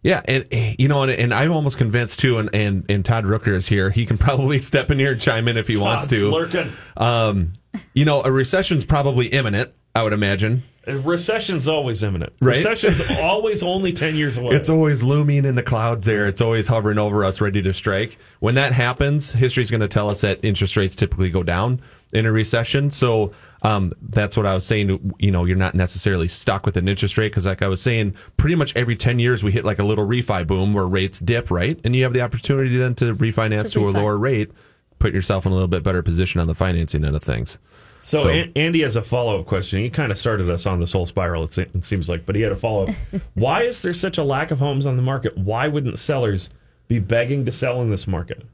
yeah, 0.02 0.20
and 0.26 0.46
you 0.78 0.88
know, 0.88 1.02
and, 1.02 1.10
and 1.10 1.34
I'm 1.34 1.52
almost 1.52 1.78
convinced 1.78 2.20
too. 2.20 2.38
And, 2.38 2.54
and 2.54 2.84
and 2.88 3.04
Todd 3.04 3.24
Rooker 3.24 3.54
is 3.54 3.66
here. 3.68 3.90
He 3.90 4.06
can 4.06 4.18
probably 4.18 4.58
step 4.58 4.90
in 4.90 4.98
here 4.98 5.12
and 5.12 5.20
chime 5.20 5.48
in 5.48 5.56
if 5.56 5.66
he 5.68 5.76
wants 5.76 6.06
to. 6.08 6.30
lurking. 6.30 6.72
Um, 6.96 7.54
you 7.94 8.04
know, 8.04 8.22
a 8.22 8.30
recession's 8.30 8.84
probably 8.84 9.26
imminent. 9.26 9.72
I 9.96 10.02
would 10.02 10.12
imagine. 10.12 10.62
A 10.86 10.98
Recession's 10.98 11.66
always 11.66 12.02
imminent. 12.02 12.34
Right. 12.38 12.56
Recession's 12.56 13.00
always 13.18 13.62
only 13.62 13.94
10 13.94 14.14
years 14.14 14.36
away. 14.36 14.54
It's 14.54 14.68
always 14.68 15.02
looming 15.02 15.46
in 15.46 15.54
the 15.54 15.62
clouds 15.62 16.04
there. 16.04 16.28
It's 16.28 16.42
always 16.42 16.68
hovering 16.68 16.98
over 16.98 17.24
us, 17.24 17.40
ready 17.40 17.62
to 17.62 17.72
strike. 17.72 18.18
When 18.40 18.56
that 18.56 18.74
happens, 18.74 19.32
history's 19.32 19.70
going 19.70 19.80
to 19.80 19.88
tell 19.88 20.10
us 20.10 20.20
that 20.20 20.44
interest 20.44 20.76
rates 20.76 20.94
typically 20.94 21.30
go 21.30 21.42
down 21.42 21.80
in 22.12 22.26
a 22.26 22.30
recession. 22.30 22.90
So 22.90 23.32
um, 23.62 23.94
that's 24.02 24.36
what 24.36 24.44
I 24.44 24.54
was 24.54 24.66
saying. 24.66 25.14
You 25.18 25.30
know, 25.30 25.46
you're 25.46 25.56
not 25.56 25.74
necessarily 25.74 26.28
stuck 26.28 26.66
with 26.66 26.76
an 26.76 26.88
interest 26.88 27.16
rate 27.16 27.30
because, 27.30 27.46
like 27.46 27.62
I 27.62 27.68
was 27.68 27.80
saying, 27.80 28.14
pretty 28.36 28.54
much 28.54 28.76
every 28.76 28.96
10 28.96 29.18
years 29.18 29.42
we 29.42 29.52
hit 29.52 29.64
like 29.64 29.78
a 29.78 29.84
little 29.84 30.06
refi 30.06 30.46
boom 30.46 30.74
where 30.74 30.86
rates 30.86 31.18
dip, 31.20 31.50
right? 31.50 31.80
And 31.84 31.96
you 31.96 32.02
have 32.02 32.12
the 32.12 32.20
opportunity 32.20 32.76
then 32.76 32.94
to 32.96 33.14
refinance 33.14 33.72
To 33.72 33.80
to, 33.80 33.88
a 33.88 33.90
lower 33.90 34.18
rate, 34.18 34.52
put 34.98 35.14
yourself 35.14 35.46
in 35.46 35.52
a 35.52 35.54
little 35.54 35.68
bit 35.68 35.82
better 35.82 36.02
position 36.02 36.38
on 36.38 36.48
the 36.48 36.54
financing 36.54 37.02
end 37.02 37.16
of 37.16 37.22
things. 37.22 37.58
So, 38.06 38.22
So- 38.22 38.28
An- 38.28 38.52
Andy 38.54 38.82
has 38.82 38.94
a 38.94 39.02
follow 39.02 39.40
up 39.40 39.46
question. 39.46 39.80
He 39.80 39.90
kind 39.90 40.12
of 40.12 40.18
started 40.18 40.48
us 40.48 40.64
on 40.64 40.78
this 40.78 40.92
whole 40.92 41.06
spiral, 41.06 41.42
it, 41.42 41.84
seems 41.84 42.08
like, 42.08 42.24
but 42.24 42.36
he 42.36 42.42
had 42.42 42.52
a 42.52 42.56
follow 42.56 42.86
up. 42.86 42.94
Why 43.34 43.62
is 43.62 43.82
there 43.82 43.92
such 43.92 44.16
a 44.16 44.22
lack 44.22 44.52
of 44.52 44.60
homes 44.60 44.86
on 44.86 44.94
the 44.96 45.02
market? 45.02 45.36
Why 45.36 45.66
wouldn't 45.66 45.98
sellers 45.98 46.48
be 46.86 47.00
begging 47.00 47.44
to 47.46 47.50
sell 47.52 47.82
in 47.82 47.90
this 47.90 48.06
market? 48.06 48.44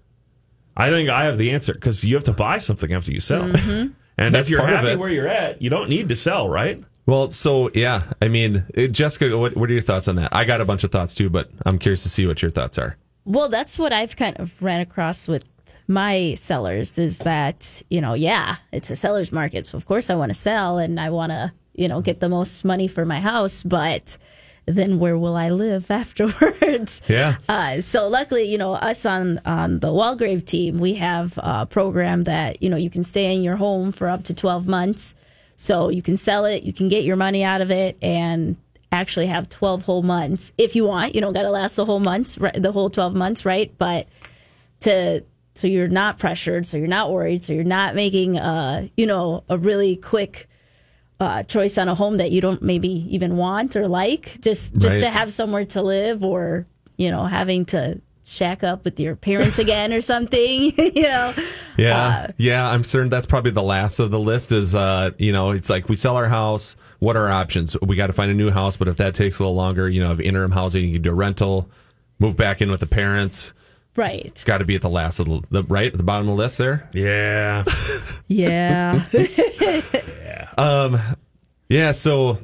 I 0.74 0.88
think 0.88 1.10
I 1.10 1.24
have 1.24 1.36
the 1.36 1.50
answer 1.50 1.74
because 1.74 2.02
you 2.02 2.14
have 2.14 2.24
to 2.24 2.32
buy 2.32 2.56
something 2.56 2.94
after 2.94 3.12
you 3.12 3.20
sell. 3.20 3.42
And 3.44 3.94
That's 4.16 4.46
if 4.46 4.50
you're 4.50 4.66
happy 4.66 4.96
where 4.96 5.10
you're 5.10 5.28
at, 5.28 5.60
you 5.60 5.68
don't 5.68 5.90
need 5.90 6.08
to 6.08 6.16
sell, 6.16 6.48
right? 6.48 6.82
Well, 7.04 7.30
so 7.30 7.70
yeah, 7.74 8.04
I 8.22 8.28
mean, 8.28 8.64
eh, 8.74 8.86
Jessica, 8.86 9.36
what, 9.36 9.54
what 9.54 9.68
are 9.68 9.72
your 9.74 9.82
thoughts 9.82 10.08
on 10.08 10.16
that? 10.16 10.34
I 10.34 10.46
got 10.46 10.62
a 10.62 10.64
bunch 10.64 10.82
of 10.82 10.90
thoughts 10.90 11.12
too, 11.12 11.28
but 11.28 11.50
I'm 11.66 11.78
curious 11.78 12.02
to 12.04 12.08
see 12.08 12.26
what 12.26 12.40
your 12.40 12.50
thoughts 12.50 12.78
are. 12.78 12.96
Well, 13.26 13.50
that's 13.50 13.78
what 13.78 13.92
I've 13.92 14.16
kind 14.16 14.38
of 14.40 14.60
ran 14.62 14.80
across 14.80 15.28
with 15.28 15.44
my 15.88 16.34
sellers 16.34 16.98
is 16.98 17.18
that, 17.18 17.82
you 17.90 18.00
know, 18.00 18.14
yeah, 18.14 18.56
it's 18.72 18.90
a 18.90 18.96
seller's 18.96 19.32
market. 19.32 19.66
So, 19.66 19.76
of 19.76 19.86
course, 19.86 20.10
I 20.10 20.14
want 20.14 20.30
to 20.30 20.38
sell 20.38 20.78
and 20.78 20.98
I 20.98 21.10
want 21.10 21.30
to, 21.30 21.52
you 21.74 21.88
know, 21.88 22.00
get 22.00 22.20
the 22.20 22.28
most 22.28 22.64
money 22.64 22.88
for 22.88 23.04
my 23.04 23.20
house. 23.20 23.62
But 23.62 24.16
then 24.66 24.98
where 24.98 25.18
will 25.18 25.36
I 25.36 25.50
live 25.50 25.90
afterwards? 25.90 27.02
Yeah. 27.08 27.36
Uh, 27.48 27.80
so 27.80 28.08
luckily, 28.08 28.44
you 28.44 28.58
know, 28.58 28.74
us 28.74 29.04
on 29.04 29.40
on 29.44 29.80
the 29.80 29.88
Walgrave 29.88 30.44
team, 30.44 30.78
we 30.78 30.94
have 30.94 31.38
a 31.38 31.66
program 31.66 32.24
that 32.24 32.62
you 32.62 32.70
know 32.70 32.76
you 32.76 32.90
can 32.90 33.04
stay 33.04 33.34
in 33.34 33.42
your 33.42 33.56
home 33.56 33.92
for 33.92 34.08
up 34.08 34.24
to 34.24 34.34
twelve 34.34 34.66
months. 34.66 35.14
So 35.56 35.90
you 35.90 36.02
can 36.02 36.16
sell 36.16 36.44
it, 36.44 36.64
you 36.64 36.72
can 36.72 36.88
get 36.88 37.04
your 37.04 37.16
money 37.16 37.44
out 37.44 37.60
of 37.60 37.70
it, 37.70 37.96
and 38.02 38.56
actually 38.90 39.26
have 39.26 39.48
twelve 39.48 39.82
whole 39.82 40.02
months 40.02 40.52
if 40.58 40.76
you 40.76 40.84
want. 40.84 41.14
You 41.14 41.20
don't 41.20 41.32
got 41.32 41.42
to 41.42 41.50
last 41.50 41.76
the 41.76 41.84
whole 41.84 42.00
months, 42.00 42.36
the 42.54 42.72
whole 42.72 42.90
twelve 42.90 43.14
months, 43.14 43.44
right? 43.44 43.72
But 43.78 44.06
to 44.80 45.24
so 45.54 45.66
you're 45.66 45.88
not 45.88 46.18
pressured, 46.18 46.66
so 46.66 46.76
you're 46.76 46.86
not 46.86 47.10
worried, 47.10 47.44
so 47.44 47.52
you're 47.52 47.64
not 47.64 47.94
making 47.94 48.38
uh 48.38 48.86
you 48.96 49.06
know 49.06 49.44
a 49.48 49.58
really 49.58 49.96
quick 49.96 50.48
uh, 51.22 51.42
choice 51.44 51.78
on 51.78 51.88
a 51.88 51.94
home 51.94 52.16
that 52.16 52.32
you 52.32 52.40
don't 52.40 52.62
maybe 52.62 52.88
even 53.14 53.36
want 53.36 53.76
or 53.76 53.86
like, 53.86 54.40
just 54.40 54.74
just 54.76 55.00
to 55.00 55.08
have 55.08 55.32
somewhere 55.32 55.64
to 55.64 55.80
live, 55.80 56.24
or 56.24 56.66
you 56.96 57.10
know 57.10 57.24
having 57.26 57.64
to 57.66 58.00
shack 58.24 58.64
up 58.64 58.84
with 58.84 58.98
your 58.98 59.14
parents 59.14 59.58
again 59.58 59.92
or 59.92 60.00
something. 60.00 60.72
you 60.94 61.02
know, 61.02 61.32
Yeah, 61.76 62.28
yeah, 62.38 62.68
I'm 62.68 62.82
certain 62.82 63.08
that's 63.08 63.26
probably 63.26 63.50
the 63.52 63.62
last 63.62 63.98
of 64.00 64.10
the 64.10 64.18
list. 64.18 64.50
Is 64.50 64.74
uh, 64.74 65.10
you 65.18 65.32
know, 65.32 65.50
it's 65.50 65.70
like 65.70 65.88
we 65.88 65.96
sell 65.96 66.16
our 66.16 66.28
house. 66.28 66.74
What 66.98 67.16
are 67.16 67.26
our 67.26 67.32
options? 67.32 67.76
We 67.80 67.94
got 67.94 68.08
to 68.08 68.12
find 68.12 68.30
a 68.30 68.34
new 68.34 68.50
house, 68.50 68.76
but 68.76 68.88
if 68.88 68.96
that 68.96 69.14
takes 69.14 69.38
a 69.38 69.42
little 69.42 69.54
longer, 69.54 69.88
you 69.88 70.00
know, 70.00 70.08
have 70.08 70.20
interim 70.20 70.50
housing, 70.50 70.84
you 70.84 70.94
can 70.94 71.02
do 71.02 71.10
a 71.10 71.14
rental, 71.14 71.70
move 72.18 72.36
back 72.36 72.60
in 72.60 72.70
with 72.70 72.80
the 72.80 72.86
parents. 72.86 73.52
Right? 73.96 74.24
It's 74.24 74.44
got 74.44 74.58
to 74.58 74.64
be 74.64 74.74
at 74.74 74.82
the 74.82 74.88
last 74.90 75.18
of 75.20 75.26
the, 75.26 75.42
the 75.50 75.62
right 75.64 75.90
at 75.92 75.96
the 75.96 76.02
bottom 76.04 76.28
of 76.28 76.36
the 76.36 76.42
list 76.42 76.58
there. 76.58 76.88
Yeah. 76.94 77.64
Yeah, 79.12 80.48
Um 80.56 80.98
Yeah, 81.68 81.92
so 81.92 82.38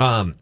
um 0.00 0.34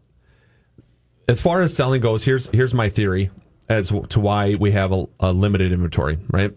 as 1.27 1.41
far 1.41 1.61
as 1.61 1.75
selling 1.75 2.01
goes, 2.01 2.23
here's 2.25 2.47
here's 2.47 2.73
my 2.73 2.89
theory 2.89 3.29
as 3.69 3.89
to 4.09 4.19
why 4.19 4.55
we 4.55 4.71
have 4.71 4.91
a, 4.91 5.05
a 5.19 5.31
limited 5.31 5.71
inventory, 5.71 6.17
right? 6.29 6.51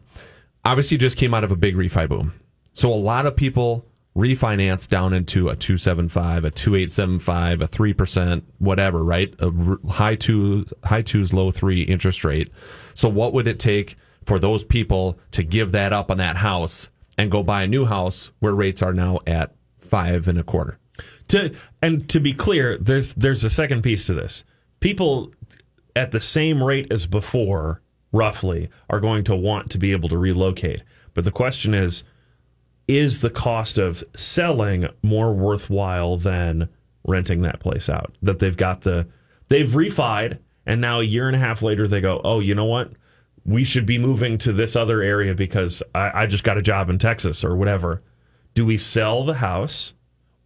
Obviously 0.64 0.96
just 0.98 1.16
came 1.16 1.34
out 1.34 1.44
of 1.44 1.52
a 1.52 1.56
big 1.56 1.76
refi 1.76 2.08
boom. 2.08 2.32
So 2.72 2.92
a 2.92 2.96
lot 2.96 3.26
of 3.26 3.36
people 3.36 3.84
refinance 4.16 4.88
down 4.88 5.12
into 5.12 5.48
a 5.48 5.56
275, 5.56 6.44
a 6.44 6.50
2875, 6.50 7.62
a 7.62 7.68
3%, 7.68 8.42
whatever, 8.58 9.02
right? 9.02 9.34
A 9.40 9.50
high 9.88 10.14
2 10.14 10.66
high 10.84 11.02
2s 11.02 11.32
low 11.32 11.50
3 11.50 11.82
interest 11.82 12.24
rate. 12.24 12.50
So 12.94 13.08
what 13.08 13.32
would 13.32 13.48
it 13.48 13.58
take 13.58 13.96
for 14.24 14.38
those 14.38 14.64
people 14.64 15.18
to 15.32 15.42
give 15.42 15.72
that 15.72 15.92
up 15.92 16.10
on 16.10 16.18
that 16.18 16.36
house 16.36 16.90
and 17.18 17.30
go 17.30 17.42
buy 17.42 17.62
a 17.62 17.66
new 17.66 17.84
house 17.84 18.30
where 18.38 18.54
rates 18.54 18.82
are 18.82 18.92
now 18.92 19.18
at 19.26 19.54
5 19.78 20.28
and 20.28 20.38
a 20.38 20.44
quarter? 20.44 20.78
to 21.28 21.54
and 21.82 22.08
to 22.10 22.20
be 22.20 22.32
clear, 22.32 22.78
there's 22.78 23.14
there's 23.14 23.44
a 23.44 23.50
second 23.50 23.82
piece 23.82 24.06
to 24.06 24.14
this. 24.14 24.44
People 24.80 25.32
at 25.96 26.10
the 26.10 26.20
same 26.20 26.62
rate 26.62 26.92
as 26.92 27.06
before, 27.06 27.80
roughly, 28.12 28.68
are 28.90 29.00
going 29.00 29.24
to 29.24 29.36
want 29.36 29.70
to 29.70 29.78
be 29.78 29.92
able 29.92 30.08
to 30.08 30.18
relocate. 30.18 30.82
But 31.14 31.24
the 31.24 31.30
question 31.30 31.74
is, 31.74 32.02
is 32.86 33.20
the 33.20 33.30
cost 33.30 33.78
of 33.78 34.04
selling 34.16 34.86
more 35.02 35.32
worthwhile 35.32 36.16
than 36.16 36.68
renting 37.04 37.42
that 37.42 37.60
place 37.60 37.88
out? 37.88 38.14
That 38.22 38.38
they've 38.38 38.56
got 38.56 38.82
the 38.82 39.06
they've 39.48 39.68
refied 39.68 40.38
and 40.66 40.80
now 40.80 41.00
a 41.00 41.04
year 41.04 41.26
and 41.26 41.36
a 41.36 41.38
half 41.38 41.62
later 41.62 41.86
they 41.86 42.00
go, 42.00 42.20
Oh, 42.24 42.40
you 42.40 42.54
know 42.54 42.66
what? 42.66 42.92
We 43.44 43.64
should 43.64 43.84
be 43.84 43.98
moving 43.98 44.38
to 44.38 44.52
this 44.52 44.74
other 44.74 45.02
area 45.02 45.34
because 45.34 45.82
I, 45.94 46.22
I 46.22 46.26
just 46.26 46.44
got 46.44 46.56
a 46.56 46.62
job 46.62 46.88
in 46.88 46.98
Texas 46.98 47.44
or 47.44 47.56
whatever. 47.56 48.02
Do 48.54 48.64
we 48.64 48.78
sell 48.78 49.24
the 49.24 49.34
house 49.34 49.92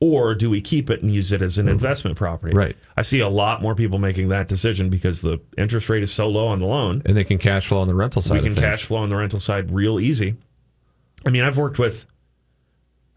or 0.00 0.34
do 0.34 0.48
we 0.48 0.60
keep 0.60 0.90
it 0.90 1.02
and 1.02 1.12
use 1.12 1.32
it 1.32 1.42
as 1.42 1.58
an 1.58 1.66
mm-hmm. 1.66 1.74
investment 1.74 2.16
property? 2.16 2.54
Right. 2.54 2.76
I 2.96 3.02
see 3.02 3.20
a 3.20 3.28
lot 3.28 3.62
more 3.62 3.74
people 3.74 3.98
making 3.98 4.28
that 4.28 4.48
decision 4.48 4.90
because 4.90 5.20
the 5.20 5.40
interest 5.56 5.88
rate 5.88 6.02
is 6.02 6.12
so 6.12 6.28
low 6.28 6.48
on 6.48 6.60
the 6.60 6.66
loan. 6.66 7.02
and 7.04 7.16
they 7.16 7.24
can 7.24 7.38
cash 7.38 7.66
flow 7.66 7.80
on 7.80 7.88
the 7.88 7.94
rental 7.94 8.22
side. 8.22 8.42
we 8.42 8.48
can 8.48 8.54
cash 8.54 8.84
flow 8.84 8.98
on 8.98 9.10
the 9.10 9.16
rental 9.16 9.40
side 9.40 9.70
real 9.70 10.00
easy. 10.00 10.36
I 11.26 11.30
mean, 11.30 11.42
I've 11.42 11.58
worked 11.58 11.78
with, 11.78 12.06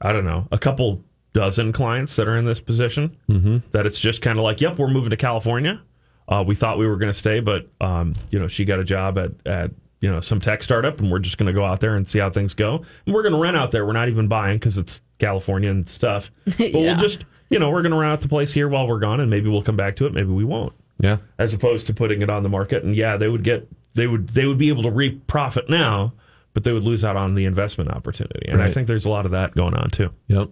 I 0.01 0.11
don't 0.13 0.25
know, 0.25 0.47
a 0.51 0.57
couple 0.57 1.03
dozen 1.33 1.71
clients 1.71 2.15
that 2.17 2.27
are 2.27 2.35
in 2.37 2.45
this 2.45 2.59
position. 2.59 3.15
Mm-hmm. 3.29 3.57
That 3.71 3.85
it's 3.85 3.99
just 3.99 4.21
kind 4.21 4.37
of 4.37 4.43
like, 4.43 4.61
yep, 4.61 4.77
we're 4.77 4.89
moving 4.89 5.11
to 5.11 5.17
California. 5.17 5.81
Uh, 6.27 6.43
we 6.45 6.55
thought 6.55 6.77
we 6.77 6.87
were 6.87 6.97
going 6.97 7.11
to 7.11 7.17
stay, 7.17 7.39
but 7.39 7.67
um, 7.81 8.15
you 8.29 8.39
know, 8.39 8.47
she 8.47 8.65
got 8.65 8.79
a 8.79 8.83
job 8.83 9.17
at 9.17 9.31
at 9.45 9.71
you 9.99 10.09
know 10.09 10.21
some 10.21 10.39
tech 10.39 10.63
startup, 10.63 10.99
and 10.99 11.11
we're 11.11 11.19
just 11.19 11.37
going 11.37 11.47
to 11.47 11.53
go 11.53 11.63
out 11.65 11.79
there 11.79 11.95
and 11.95 12.07
see 12.07 12.19
how 12.19 12.29
things 12.29 12.53
go. 12.53 12.83
And 13.05 13.13
we're 13.15 13.23
going 13.23 13.33
to 13.33 13.39
rent 13.41 13.57
out 13.57 13.71
there. 13.71 13.85
We're 13.85 13.93
not 13.93 14.09
even 14.09 14.27
buying 14.27 14.57
because 14.57 14.77
it's 14.77 15.01
California 15.19 15.69
and 15.69 15.87
stuff. 15.87 16.31
But 16.45 16.59
Yeah. 16.59 16.79
we'll 16.81 16.95
just 16.97 17.25
you 17.49 17.59
know 17.59 17.69
we're 17.69 17.81
going 17.81 17.91
to 17.91 17.97
rent 17.97 18.13
out 18.13 18.21
the 18.21 18.27
place 18.29 18.51
here 18.53 18.67
while 18.69 18.87
we're 18.87 18.99
gone, 18.99 19.19
and 19.19 19.29
maybe 19.29 19.49
we'll 19.49 19.61
come 19.63 19.75
back 19.77 19.95
to 19.97 20.05
it. 20.05 20.13
Maybe 20.13 20.29
we 20.31 20.43
won't. 20.45 20.73
Yeah. 20.99 21.17
as 21.39 21.53
opposed 21.53 21.87
to 21.87 21.93
putting 21.95 22.21
it 22.21 22.29
on 22.29 22.43
the 22.43 22.49
market. 22.49 22.83
And 22.83 22.95
yeah, 22.95 23.17
they 23.17 23.27
would 23.27 23.43
get 23.43 23.67
they 23.95 24.05
would 24.07 24.29
they 24.29 24.45
would 24.45 24.57
be 24.59 24.69
able 24.69 24.83
to 24.83 24.91
reap 24.91 25.25
profit 25.27 25.69
now, 25.69 26.13
but 26.53 26.63
they 26.63 26.73
would 26.73 26.83
lose 26.83 27.03
out 27.03 27.15
on 27.15 27.35
the 27.35 27.45
investment 27.45 27.89
opportunity. 27.89 28.47
And 28.49 28.61
I 28.61 28.71
think 28.71 28.87
there's 28.87 29.05
a 29.05 29.09
lot 29.09 29.25
of 29.25 29.31
that 29.31 29.55
going 29.55 29.75
on 29.75 29.89
too. 29.89 30.11
Yep. 30.27 30.49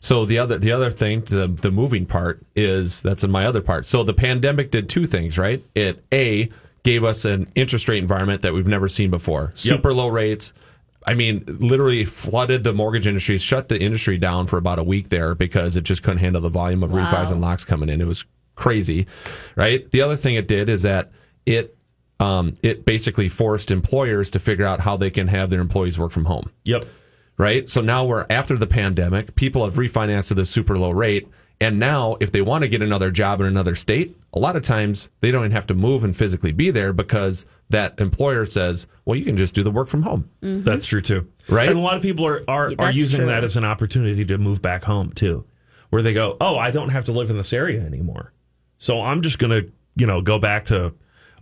So 0.00 0.26
the 0.26 0.38
other 0.38 0.58
the 0.58 0.72
other 0.72 0.90
thing, 0.90 1.22
the 1.22 1.48
the 1.48 1.70
moving 1.70 2.04
part 2.04 2.44
is 2.54 3.00
that's 3.00 3.24
in 3.24 3.30
my 3.30 3.46
other 3.46 3.62
part. 3.62 3.86
So 3.86 4.02
the 4.02 4.12
pandemic 4.12 4.70
did 4.70 4.88
two 4.88 5.06
things, 5.06 5.38
right? 5.38 5.62
It 5.74 6.04
a 6.12 6.50
gave 6.82 7.04
us 7.04 7.24
an 7.24 7.50
interest 7.54 7.88
rate 7.88 8.02
environment 8.02 8.42
that 8.42 8.52
we've 8.52 8.66
never 8.66 8.88
seen 8.88 9.10
before. 9.10 9.52
Super 9.54 9.94
low 9.94 10.08
rates. 10.08 10.52
I 11.06 11.14
mean, 11.14 11.44
literally 11.46 12.04
flooded 12.04 12.64
the 12.64 12.72
mortgage 12.72 13.06
industry, 13.06 13.38
shut 13.38 13.68
the 13.68 13.80
industry 13.80 14.18
down 14.18 14.46
for 14.46 14.58
about 14.58 14.78
a 14.78 14.82
week 14.82 15.08
there 15.08 15.34
because 15.34 15.76
it 15.76 15.84
just 15.84 16.02
couldn't 16.02 16.18
handle 16.18 16.40
the 16.42 16.48
volume 16.48 16.82
of 16.82 16.90
refis 16.90 17.30
and 17.30 17.40
locks 17.40 17.64
coming 17.64 17.88
in. 17.88 18.00
It 18.00 18.06
was 18.06 18.24
crazy, 18.56 19.06
right? 19.56 19.90
The 19.90 20.02
other 20.02 20.16
thing 20.16 20.34
it 20.34 20.48
did 20.48 20.68
is 20.68 20.82
that 20.82 21.12
it 21.46 21.76
um, 22.24 22.54
it 22.62 22.84
basically 22.84 23.28
forced 23.28 23.70
employers 23.70 24.30
to 24.30 24.38
figure 24.38 24.64
out 24.66 24.80
how 24.80 24.96
they 24.96 25.10
can 25.10 25.28
have 25.28 25.50
their 25.50 25.60
employees 25.60 25.98
work 25.98 26.10
from 26.12 26.24
home 26.24 26.50
Yep. 26.64 26.84
right? 27.36 27.68
So 27.68 27.80
now 27.80 28.04
we're 28.04 28.26
after 28.30 28.56
the 28.56 28.66
pandemic, 28.66 29.34
people 29.34 29.64
have 29.64 29.74
refinanced 29.74 30.32
at 30.32 30.38
a 30.38 30.46
super 30.46 30.76
low 30.78 30.90
rate. 30.90 31.28
And 31.60 31.78
now, 31.78 32.16
if 32.18 32.32
they 32.32 32.42
want 32.42 32.62
to 32.64 32.68
get 32.68 32.82
another 32.82 33.10
job 33.12 33.40
in 33.40 33.46
another 33.46 33.76
state, 33.76 34.16
a 34.32 34.40
lot 34.40 34.56
of 34.56 34.62
times 34.64 35.08
they 35.20 35.30
don't 35.30 35.42
even 35.42 35.52
have 35.52 35.68
to 35.68 35.74
move 35.74 36.02
and 36.02 36.14
physically 36.14 36.50
be 36.50 36.70
there 36.72 36.92
because 36.92 37.46
that 37.70 37.94
employer 38.00 38.44
says, 38.44 38.88
well, 39.04 39.16
you 39.16 39.24
can 39.24 39.36
just 39.36 39.54
do 39.54 39.62
the 39.62 39.70
work 39.70 39.86
from 39.86 40.02
home. 40.02 40.28
That's 40.42 40.84
true 40.84 41.00
too. 41.00 41.28
Right? 41.48 41.68
And 41.68 41.78
a 41.78 41.80
lot 41.80 41.94
of 41.96 42.02
people 42.02 42.26
are 42.26 42.42
are, 42.48 42.70
Yeah, 42.70 42.76
are 42.80 42.90
using 42.90 43.18
true. 43.20 43.26
that 43.26 43.44
as 43.44 43.56
an 43.56 43.64
opportunity 43.64 44.24
to 44.24 44.36
move 44.36 44.60
back 44.62 44.82
home 44.84 45.12
too. 45.12 45.44
Where 45.90 46.02
they 46.02 46.12
go, 46.12 46.36
"Oh, 46.40 46.58
I 46.58 46.72
don't 46.72 46.88
have 46.88 47.04
to 47.04 47.12
live 47.12 47.30
in 47.30 47.36
this 47.36 47.52
area 47.52 47.80
anymore." 47.82 48.32
So 48.78 49.00
I'm 49.00 49.22
just 49.22 49.38
going 49.38 49.52
to, 49.62 49.70
you 49.94 50.06
know, 50.08 50.20
go 50.22 50.40
back 50.40 50.64
to 50.66 50.92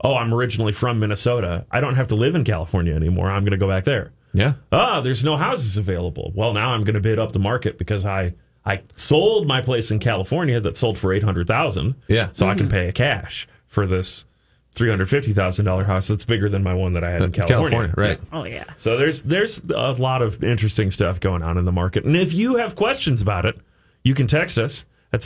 oh, 0.02 0.14
I'm 0.16 0.32
originally 0.34 0.72
from 0.72 0.98
Minnesota. 1.00 1.64
I 1.70 1.80
don't 1.80 1.94
have 1.94 2.08
to 2.08 2.14
live 2.14 2.34
in 2.34 2.44
California 2.44 2.94
anymore. 2.94 3.30
I'm 3.30 3.42
going 3.42 3.52
to 3.52 3.56
go 3.58 3.68
back 3.68 3.84
there. 3.84 4.12
Yeah. 4.34 4.54
Ah, 4.70 5.00
there's 5.00 5.22
no 5.24 5.36
houses 5.36 5.76
available. 5.76 6.32
Well, 6.34 6.52
now 6.52 6.72
I'm 6.72 6.84
going 6.84 6.94
to 6.94 7.00
bid 7.00 7.18
up 7.18 7.32
the 7.32 7.38
market 7.38 7.78
because 7.78 8.04
I 8.06 8.34
I 8.64 8.82
sold 8.94 9.46
my 9.46 9.60
place 9.60 9.90
in 9.90 9.98
California 9.98 10.60
that 10.60 10.76
sold 10.76 10.98
for 10.98 11.12
eight 11.12 11.22
hundred 11.22 11.46
thousand. 11.46 11.96
Yeah. 12.08 12.28
so 12.32 12.48
I 12.48 12.54
can 12.54 12.68
pay 12.68 12.88
a 12.88 12.92
cash 12.92 13.46
for 13.66 13.86
this 13.86 14.24
three 14.72 14.88
hundred 14.88 15.10
fifty 15.10 15.32
thousand 15.34 15.66
dollar 15.66 15.84
house 15.84 16.08
that's 16.08 16.24
bigger 16.24 16.48
than 16.48 16.62
my 16.62 16.72
one 16.72 16.94
that 16.94 17.04
I 17.04 17.10
had 17.10 17.22
in 17.22 17.32
California. 17.32 17.92
right. 17.96 18.18
Oh 18.32 18.44
yeah. 18.44 18.64
So 18.78 18.96
there's 18.96 19.22
there's 19.22 19.58
a 19.70 19.92
lot 19.92 20.22
of 20.22 20.42
interesting 20.42 20.90
stuff 20.90 21.20
going 21.20 21.42
on 21.42 21.58
in 21.58 21.64
the 21.66 21.72
market. 21.72 22.04
And 22.04 22.16
if 22.16 22.32
you 22.32 22.56
have 22.56 22.74
questions 22.74 23.20
about 23.20 23.44
it, 23.44 23.58
you 24.02 24.14
can 24.14 24.26
text 24.26 24.56
us 24.58 24.84
at 25.12 25.20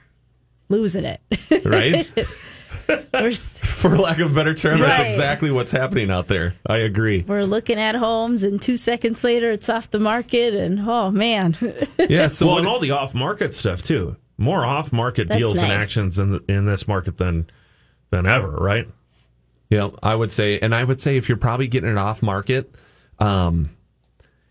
losing 0.68 1.04
it. 1.04 1.20
Right? 1.64 2.10
we're, 3.12 3.28
s- 3.28 3.48
For 3.58 3.96
lack 3.96 4.18
of 4.18 4.32
a 4.32 4.34
better 4.34 4.54
term, 4.54 4.80
that's 4.80 5.00
exactly 5.00 5.50
what's 5.50 5.72
happening 5.72 6.10
out 6.10 6.28
there. 6.28 6.54
I 6.66 6.78
agree. 6.78 7.24
we're 7.26 7.44
looking 7.44 7.78
at 7.78 7.94
homes, 7.94 8.42
and 8.42 8.60
two 8.60 8.76
seconds 8.76 9.22
later, 9.24 9.50
it's 9.50 9.68
off 9.68 9.90
the 9.90 9.98
market, 10.00 10.54
and 10.54 10.78
oh 10.80 11.10
man, 11.10 11.56
Yeah. 11.98 12.28
So 12.28 12.46
well, 12.46 12.54
what- 12.54 12.58
and 12.60 12.68
all 12.68 12.78
the 12.80 12.90
off-market 12.92 13.54
stuff 13.54 13.82
too. 13.82 14.16
More 14.38 14.64
off-market 14.64 15.28
That's 15.28 15.38
deals 15.38 15.58
and 15.58 15.70
actions 15.70 16.18
in 16.18 16.30
the, 16.32 16.44
in 16.48 16.64
this 16.64 16.88
market 16.88 17.18
than 17.18 17.48
than 18.10 18.26
ever, 18.26 18.50
right? 18.50 18.88
Yeah, 19.68 19.90
I 20.02 20.14
would 20.14 20.32
say, 20.32 20.58
and 20.58 20.74
I 20.74 20.82
would 20.82 21.00
say 21.00 21.16
if 21.16 21.28
you're 21.28 21.38
probably 21.38 21.68
getting 21.68 21.90
it 21.90 21.98
off 21.98 22.22
market, 22.22 22.74
um, 23.18 23.70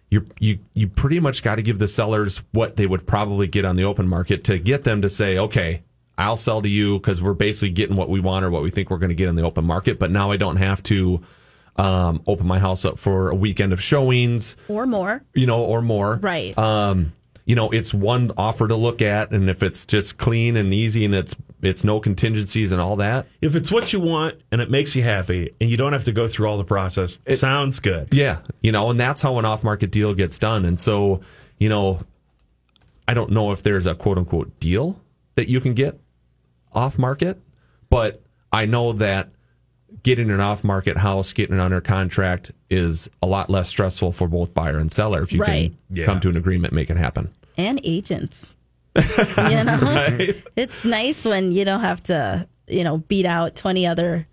you 0.10 0.26
you 0.39 0.60
you 0.74 0.88
pretty 0.88 1.20
much 1.20 1.43
got 1.43 1.55
to 1.55 1.62
give 1.62 1.80
the 1.80 1.88
sellers 1.88 2.41
what 2.51 2.76
they 2.76 2.86
would 2.86 3.05
probably 3.05 3.47
get 3.47 3.66
on 3.66 3.76
the 3.76 3.84
open 3.84 4.07
market 4.07 4.43
to 4.45 4.57
get 4.57 4.84
them 4.84 5.01
to 5.01 5.10
say, 5.10 5.38
okay, 5.38 5.84
I'll 6.18 6.38
sell 6.38 6.62
to 6.62 6.70
you 6.70 6.99
because 6.99 7.22
we're 7.22 7.34
basically 7.34 7.70
getting 7.70 7.95
what 7.95 8.10
we 8.10 8.20
want 8.20 8.43
or 8.43 8.49
what 8.49 8.64
we 8.64 8.72
think 8.72 8.89
we're 8.89 8.97
going 8.97 9.10
to 9.10 9.16
get 9.16 9.30
in 9.30 9.36
the 9.36 9.43
open 9.43 9.66
market. 9.66 9.99
But 9.99 10.12
now 10.12 10.32
I 10.32 10.38
don't 10.38 10.57
have 10.57 10.82
to 10.84 11.22
um, 11.78 12.22
open 12.28 12.45
my 12.45 12.60
house 12.60 12.86
up 12.86 12.99
for 12.99 13.30
a 13.30 13.36
weekend 13.36 13.72
of 13.72 13.82
showings, 13.82 14.57
or 14.68 14.86
more. 14.86 15.24
you 15.34 15.45
know, 15.45 15.64
or 15.64 15.82
more. 15.82 16.16
Right. 16.16 16.57
Um, 16.57 17.14
you 17.50 17.56
know, 17.56 17.72
it's 17.72 17.95
one 17.95 18.32
offer 18.38 18.68
to 18.68 18.76
look 18.76 19.02
at, 19.02 19.32
and 19.32 19.50
if 19.50 19.64
it's 19.64 19.84
just 19.88 20.20
clean 20.20 20.56
and 20.56 20.72
easy, 20.72 21.04
and 21.04 21.16
it's 21.16 21.36
it's 21.64 21.84
no 21.84 22.00
contingencies 22.00 22.72
and 22.72 22.80
all 22.80 22.95
that, 22.97 23.26
If 23.41 23.56
it's 23.56 23.72
what 23.72 23.91
you 23.91 24.00
want 24.00 24.36
and 24.52 24.62
it 24.62 24.70
makes 24.70 24.95
you 24.95 25.02
happy, 25.02 25.50
and 25.60 25.68
you 25.68 25.76
don't 25.76 25.91
have 25.93 26.04
to 26.04 26.12
go 26.12 26.28
through 26.28 26.45
all 26.47 26.60
the 26.60 26.64
process, 26.64 27.18
it 27.26 27.38
sounds 27.38 27.80
good. 27.80 28.10
Yeah, 28.12 28.38
you 28.62 28.72
know, 28.72 28.91
and 28.91 29.00
that's 29.00 29.24
how 29.24 29.39
an 29.39 29.45
off-market 29.45 29.89
deal 29.89 30.14
gets 30.14 30.38
done. 30.38 30.64
And 30.64 30.80
so, 30.80 31.22
you 31.58 31.70
know, 31.70 32.02
I 33.08 33.16
don't 33.16 33.32
know 33.32 33.52
if 33.52 33.64
there's 33.64 33.88
a 33.88 33.95
quote-unquote 33.95 34.60
deal 34.60 35.02
that 35.34 35.50
you 35.50 35.60
can 35.60 35.74
get 35.74 36.00
off-market, 36.72 37.41
but 37.89 38.22
I 38.52 38.66
know 38.66 38.93
that 38.93 39.30
getting 40.04 40.30
an 40.30 40.39
off-market 40.39 40.97
house, 40.97 41.34
getting 41.34 41.56
it 41.58 41.60
under 41.60 41.82
contract 41.82 42.52
is 42.70 43.10
a 43.24 43.28
lot 43.28 43.50
less 43.50 43.70
stressful 43.70 44.12
for 44.12 44.28
both 44.28 44.54
buyer 44.54 44.78
and 44.78 44.91
seller 44.91 45.24
if 45.24 45.34
you 45.34 45.41
Right. 45.41 45.74
can 45.89 45.97
Yeah. 45.97 46.06
come 46.06 46.20
to 46.20 46.30
an 46.30 46.38
agreement, 46.38 46.74
make 46.74 46.91
it 46.91 46.97
happen. 46.97 47.30
And 47.60 47.80
agents. 47.84 48.55
you 48.95 49.64
know, 49.64 49.78
Right? 49.82 50.41
it's 50.55 50.84
nice 50.86 51.24
when 51.26 51.51
you 51.51 51.64
don't 51.66 51.82
have 51.82 52.01
to, 52.03 52.47
you 52.68 52.84
know, 52.84 52.97
beat 52.97 53.26
out 53.26 53.55
20 53.55 53.86
other 53.86 54.28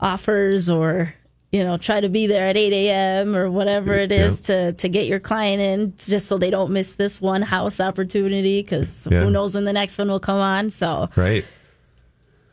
offers 0.00 0.68
or, 0.68 1.14
you 1.52 1.62
know, 1.62 1.76
try 1.76 2.00
to 2.00 2.08
be 2.08 2.26
there 2.26 2.48
at 2.48 2.56
8 2.56 2.72
a.m. 2.72 3.36
or 3.36 3.50
whatever 3.50 3.94
it 3.94 4.10
is 4.10 4.40
to, 4.42 4.72
to 4.72 4.88
get 4.88 5.06
your 5.06 5.20
client 5.20 5.60
in 5.62 5.94
just 5.96 6.26
so 6.26 6.36
they 6.38 6.50
don't 6.50 6.72
miss 6.72 6.94
this 6.94 7.20
one 7.20 7.42
house 7.42 7.78
opportunity 7.78 8.62
because 8.62 9.06
Yeah. 9.10 9.20
who 9.22 9.30
knows 9.30 9.54
when 9.54 9.64
the 9.64 9.72
next 9.72 9.98
one 9.98 10.08
will 10.08 10.20
come 10.20 10.38
on. 10.38 10.70
So, 10.70 11.08
Right. 11.16 11.44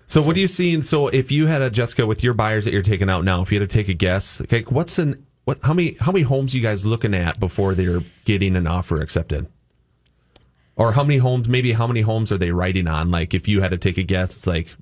So, 0.06 0.24
what 0.24 0.36
are 0.36 0.40
you 0.40 0.48
seeing? 0.48 0.82
So, 0.82 1.08
if 1.08 1.32
you 1.32 1.46
had 1.46 1.62
a 1.62 1.70
Jessica 1.70 2.06
with 2.08 2.24
your 2.24 2.34
buyers 2.34 2.66
that 2.66 2.72
you're 2.74 2.82
taking 2.82 3.10
out 3.12 3.24
now, 3.24 3.42
if 3.44 3.52
you 3.52 3.60
had 3.60 3.70
to 3.70 3.72
take 3.78 3.90
a 3.90 3.94
guess, 3.94 4.42
okay, 4.42 4.64
what's 4.64 4.98
an 4.98 5.24
what? 5.46 5.60
How 5.62 5.72
many 5.76 5.98
how 6.00 6.12
many 6.12 6.24
homes 6.24 6.56
you 6.56 6.62
guys 6.64 6.84
looking 6.84 7.14
at 7.14 7.40
before 7.40 7.76
they're 7.76 8.00
getting 8.26 8.56
an 8.56 8.66
offer 8.66 9.00
accepted? 9.02 9.46
Or 10.80 10.94
how 10.94 11.04
many 11.04 11.18
homes? 11.20 11.48
Maybe 11.48 11.74
how 11.74 11.86
many 11.86 12.02
homes 12.02 12.32
are 12.32 12.38
they 12.38 12.52
writing 12.52 12.88
on? 12.88 13.12
Like, 13.12 13.34
if 13.36 13.48
you 13.48 13.62
had 13.62 13.70
to 13.72 13.78
take 13.78 13.98
a 13.98 14.04
guess, 14.04 14.30
it's 14.36 14.48
like 14.48 14.76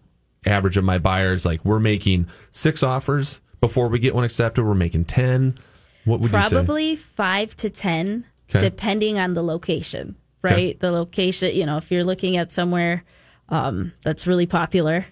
average 0.46 0.78
of 0.78 0.84
my 0.86 1.00
buyers. 1.00 1.46
Like, 1.46 1.66
we're 1.66 1.80
making 1.80 2.28
six 2.52 2.84
offers 2.84 3.42
before 3.60 3.88
we 3.90 3.98
get 4.00 4.14
one 4.16 4.24
accepted. 4.24 4.64
We're 4.64 4.76
making 4.76 5.06
ten. 5.06 5.58
What 6.06 6.20
would 6.22 6.32
you 6.32 6.38
probably 6.38 6.96
five 6.96 7.54
to 7.58 7.70
10, 7.70 8.24
Okay. 8.50 8.60
depending 8.62 9.20
on 9.20 9.34
the 9.34 9.44
location. 9.44 10.16
right? 10.44 10.80
The 10.80 10.92
location, 10.92 11.54
you 11.54 11.66
know, 11.66 11.76
if 11.76 11.92
you're 11.92 12.06
looking 12.06 12.38
at 12.38 12.52
somewhere 12.54 13.04
um, 13.50 13.92
that's 14.04 14.26
really 14.28 14.46
popular, 14.46 15.06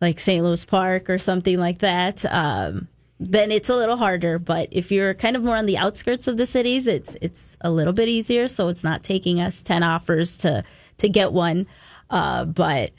like 0.00 0.20
St. 0.20 0.44
Louis 0.44 0.64
Park 0.64 1.10
or 1.10 1.18
something 1.18 1.58
like 1.58 1.78
that, 1.80 2.24
um, 2.32 2.86
then 3.20 3.50
it's 3.50 3.68
a 3.68 3.74
little 3.74 3.96
harder. 3.96 4.38
But 4.38 4.68
if 4.70 4.90
you're 4.92 5.14
kind 5.14 5.36
of 5.36 5.42
more 5.42 5.56
on 5.56 5.66
the 5.66 5.76
outskirts 5.78 6.26
of 6.26 6.36
the 6.36 6.46
cities, 6.46 6.86
it's 6.86 7.16
it's 7.20 7.56
a 7.60 7.70
little 7.70 7.92
bit 7.92 8.08
easier. 8.08 8.48
So 8.48 8.68
it's 8.68 8.84
not 8.84 9.02
taking 9.02 9.40
us 9.40 9.62
ten 9.62 9.82
offers 9.82 10.36
to 10.38 10.64
to 10.98 11.08
get 11.08 11.32
one, 11.32 11.66
uh, 12.10 12.44
but 12.44 12.92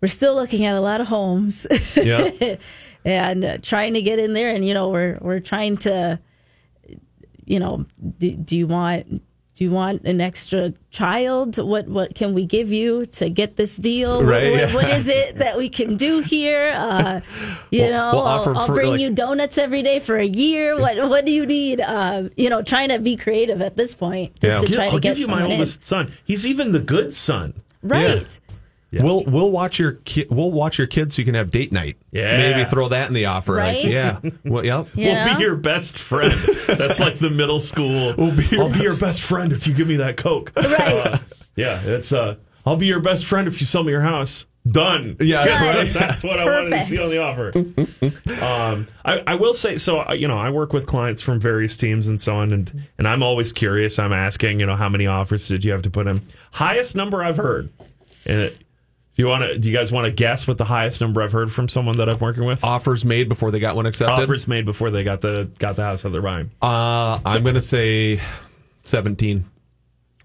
we're 0.00 0.08
still 0.08 0.34
looking 0.34 0.64
at 0.64 0.74
a 0.74 0.80
lot 0.80 1.00
of 1.00 1.08
homes. 1.08 1.66
Yeah. 1.96 2.56
and 3.04 3.44
uh, 3.44 3.58
trying 3.62 3.94
to 3.94 4.02
get 4.02 4.18
in 4.18 4.32
there 4.32 4.48
and 4.50 4.66
you 4.66 4.74
know 4.74 4.90
we're 4.90 5.18
we're 5.20 5.40
trying 5.40 5.76
to 5.78 6.18
you 7.44 7.58
know 7.58 7.84
do, 8.18 8.32
do 8.32 8.56
you 8.56 8.66
want 8.66 9.22
do 9.54 9.64
you 9.64 9.70
want 9.70 10.02
an 10.04 10.20
extra 10.20 10.72
child 10.90 11.58
what 11.58 11.86
what 11.86 12.14
can 12.14 12.32
we 12.34 12.44
give 12.46 12.72
you 12.72 13.04
to 13.04 13.28
get 13.28 13.56
this 13.56 13.76
deal 13.76 14.22
Right, 14.24 14.50
what, 14.50 14.60
yeah. 14.60 14.74
what 14.74 14.88
is 14.88 15.08
it 15.08 15.36
that 15.38 15.58
we 15.58 15.68
can 15.68 15.96
do 15.96 16.20
here 16.20 16.72
uh, 16.74 17.20
you 17.70 17.82
We'll- 17.82 17.90
know 17.90 18.10
we'll 18.14 18.22
I'll, 18.22 18.58
I'll 18.58 18.66
for, 18.66 18.74
bring 18.74 18.90
like- 18.92 19.00
you 19.00 19.10
donuts 19.12 19.58
every 19.58 19.82
day 19.82 19.98
for 20.00 20.16
a 20.16 20.24
year 20.26 20.78
what 20.80 20.96
what 21.08 21.24
do 21.26 21.32
you 21.32 21.44
need 21.46 21.80
uh, 21.80 22.28
you 22.36 22.48
know 22.48 22.62
trying 22.62 22.88
to 22.88 22.98
be 22.98 23.16
creative 23.16 23.60
at 23.60 23.76
this 23.76 23.94
point 23.94 24.38
just 24.40 24.52
Yeah. 24.52 24.60
to 24.60 24.66
Gi- 24.66 24.74
try 24.74 24.86
to 24.88 24.92
I'll 24.94 24.98
get 25.00 25.10
give 25.10 25.18
you 25.18 25.26
my 25.28 25.34
someone 25.34 25.50
in. 25.52 25.60
oldest 25.60 25.84
son. 25.86 26.12
He's 26.24 26.46
even 26.46 26.72
the 26.72 26.80
good 26.80 27.14
son. 27.14 27.54
right 27.82 28.38
We'll 28.92 29.24
we'll 29.24 29.50
watch 29.50 29.78
your 29.78 29.92
ki- 30.04 30.26
we'll 30.30 30.52
watch 30.52 30.76
your 30.76 30.86
kids 30.86 31.14
so 31.16 31.20
you 31.22 31.26
can 31.26 31.34
have 31.34 31.50
date 31.50 31.72
night. 31.72 31.96
Yeah. 32.10 32.36
Maybe 32.36 32.68
throw 32.68 32.88
that 32.88 33.08
in 33.08 33.14
the 33.14 33.26
offer. 33.26 33.56
Like, 33.56 33.76
Right? 33.76 33.84
yeah. 33.86 34.20
Well, 34.44 34.64
yep. 34.64 34.88
You 34.94 35.06
We'll 35.06 35.36
be 35.36 35.42
your 35.42 35.56
best 35.56 35.98
friend. 35.98 36.32
That's 36.66 37.00
like 37.00 37.18
the 37.18 37.30
middle 37.30 37.60
school. 37.60 38.14
We'll 38.18 38.36
be 38.36 38.44
your 38.46 38.64
I'll 38.64 38.72
be 38.72 38.80
your 38.80 38.96
best 38.98 39.22
friend 39.22 39.52
if 39.52 39.66
you 39.66 39.72
give 39.74 39.88
me 39.88 39.96
that 39.96 40.16
Coke. 40.18 40.52
right 40.56 41.20
Yeah, 41.56 41.80
it's 41.82 42.12
uh 42.12 42.36
I'll 42.66 42.76
be 42.76 42.86
your 42.86 43.00
best 43.00 43.24
friend 43.26 43.48
if 43.48 43.60
you 43.60 43.66
sell 43.66 43.82
me 43.82 43.90
your 43.92 44.02
house. 44.02 44.46
Done. 44.64 45.16
Yeah, 45.18 45.44
Done. 45.44 45.76
right. 45.76 45.92
That's 45.92 46.22
what 46.22 46.38
I 46.38 46.44
wanted 46.44 46.70
to 46.78 46.84
see 46.84 46.98
on 46.98 47.10
the 47.10 47.18
offer. 47.18 47.52
um, 48.44 48.86
I, 49.04 49.22
I 49.26 49.34
will 49.34 49.54
say 49.54 49.78
so. 49.78 50.00
uh, 50.08 50.12
You 50.12 50.28
know, 50.28 50.38
I 50.38 50.50
work 50.50 50.72
with 50.72 50.86
clients 50.86 51.20
from 51.20 51.40
various 51.40 51.76
teams 51.76 52.06
and 52.06 52.20
so 52.22 52.36
on, 52.36 52.52
and 52.52 52.86
and 52.98 53.08
I'm 53.08 53.22
always 53.24 53.52
curious. 53.52 53.98
I'm 53.98 54.12
asking, 54.12 54.60
you 54.60 54.66
know, 54.66 54.76
how 54.76 54.88
many 54.88 55.06
offers 55.08 55.48
did 55.48 55.64
you 55.64 55.72
have 55.72 55.82
to 55.82 55.90
put 55.90 56.06
in? 56.06 56.20
Highest 56.52 56.94
number 56.94 57.24
I've 57.24 57.38
heard. 57.38 57.70
And 58.26 58.40
it, 58.42 58.58
do 59.14 59.22
you 59.22 59.28
want 59.28 59.42
to? 59.44 59.58
Do 59.58 59.68
you 59.68 59.76
guys 59.76 59.92
want 59.92 60.06
to 60.06 60.10
guess 60.10 60.46
what 60.48 60.56
the 60.58 60.64
highest 60.64 61.00
number 61.00 61.22
I've 61.22 61.32
heard 61.32 61.52
from 61.52 61.68
someone 61.68 61.96
that 61.98 62.08
I'm 62.08 62.18
working 62.18 62.44
with? 62.44 62.64
Offers 62.64 63.04
made 63.04 63.28
before 63.28 63.50
they 63.50 63.60
got 63.60 63.76
one 63.76 63.84
accepted. 63.86 64.22
Offers 64.22 64.48
made 64.48 64.64
before 64.64 64.90
they 64.90 65.04
got 65.04 65.20
the 65.20 65.50
got 65.58 65.76
the 65.76 65.82
house 65.82 66.02
that 66.02 66.10
they're 66.10 66.22
buying. 66.22 66.50
Uh, 66.62 67.18
I'm 67.24 67.44
gonna 67.44 67.60
say 67.60 68.20
seventeen. 68.80 69.44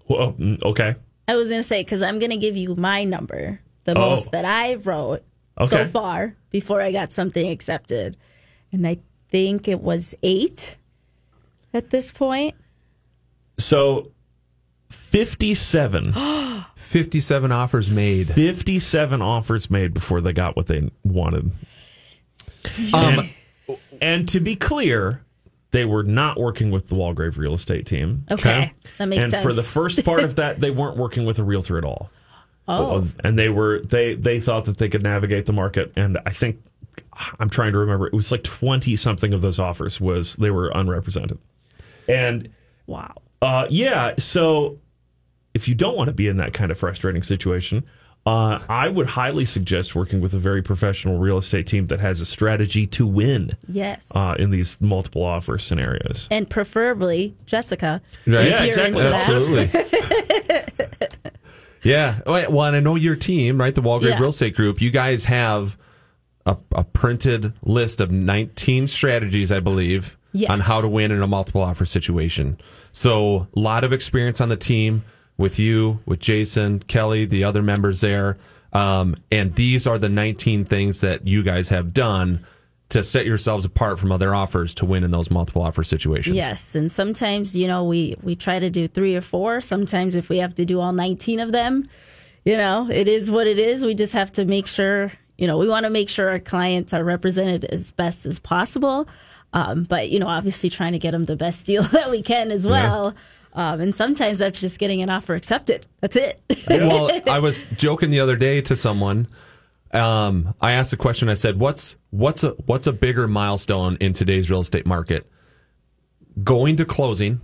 Well, 0.08 0.32
mm, 0.32 0.62
okay. 0.62 0.96
I 1.26 1.36
was 1.36 1.50
gonna 1.50 1.62
say 1.62 1.82
because 1.82 2.00
I'm 2.00 2.18
gonna 2.18 2.38
give 2.38 2.56
you 2.56 2.74
my 2.76 3.04
number, 3.04 3.60
the 3.84 3.92
Oh. 3.96 4.10
most 4.10 4.30
that 4.32 4.46
I 4.46 4.76
wrote 4.76 5.22
so 5.66 5.86
far 5.88 6.36
before 6.50 6.80
I 6.80 6.90
got 6.92 7.12
something 7.12 7.46
accepted, 7.50 8.16
and 8.72 8.86
I 8.86 8.98
think 9.28 9.68
it 9.68 9.82
was 9.82 10.14
eight 10.22 10.76
at 11.74 11.90
this 11.90 12.10
point. 12.10 12.54
So, 13.58 14.12
57, 14.90 16.14
57 16.76 17.52
offers 17.52 17.90
made. 17.90 18.28
57 18.28 19.22
offers 19.22 19.70
made 19.70 19.94
before 19.94 20.20
they 20.20 20.32
got 20.32 20.56
what 20.56 20.66
they 20.66 20.90
wanted. 21.04 21.50
Um, 22.94 23.30
And 24.00 24.28
to 24.30 24.40
be 24.40 24.56
clear, 24.56 25.22
they 25.70 25.84
were 25.84 26.02
not 26.02 26.38
working 26.38 26.70
with 26.70 26.88
the 26.88 26.94
Walgrave 26.94 27.36
real 27.36 27.54
estate 27.54 27.86
team. 27.86 28.24
Okay, 28.30 28.72
that 28.96 29.06
makes 29.06 29.24
and 29.24 29.30
sense. 29.30 29.42
for 29.42 29.52
the 29.52 29.62
first 29.62 30.04
part 30.04 30.20
of 30.24 30.36
that, 30.36 30.60
they 30.60 30.70
weren't 30.70 30.96
working 30.96 31.26
with 31.26 31.38
a 31.38 31.44
realtor 31.44 31.76
at 31.76 31.84
all. 31.84 32.10
oh, 32.66 33.04
And 33.22 33.38
they 33.38 33.48
were 33.48 33.80
they 33.80 34.14
they 34.14 34.40
thought 34.40 34.64
that 34.66 34.78
they 34.78 34.88
could 34.88 35.02
navigate 35.02 35.46
the 35.46 35.52
market. 35.52 35.92
And 35.96 36.18
I 36.24 36.30
think 36.30 36.62
I'm 37.38 37.50
trying 37.50 37.72
to 37.72 37.78
remember. 37.78 38.06
It 38.06 38.14
was 38.14 38.32
like 38.32 38.44
20 38.44 38.96
something 38.96 39.32
of 39.34 39.42
those 39.42 39.58
offers 39.58 40.00
was 40.00 40.36
they 40.36 40.50
were 40.50 40.70
unrepresented. 40.74 41.38
And 42.08 42.48
wow. 42.86 43.14
Uh, 43.42 43.66
yeah, 43.70 44.14
so 44.18 44.78
if 45.54 45.68
you 45.68 45.74
don't 45.74 45.96
want 45.96 46.08
to 46.08 46.14
be 46.14 46.28
in 46.28 46.36
that 46.38 46.52
kind 46.54 46.70
of 46.70 46.78
frustrating 46.78 47.22
situation, 47.22 47.84
uh, 48.26 48.58
I 48.68 48.88
would 48.88 49.06
highly 49.06 49.46
suggest 49.46 49.94
working 49.94 50.20
with 50.20 50.34
a 50.34 50.38
very 50.38 50.60
professional 50.62 51.18
real 51.18 51.38
estate 51.38 51.66
team 51.66 51.86
that 51.86 52.00
has 52.00 52.20
a 52.20 52.26
strategy 52.26 52.86
to 52.88 53.06
win 53.06 53.56
Yes, 53.68 54.04
uh, 54.10 54.34
in 54.38 54.50
these 54.50 54.78
multiple 54.80 55.22
offer 55.24 55.58
scenarios. 55.58 56.28
and 56.30 56.48
preferably 56.50 57.34
Jessica. 57.46 58.02
Right. 58.26 58.48
Yeah, 58.48 58.62
exactly. 58.64 59.02
Absolutely. 59.02 59.70
yeah. 61.82 62.20
Oh, 62.26 62.50
Well, 62.50 62.66
and 62.66 62.76
I 62.76 62.80
know 62.80 62.96
your 62.96 63.16
team, 63.16 63.58
right? 63.58 63.74
The 63.74 63.82
Walgrave 63.82 64.10
Yeah. 64.10 64.18
Real 64.20 64.30
Estate 64.30 64.54
Group. 64.54 64.80
You 64.80 64.90
guys 64.90 65.24
have 65.26 65.78
a, 66.48 66.56
a 66.72 66.84
printed 66.84 67.52
list 67.62 68.00
of 68.00 68.10
19 68.10 68.88
strategies, 68.88 69.52
I 69.52 69.60
believe, 69.60 70.16
Yes. 70.32 70.50
on 70.50 70.60
how 70.60 70.80
to 70.82 70.88
win 70.88 71.10
in 71.10 71.22
a 71.22 71.26
multiple 71.26 71.62
offer 71.62 71.86
situation. 71.86 72.58
So, 72.92 73.48
a 73.56 73.58
lot 73.60 73.82
of 73.84 73.92
experience 73.92 74.40
on 74.40 74.48
the 74.50 74.56
team 74.56 75.02
with 75.38 75.58
you, 75.58 76.00
with 76.04 76.18
Jason, 76.20 76.80
Kelly, 76.80 77.24
the 77.24 77.44
other 77.44 77.62
members 77.62 78.00
there. 78.02 78.36
Um, 78.72 79.16
and 79.32 79.54
these 79.54 79.86
are 79.86 79.98
the 79.98 80.08
19 80.10 80.64
things 80.66 81.00
that 81.00 81.26
you 81.26 81.42
guys 81.42 81.70
have 81.70 81.92
done 81.94 82.44
to 82.90 83.02
set 83.04 83.24
yourselves 83.26 83.64
apart 83.64 83.98
from 83.98 84.12
other 84.12 84.34
offers 84.34 84.74
to 84.74 84.84
win 84.86 85.02
in 85.04 85.10
those 85.10 85.30
multiple 85.30 85.62
offer 85.62 85.82
situations. 85.84 86.36
Yes, 86.36 86.74
and 86.74 86.90
sometimes 86.92 87.54
you 87.56 87.66
know 87.66 87.84
we 87.84 88.16
we 88.22 88.34
try 88.34 88.58
to 88.58 88.68
do 88.70 88.86
three 88.88 89.14
or 89.16 89.20
four. 89.22 89.60
Sometimes 89.62 90.14
if 90.14 90.28
we 90.28 90.38
have 90.38 90.54
to 90.56 90.64
do 90.66 90.80
all 90.80 90.92
nineteen 90.92 91.40
of 91.40 91.52
them, 91.52 91.84
you 92.44 92.56
know, 92.56 92.88
it 92.90 93.08
is 93.08 93.30
what 93.30 93.46
it 93.46 93.58
is. 93.58 93.82
We 93.82 93.94
just 93.94 94.12
have 94.14 94.32
to 94.32 94.44
make 94.44 94.66
sure 94.66 95.12
you 95.38 95.46
know 95.46 95.56
we 95.56 95.68
want 95.68 95.84
to 95.84 95.90
make 95.90 96.08
sure 96.08 96.28
our 96.28 96.38
clients 96.38 96.92
are 96.92 97.02
represented 97.04 97.64
as 97.64 97.90
best 97.92 98.26
as 98.26 98.38
possible. 98.38 99.08
Um, 99.52 99.84
but 99.84 100.10
you 100.10 100.18
know, 100.18 100.28
obviously 100.28 100.68
trying 100.68 100.92
to 100.92 100.98
get 100.98 101.12
them 101.12 101.24
the 101.24 101.36
best 101.36 101.64
deal 101.64 101.82
that 101.94 102.10
we 102.10 102.22
can 102.22 102.50
as 102.50 102.66
well. 102.66 103.14
Um, 103.54 103.80
and 103.80 103.94
sometimes 103.94 104.38
that's 104.38 104.60
just 104.60 104.78
getting 104.78 105.00
an 105.02 105.10
offer 105.10 105.34
accepted. 105.34 105.86
That's 106.00 106.16
it. 106.16 106.40
well, 106.68 107.10
I 107.26 107.38
was 107.38 107.62
joking 107.76 108.10
the 108.10 108.20
other 108.20 108.36
day 108.36 108.60
to 108.60 108.76
someone. 108.76 109.26
Um, 109.92 110.54
I 110.60 110.72
asked 110.72 110.92
a 110.92 110.98
question. 110.98 111.28
I 111.28 111.34
said, 111.34 111.58
"What's 111.58 111.96
what's 112.10 112.44
a 112.44 112.50
what's 112.66 112.86
a 112.86 112.92
bigger 112.92 113.26
milestone 113.26 113.96
in 114.00 114.12
today's 114.12 114.50
real 114.50 114.60
estate 114.60 114.86
market? 114.86 115.30
Going 116.44 116.76
to 116.76 116.84
closing 116.84 117.40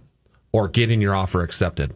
or 0.52 0.68
getting 0.68 1.00
your 1.00 1.14
offer 1.14 1.42
accepted?" 1.42 1.94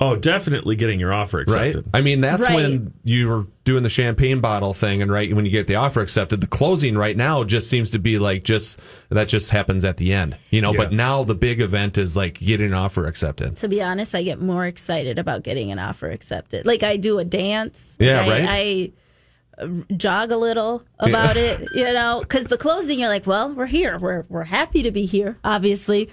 Oh, 0.00 0.16
definitely 0.16 0.74
getting 0.74 0.98
your 0.98 1.12
offer 1.12 1.44
Right? 1.46 1.68
accepted. 1.68 1.90
I 1.94 2.00
mean, 2.00 2.20
that's 2.20 2.42
Right. 2.42 2.54
when 2.56 2.92
you 3.04 3.28
were 3.28 3.46
doing 3.64 3.84
the 3.84 3.88
champagne 3.88 4.40
bottle 4.40 4.74
thing, 4.74 5.00
and 5.00 5.10
right 5.10 5.32
when 5.34 5.44
you 5.44 5.52
get 5.52 5.68
the 5.68 5.76
offer 5.76 6.00
accepted, 6.00 6.40
the 6.40 6.48
closing 6.48 6.98
right 6.98 7.16
now 7.16 7.44
just 7.44 7.70
seems 7.70 7.90
to 7.92 8.00
be 8.00 8.18
like 8.18 8.42
just 8.42 8.80
that 9.10 9.28
just 9.28 9.50
happens 9.50 9.84
at 9.84 9.96
the 9.98 10.12
end, 10.12 10.36
you 10.50 10.60
know. 10.60 10.74
But 10.74 10.92
now 10.92 11.22
the 11.22 11.36
big 11.36 11.60
event 11.60 11.96
is 11.96 12.16
like 12.16 12.34
getting 12.40 12.66
an 12.66 12.74
offer 12.74 13.06
accepted. 13.06 13.56
to 13.58 13.68
be 13.68 13.80
honest, 13.80 14.14
I 14.16 14.24
get 14.24 14.40
more 14.42 14.66
excited 14.66 15.18
about 15.18 15.44
getting 15.44 15.70
an 15.70 15.78
offer 15.78 16.10
accepted. 16.10 16.66
Like 16.66 16.82
I 16.82 16.96
do 16.96 17.20
a 17.20 17.24
dance. 17.24 17.96
Yeah, 18.00 18.22
I, 18.22 18.28
right? 18.28 18.46
I 18.48 19.62
uh, 19.62 19.68
jog 19.96 20.32
a 20.32 20.36
little 20.36 20.82
about 20.98 21.36
it, 21.36 21.60
you 21.74 21.84
know, 21.84 22.18
because 22.20 22.46
the 22.46 22.58
closing, 22.58 22.98
you're 22.98 23.08
like, 23.08 23.28
well, 23.28 23.54
we're 23.54 23.66
here. 23.66 23.96
We're 23.98 24.24
we're 24.28 24.42
happy 24.42 24.82
to 24.82 24.90
be 24.90 25.06
here, 25.06 25.38
obviously, 25.44 26.10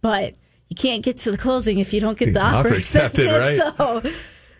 but 0.00 0.34
you 0.68 0.76
can't 0.76 1.02
get 1.04 1.18
to 1.18 1.30
the 1.30 1.38
closing 1.38 1.78
if 1.78 1.92
you 1.92 2.00
don't 2.00 2.18
get 2.18 2.32
the 2.32 2.40
offer, 2.40 2.68
Offer 2.68 2.74
accepted, 2.78 3.26
right? 3.26 3.58
So 3.76 4.02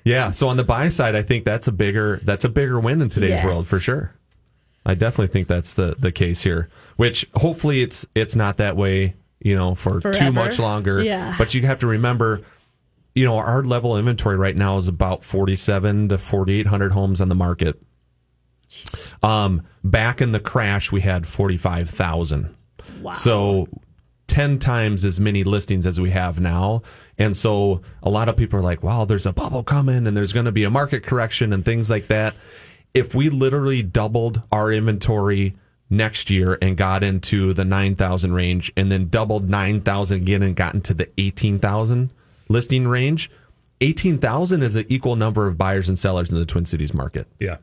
Yeah. 0.04 0.30
So 0.32 0.48
on 0.48 0.56
the 0.56 0.64
buy 0.64 0.88
side, 0.88 1.14
I 1.16 1.22
think 1.22 1.44
that's 1.44 1.66
a 1.68 1.72
bigger 1.72 2.20
that's 2.24 2.44
a 2.44 2.48
bigger 2.48 2.78
win 2.78 3.00
in 3.02 3.08
today's 3.08 3.30
Yes. 3.30 3.44
world 3.44 3.66
for 3.66 3.80
sure. 3.80 4.14
I 4.86 4.94
definitely 4.94 5.28
think 5.32 5.48
that's 5.48 5.74
the 5.74 5.94
the 5.98 6.12
case 6.12 6.42
here. 6.42 6.68
Which 6.96 7.26
hopefully 7.34 7.80
it's 7.82 8.06
it's 8.14 8.36
not 8.36 8.58
that 8.58 8.76
way, 8.76 9.14
you 9.40 9.56
know, 9.56 9.74
for 9.74 10.00
too 10.12 10.30
much 10.30 10.58
longer. 10.58 11.02
Yeah. 11.02 11.34
But 11.38 11.54
you 11.54 11.62
have 11.62 11.78
to 11.78 11.86
remember, 11.86 12.42
you 13.14 13.24
know, 13.24 13.36
our 13.38 13.64
level 13.64 13.96
inventory 13.96 14.36
right 14.36 14.54
now 14.56 14.76
is 14.76 14.88
about 14.88 15.24
forty 15.24 15.56
seven 15.56 16.08
to 16.10 16.18
forty 16.18 16.60
eight 16.60 16.66
hundred 16.66 16.92
homes 16.92 17.20
on 17.22 17.28
the 17.30 17.34
market. 17.34 17.80
Um, 19.22 19.62
back 19.82 20.20
in 20.20 20.32
the 20.32 20.40
crash, 20.40 20.92
we 20.92 21.00
had 21.00 21.26
forty 21.26 21.56
five 21.56 21.88
thousand. 21.88 22.54
wow. 23.00 23.12
So 23.12 23.68
10 24.26 24.58
times 24.58 25.04
as 25.04 25.20
many 25.20 25.44
listings 25.44 25.86
as 25.86 26.00
we 26.00 26.10
have 26.10 26.40
now. 26.40 26.82
And 27.18 27.36
so 27.36 27.82
a 28.02 28.10
lot 28.10 28.28
of 28.28 28.36
people 28.36 28.58
are 28.58 28.62
like, 28.62 28.82
wow, 28.82 29.04
there's 29.04 29.26
a 29.26 29.32
bubble 29.32 29.62
coming 29.62 30.06
and 30.06 30.16
there's 30.16 30.32
going 30.32 30.46
to 30.46 30.52
be 30.52 30.64
a 30.64 30.70
market 30.70 31.02
correction 31.02 31.52
and 31.52 31.64
things 31.64 31.90
like 31.90 32.06
that. 32.08 32.34
If 32.94 33.14
we 33.14 33.28
literally 33.28 33.82
doubled 33.82 34.42
our 34.50 34.72
inventory 34.72 35.54
next 35.90 36.30
year 36.30 36.58
and 36.62 36.76
got 36.76 37.02
into 37.02 37.52
the 37.52 37.64
9,000 37.64 38.32
range 38.32 38.72
and 38.76 38.90
then 38.90 39.08
doubled 39.08 39.48
9,000 39.48 40.16
again 40.22 40.42
and 40.42 40.56
got 40.56 40.74
into 40.74 40.94
the 40.94 41.08
18,000 41.18 42.12
listing 42.48 42.88
range, 42.88 43.30
18,000 43.80 44.62
is 44.62 44.76
an 44.76 44.86
equal 44.88 45.16
number 45.16 45.46
of 45.46 45.58
buyers 45.58 45.88
and 45.88 45.98
sellers 45.98 46.30
in 46.30 46.36
the 46.36 46.46
Twin 46.46 46.64
Cities 46.64 46.94
market. 46.94 47.26
Yeah. 47.38 47.58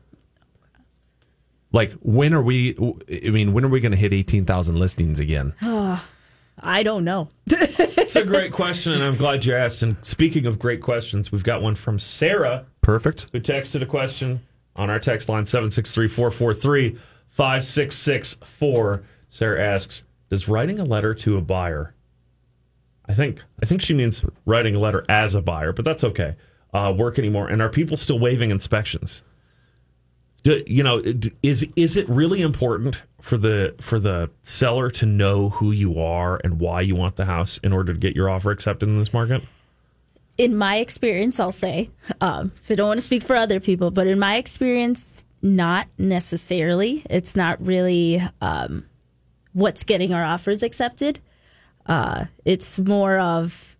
Like, 1.72 1.92
when 2.02 2.34
are 2.34 2.42
we, 2.42 2.76
I 3.24 3.30
mean, 3.30 3.54
when 3.54 3.64
are 3.64 3.68
we 3.68 3.80
going 3.80 3.92
to 3.92 3.98
hit 3.98 4.12
18,000 4.12 4.78
listings 4.78 5.18
again? 5.18 5.54
Oh, 5.62 5.81
I 6.62 6.82
don't 6.82 7.04
know. 7.04 7.28
It's 7.46 8.16
a 8.16 8.24
great 8.24 8.52
question, 8.52 8.92
and 8.92 9.02
I'm 9.02 9.16
glad 9.16 9.44
you 9.44 9.54
asked. 9.54 9.82
And 9.82 9.96
speaking 10.02 10.46
of 10.46 10.58
great 10.58 10.80
questions, 10.80 11.32
we've 11.32 11.44
got 11.44 11.60
one 11.62 11.74
from 11.74 11.98
Sarah 11.98 12.66
Perfect. 12.80 13.26
who 13.32 13.40
texted 13.40 13.82
a 13.82 13.86
question 13.86 14.40
on 14.76 14.88
our 14.88 14.98
text 14.98 15.28
line 15.28 15.44
763 15.44 16.08
443 16.08 16.98
5664. 17.30 19.02
Sarah 19.28 19.64
asks, 19.74 20.02
Does 20.30 20.46
writing 20.48 20.78
a 20.78 20.84
letter 20.84 21.14
to 21.14 21.36
a 21.36 21.40
buyer, 21.40 21.94
I 23.06 23.14
think 23.14 23.40
I 23.62 23.66
think 23.66 23.82
she 23.82 23.94
means 23.94 24.24
writing 24.46 24.74
a 24.74 24.78
letter 24.78 25.04
as 25.08 25.34
a 25.34 25.42
buyer, 25.42 25.72
but 25.72 25.84
that's 25.84 26.04
okay, 26.04 26.36
uh, 26.72 26.94
work 26.96 27.18
anymore? 27.18 27.48
And 27.48 27.60
are 27.60 27.68
people 27.68 27.96
still 27.96 28.18
waiving 28.18 28.50
inspections? 28.50 29.22
Do, 30.42 30.62
you 30.66 30.82
know, 30.82 31.02
is 31.42 31.66
is 31.76 31.96
it 31.96 32.08
really 32.08 32.42
important 32.42 33.02
for 33.20 33.36
the 33.36 33.74
for 33.80 34.00
the 34.00 34.30
seller 34.42 34.90
to 34.90 35.06
know 35.06 35.50
who 35.50 35.70
you 35.70 36.00
are 36.00 36.40
and 36.42 36.58
why 36.58 36.80
you 36.80 36.96
want 36.96 37.16
the 37.16 37.26
house 37.26 37.58
in 37.58 37.72
order 37.72 37.92
to 37.92 37.98
get 37.98 38.16
your 38.16 38.28
offer 38.28 38.50
accepted 38.50 38.88
in 38.88 38.98
this 38.98 39.12
market? 39.12 39.42
in 40.38 40.56
my 40.56 40.76
experience, 40.76 41.38
I'll 41.38 41.52
say, 41.52 41.90
um, 42.20 42.52
so 42.56 42.74
I 42.74 42.76
don't 42.76 42.88
want 42.88 42.98
to 42.98 43.04
speak 43.06 43.22
for 43.22 43.36
other 43.36 43.60
people, 43.60 43.90
but 43.90 44.06
in 44.06 44.18
my 44.18 44.36
experience, 44.36 45.24
not 45.42 45.88
necessarily. 45.98 47.04
It's 47.10 47.36
not 47.36 47.64
really 47.64 48.22
um, 48.40 48.86
what's 49.52 49.84
getting 49.84 50.12
our 50.12 50.24
offers 50.24 50.62
accepted. 50.62 51.20
Uh, 51.86 52.26
it's 52.44 52.78
more 52.78 53.18
of, 53.18 53.71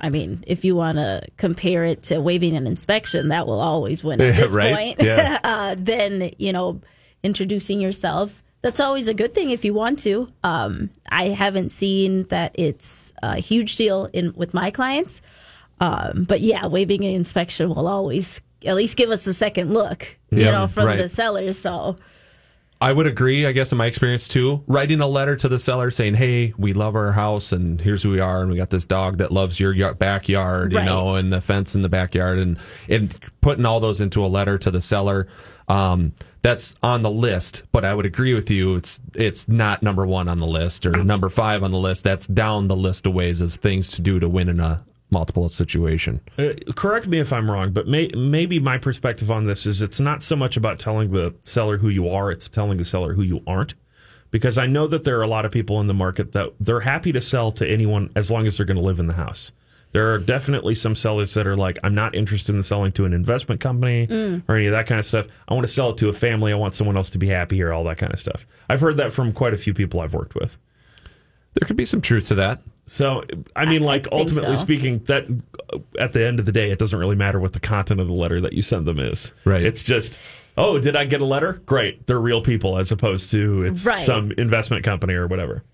I 0.00 0.10
mean, 0.10 0.44
if 0.46 0.64
you 0.64 0.76
want 0.76 0.98
to 0.98 1.22
compare 1.36 1.84
it 1.84 2.02
to 2.04 2.20
waiving 2.20 2.56
an 2.56 2.66
inspection, 2.66 3.28
that 3.28 3.46
will 3.46 3.60
always 3.60 4.04
win 4.04 4.20
at 4.22 4.36
this 4.36 4.52
right? 4.52 4.74
point. 4.96 5.02
Yeah. 5.02 5.38
uh, 5.44 5.74
then, 5.78 6.30
you 6.38 6.52
know, 6.52 6.80
introducing 7.22 7.80
yourself. 7.80 8.42
That's 8.62 8.80
always 8.80 9.06
a 9.08 9.14
good 9.14 9.34
thing 9.34 9.50
if 9.50 9.64
you 9.64 9.72
want 9.74 10.00
to. 10.00 10.32
Um, 10.42 10.90
I 11.10 11.28
haven't 11.28 11.70
seen 11.70 12.24
that 12.24 12.52
it's 12.54 13.12
a 13.22 13.36
huge 13.36 13.76
deal 13.76 14.08
in 14.12 14.32
with 14.34 14.52
my 14.52 14.70
clients, 14.72 15.22
um, 15.80 16.24
but 16.28 16.40
yeah, 16.40 16.66
waiving 16.66 17.04
an 17.04 17.12
inspection 17.12 17.68
will 17.68 17.86
always 17.86 18.40
at 18.66 18.74
least 18.74 18.96
give 18.96 19.10
us 19.10 19.24
a 19.28 19.34
second 19.34 19.72
look, 19.72 20.18
you 20.30 20.44
Yeah, 20.44 20.50
know, 20.50 20.66
from 20.66 20.86
right. 20.86 20.96
the 20.98 21.08
seller. 21.08 21.52
So 21.52 21.94
I 22.80 22.92
would 22.92 23.08
agree, 23.08 23.44
I 23.44 23.52
guess, 23.52 23.72
in 23.72 23.78
my 23.78 23.86
experience 23.86 24.28
too. 24.28 24.62
Writing 24.68 25.00
a 25.00 25.06
letter 25.08 25.34
to 25.36 25.48
the 25.48 25.58
seller 25.58 25.90
saying, 25.90 26.14
hey, 26.14 26.54
we 26.56 26.72
love 26.72 26.94
our 26.94 27.10
house 27.12 27.50
and 27.50 27.80
here's 27.80 28.04
who 28.04 28.10
we 28.10 28.20
are. 28.20 28.40
And 28.40 28.50
we 28.50 28.56
got 28.56 28.70
this 28.70 28.84
dog 28.84 29.18
that 29.18 29.32
loves 29.32 29.58
your 29.58 29.74
y- 29.74 29.92
backyard, 29.94 30.72
you 30.72 30.78
know, 30.84 31.16
and 31.16 31.32
the 31.32 31.40
fence 31.40 31.74
in 31.74 31.82
the 31.82 31.88
backyard 31.88 32.38
and, 32.38 32.56
and 32.88 33.18
putting 33.40 33.66
all 33.66 33.80
those 33.80 34.00
into 34.00 34.24
a 34.24 34.28
letter 34.28 34.58
to 34.58 34.70
the 34.70 34.80
seller. 34.80 35.26
Um, 35.66 36.12
that's 36.42 36.76
on 36.82 37.02
the 37.02 37.10
list, 37.10 37.64
but 37.72 37.84
I 37.84 37.92
would 37.94 38.06
agree 38.06 38.32
with 38.32 38.48
you. 38.48 38.76
It's, 38.76 39.00
it's 39.14 39.48
not 39.48 39.82
number 39.82 40.06
one 40.06 40.28
on 40.28 40.38
the 40.38 40.46
list 40.46 40.86
or 40.86 40.92
number 40.92 41.28
five 41.28 41.64
on 41.64 41.72
the 41.72 41.78
list. 41.78 42.04
That's 42.04 42.28
down 42.28 42.68
the 42.68 42.76
list 42.76 43.06
of 43.06 43.12
ways 43.12 43.42
as 43.42 43.56
things 43.56 43.90
to 43.92 44.02
do 44.02 44.20
to 44.20 44.28
win 44.28 44.48
in 44.48 44.60
a 44.60 44.84
multiple 45.10 45.48
situation. 45.48 46.20
Uh, 46.38 46.50
correct 46.74 47.06
me 47.06 47.18
if 47.18 47.32
I'm 47.32 47.50
wrong, 47.50 47.72
but 47.72 47.86
may, 47.86 48.08
maybe 48.08 48.58
my 48.58 48.78
perspective 48.78 49.30
on 49.30 49.46
this 49.46 49.66
is 49.66 49.80
it's 49.80 50.00
not 50.00 50.22
so 50.22 50.36
much 50.36 50.56
about 50.56 50.78
telling 50.78 51.10
the 51.10 51.34
seller 51.44 51.78
who 51.78 51.88
you 51.88 52.08
are, 52.08 52.30
it's 52.30 52.48
telling 52.48 52.78
the 52.78 52.84
seller 52.84 53.14
who 53.14 53.22
you 53.22 53.42
aren't. 53.46 53.74
Because 54.30 54.58
I 54.58 54.66
know 54.66 54.86
that 54.88 55.04
there 55.04 55.18
are 55.18 55.22
a 55.22 55.28
lot 55.28 55.46
of 55.46 55.52
people 55.52 55.80
in 55.80 55.86
the 55.86 55.94
market 55.94 56.32
that 56.32 56.52
they're 56.60 56.80
happy 56.80 57.12
to 57.12 57.20
sell 57.20 57.50
to 57.52 57.66
anyone 57.66 58.10
as 58.14 58.30
long 58.30 58.46
as 58.46 58.56
they're 58.56 58.66
going 58.66 58.76
to 58.76 58.82
live 58.82 58.98
in 58.98 59.06
the 59.06 59.14
house. 59.14 59.52
There 59.92 60.12
are 60.12 60.18
definitely 60.18 60.74
some 60.74 60.94
sellers 60.94 61.32
that 61.32 61.46
are 61.46 61.56
like, 61.56 61.78
I'm 61.82 61.94
not 61.94 62.14
interested 62.14 62.54
in 62.54 62.62
selling 62.62 62.92
to 62.92 63.06
an 63.06 63.14
investment 63.14 63.62
company 63.62 64.06
or 64.46 64.56
any 64.56 64.66
of 64.66 64.72
that 64.72 64.86
kind 64.86 64.98
of 64.98 65.06
stuff. 65.06 65.28
I 65.48 65.54
want 65.54 65.66
to 65.66 65.72
sell 65.72 65.90
it 65.90 65.96
to 65.98 66.10
a 66.10 66.12
family. 66.12 66.52
I 66.52 66.56
want 66.56 66.74
someone 66.74 66.98
else 66.98 67.08
to 67.10 67.18
be 67.18 67.28
happy 67.28 67.56
here, 67.56 67.72
all 67.72 67.84
that 67.84 67.96
kind 67.96 68.12
of 68.12 68.20
stuff. 68.20 68.46
I've 68.68 68.82
heard 68.82 68.98
that 68.98 69.12
from 69.12 69.32
quite 69.32 69.54
a 69.54 69.56
few 69.56 69.72
people 69.72 70.00
I've 70.00 70.12
worked 70.12 70.34
with. 70.34 70.58
There 71.58 71.66
could 71.66 71.76
be 71.76 71.86
some 71.86 72.00
truth 72.00 72.28
to 72.28 72.36
that. 72.36 72.60
So, 72.86 73.24
I 73.56 73.64
mean, 73.66 73.82
I 73.82 73.86
like 73.86 74.04
think 74.04 74.14
ultimately 74.14 74.56
so. 74.56 74.62
speaking, 74.62 74.98
that 75.04 75.26
at 75.98 76.12
the 76.12 76.24
end 76.24 76.38
of 76.38 76.46
the 76.46 76.52
day, 76.52 76.70
it 76.70 76.78
doesn't 76.78 76.98
really 76.98 77.16
matter 77.16 77.40
what 77.40 77.52
the 77.52 77.60
content 77.60 78.00
of 78.00 78.06
the 78.06 78.12
letter 78.12 78.40
that 78.40 78.52
you 78.52 78.62
send 78.62 78.86
them 78.86 78.98
is. 78.98 79.32
Right. 79.44 79.62
It's 79.62 79.82
just, 79.82 80.18
oh, 80.56 80.78
did 80.78 80.96
I 80.96 81.04
get 81.04 81.20
a 81.20 81.24
letter? 81.24 81.54
Great, 81.66 82.06
they're 82.06 82.20
real 82.20 82.40
people, 82.40 82.78
as 82.78 82.92
opposed 82.92 83.30
to 83.32 83.64
it's 83.64 83.84
Right. 83.84 84.00
some 84.00 84.32
investment 84.38 84.84
company 84.84 85.14
or 85.14 85.26
whatever. 85.26 85.64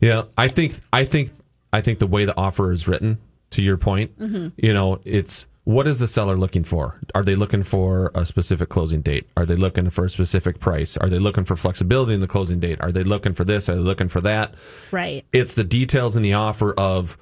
Yeah, 0.00 0.22
I 0.38 0.48
think 0.48 0.74
I 0.92 1.04
think 1.04 1.30
I 1.72 1.80
think 1.80 1.98
the 1.98 2.06
way 2.06 2.24
the 2.24 2.36
offer 2.36 2.70
is 2.70 2.86
written, 2.86 3.18
to 3.50 3.62
your 3.62 3.76
point, 3.76 4.18
mm-hmm. 4.18 4.48
you 4.56 4.72
know, 4.72 5.00
it's 5.04 5.46
what 5.66 5.88
is 5.88 5.98
the 5.98 6.06
seller 6.06 6.36
looking 6.36 6.62
for? 6.62 7.00
Are 7.12 7.24
they 7.24 7.34
looking 7.34 7.64
for 7.64 8.12
a 8.14 8.24
specific 8.24 8.68
closing 8.68 9.00
date? 9.02 9.28
Are 9.36 9.44
they 9.44 9.56
looking 9.56 9.90
for 9.90 10.04
a 10.04 10.08
specific 10.08 10.60
price? 10.60 10.96
Are 10.96 11.08
they 11.08 11.18
looking 11.18 11.42
for 11.44 11.56
flexibility 11.56 12.14
in 12.14 12.20
the 12.20 12.28
closing 12.28 12.60
date? 12.60 12.80
Are 12.80 12.92
they 12.92 13.02
looking 13.02 13.34
for 13.34 13.44
this? 13.44 13.68
Are 13.68 13.74
they 13.74 13.80
looking 13.80 14.06
for 14.06 14.20
that? 14.20 14.54
right, 14.92 15.24
It's 15.32 15.54
the 15.54 15.64
details 15.64 16.16
in 16.16 16.22
the 16.22 16.34
offer 16.34 16.72
of 16.74 17.18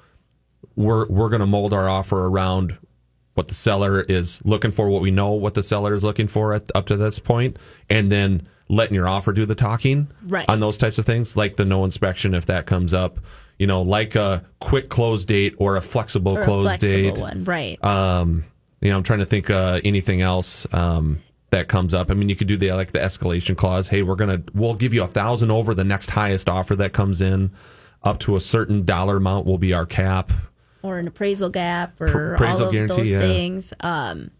we're 0.75 1.07
we're 1.07 1.29
going 1.29 1.39
to 1.39 1.47
mold 1.47 1.73
our 1.73 1.89
offer 1.89 2.27
around 2.27 2.77
what 3.33 3.47
the 3.47 3.55
seller 3.55 4.01
is 4.01 4.39
looking 4.45 4.71
for, 4.71 4.89
what 4.89 5.01
we 5.01 5.09
know 5.09 5.31
what 5.31 5.55
the 5.55 5.63
seller 5.63 5.95
is 5.95 6.03
looking 6.03 6.27
for 6.27 6.53
at, 6.53 6.69
up 6.75 6.85
to 6.85 6.97
this 6.97 7.17
point, 7.17 7.57
and 7.89 8.11
then 8.11 8.47
letting 8.69 8.93
your 8.93 9.07
offer 9.07 9.33
do 9.33 9.47
the 9.47 9.55
talking 9.55 10.07
Right. 10.27 10.45
on 10.47 10.59
those 10.59 10.77
types 10.77 10.99
of 10.99 11.05
things, 11.05 11.35
like 11.35 11.55
the 11.55 11.65
no 11.65 11.83
inspection 11.83 12.35
if 12.35 12.45
that 12.45 12.67
comes 12.67 12.93
up, 12.93 13.17
you 13.57 13.67
know, 13.67 13.81
like 13.81 14.15
a 14.15 14.43
quick 14.59 14.89
close 14.89 15.25
date 15.25 15.55
or 15.57 15.75
a 15.75 15.81
flexible 15.81 16.37
or 16.37 16.41
a 16.41 16.43
close 16.43 16.65
flexible 16.65 17.13
date. 17.13 17.17
one, 17.21 17.43
right? 17.45 17.83
Um, 17.83 18.45
you 18.81 18.89
know, 18.89 18.97
I'm 18.97 19.03
trying 19.03 19.19
to 19.19 19.25
think 19.25 19.49
uh, 19.49 19.81
anything 19.83 20.21
else 20.21 20.67
um, 20.73 21.21
that 21.51 21.67
comes 21.67 21.93
up. 21.93 22.11
I 22.11 22.13
mean, 22.13 22.29
you 22.29 22.35
could 22.35 22.47
do 22.47 22.57
the 22.57 22.73
like 22.73 22.91
the 22.91 22.99
escalation 22.99 23.55
clause. 23.55 23.87
Hey, 23.87 24.03
we're 24.03 24.15
gonna 24.15 24.43
we'll 24.53 24.75
give 24.75 24.93
you 24.93 25.03
a 25.03 25.07
thousand 25.07 25.51
over 25.51 25.73
the 25.73 25.83
next 25.83 26.11
highest 26.11 26.49
offer 26.49 26.75
that 26.75 26.93
comes 26.93 27.21
in, 27.21 27.51
up 28.03 28.19
to 28.19 28.35
a 28.35 28.39
certain 28.39 28.85
dollar 28.85 29.17
amount 29.17 29.45
will 29.45 29.57
be 29.57 29.73
our 29.73 29.85
cap. 29.85 30.31
or 30.83 30.99
an 30.99 31.07
appraisal 31.07 31.49
gap 31.49 31.99
or 31.99 32.35
appraisal 32.35 32.63
all 32.63 32.67
of 32.67 32.73
guarantee, 32.73 32.97
those 32.97 33.11
yeah. 33.11 33.19
things. 33.19 33.73
Um, 33.79 34.31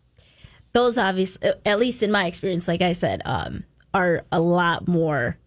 those 0.73 0.97
obviously, 0.97 1.51
at 1.65 1.79
least 1.79 2.03
in 2.03 2.11
my 2.11 2.25
experience, 2.25 2.67
like 2.67 2.81
I 2.81 2.93
said, 2.93 3.21
um, 3.25 3.63
are 3.93 4.25
a 4.31 4.41
lot 4.41 4.87
more 4.87 5.37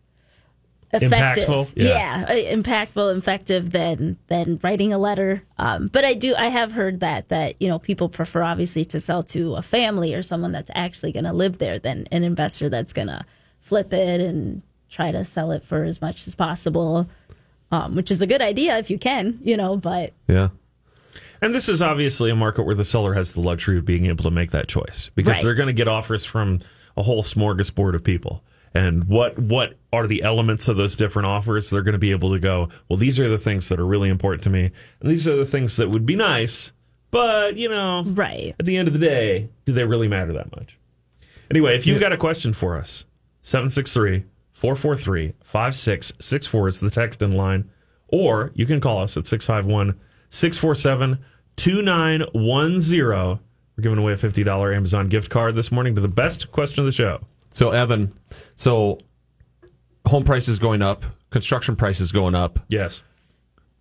effective. 0.93 1.45
Impactful? 1.47 1.73
Yeah. 1.77 2.25
uh, 2.29 2.33
impactful, 2.33 3.17
effective 3.17 3.71
than 3.71 4.17
than 4.29 4.59
writing 4.63 4.93
a 4.93 4.99
letter. 4.99 5.43
Um, 5.59 5.89
but 5.89 6.05
I 6.05 6.15
do, 6.15 6.35
I 6.37 6.47
have 6.49 6.73
heard 6.73 7.01
that 7.01 7.29
that 7.29 7.61
you 7.61 7.69
know 7.69 7.79
people 7.79 8.09
prefer 8.09 8.43
obviously 8.43 8.85
to 8.87 9.01
sell 9.01 9.23
to 9.25 9.55
a 9.57 9.63
family 9.63 10.15
or 10.15 10.23
someone 10.23 10.53
that's 10.53 10.71
actually 10.75 11.13
going 11.13 11.25
to 11.25 11.33
live 11.33 11.59
there 11.59 11.79
than 11.79 12.07
an 12.13 12.25
investor 12.25 12.69
that's 12.69 12.93
going 12.93 13.09
to 13.09 13.25
flip 13.59 13.93
it 13.93 14.21
and 14.21 14.63
try 14.89 15.11
to 15.13 15.25
sell 15.25 15.51
it 15.53 15.63
for 15.63 15.85
as 15.85 16.01
much 16.01 16.27
as 16.27 16.35
possible. 16.35 17.09
Um, 17.71 17.95
which 17.95 18.11
is 18.11 18.23
a 18.23 18.27
good 18.27 18.41
idea 18.41 18.79
if 18.79 18.89
you 18.91 18.99
can, 18.99 19.39
you 19.43 19.55
know, 19.55 19.77
but 19.77 20.15
Yeah. 20.27 20.49
And 21.43 21.55
this 21.55 21.69
is 21.69 21.83
obviously 21.83 22.31
a 22.31 22.35
market 22.35 22.63
where 22.65 22.75
the 22.75 22.85
seller 22.85 23.13
has 23.13 23.35
the 23.35 23.43
luxury 23.43 23.77
of 23.77 23.85
being 23.85 24.07
able 24.07 24.25
to 24.25 24.31
make 24.31 24.53
that 24.53 24.69
choice 24.69 25.11
because 25.15 25.35
Right. 25.35 25.43
they're 25.43 25.55
going 25.55 25.67
to 25.67 25.75
get 25.75 25.87
offers 25.87 26.25
from 26.25 26.61
a 26.97 27.03
whole 27.03 27.23
smorgasbord 27.23 27.95
of 27.95 28.03
people. 28.03 28.43
And 28.75 29.05
what 29.05 29.39
what 29.39 29.75
are 29.93 30.07
the 30.07 30.23
elements 30.23 30.69
of 30.69 30.77
those 30.77 30.97
different 30.97 31.29
offers? 31.29 31.71
They're 31.71 31.83
going 31.83 31.93
to 31.93 31.99
be 31.99 32.11
able 32.11 32.33
to 32.33 32.39
go, 32.39 32.69
well, 32.89 32.97
these 32.97 33.19
are 33.19 33.29
the 33.29 33.39
things 33.39 33.69
that 33.69 33.81
are 33.81 33.87
really 33.87 34.09
important 34.09 34.43
to 34.45 34.51
me, 34.51 34.71
and 35.01 35.11
these 35.11 35.27
are 35.27 35.37
the 35.37 35.47
things 35.47 35.77
that 35.77 35.89
would 35.89 36.07
be 36.07 36.17
nice, 36.17 36.73
but 37.11 37.57
you 37.57 37.69
know, 37.69 38.03
right. 38.07 38.55
at 38.59 38.67
the 38.67 38.77
end 38.77 38.89
of 38.89 38.95
the 38.95 39.01
day, 39.01 39.49
do 39.65 39.73
they 39.73 39.85
really 39.85 40.09
matter 40.09 40.33
that 40.35 40.55
much? 40.55 40.79
Anyway, 41.51 41.75
if 41.75 41.87
you've 41.87 42.01
got 42.01 42.13
a 42.13 42.19
question 42.19 42.53
for 42.53 42.77
us, 42.77 43.05
763 43.43 44.25
443 44.53 45.35
5664 45.43 46.69
is 46.69 46.81
the 46.81 46.91
text 46.91 47.23
in 47.23 47.33
line, 47.33 47.71
or 48.09 48.53
you 48.55 48.67
can 48.67 48.81
call 48.81 49.03
us 49.03 49.17
at 49.17 49.27
651 49.27 49.99
647 50.29 51.19
2910. 51.57 53.39
We're 53.77 53.83
giving 53.83 53.99
away 53.99 54.13
a 54.13 54.17
$50 54.17 54.77
Amazon 54.77 55.09
gift 55.09 55.31
card 55.31 55.55
this 55.55 55.71
morning 55.71 55.95
to 55.95 56.01
the 56.01 56.09
best 56.09 56.51
question 56.51 56.81
of 56.81 56.87
the 56.87 56.93
show. 56.93 57.21
So 57.51 57.71
Evan, 57.71 58.13
so 58.57 58.99
home 60.07 60.25
prices 60.25 60.59
going 60.59 60.83
up, 60.83 61.05
construction 61.31 61.77
prices 61.77 62.13
going 62.13 62.35
up. 62.35 62.59
Yes. 62.69 63.03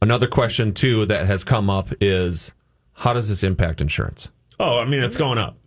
Another 0.02 0.28
question 0.28 0.74
too 0.74 1.06
that 1.06 1.26
has 1.28 1.44
come 1.44 1.70
up 1.70 1.90
is 2.00 2.54
how 2.94 3.14
does 3.14 3.30
this 3.30 3.44
impact 3.44 3.82
insurance? 3.82 4.30
Oh, 4.60 4.80
I 4.80 4.86
mean, 4.86 5.04
it's 5.04 5.18
going 5.18 5.38
up. 5.38 5.58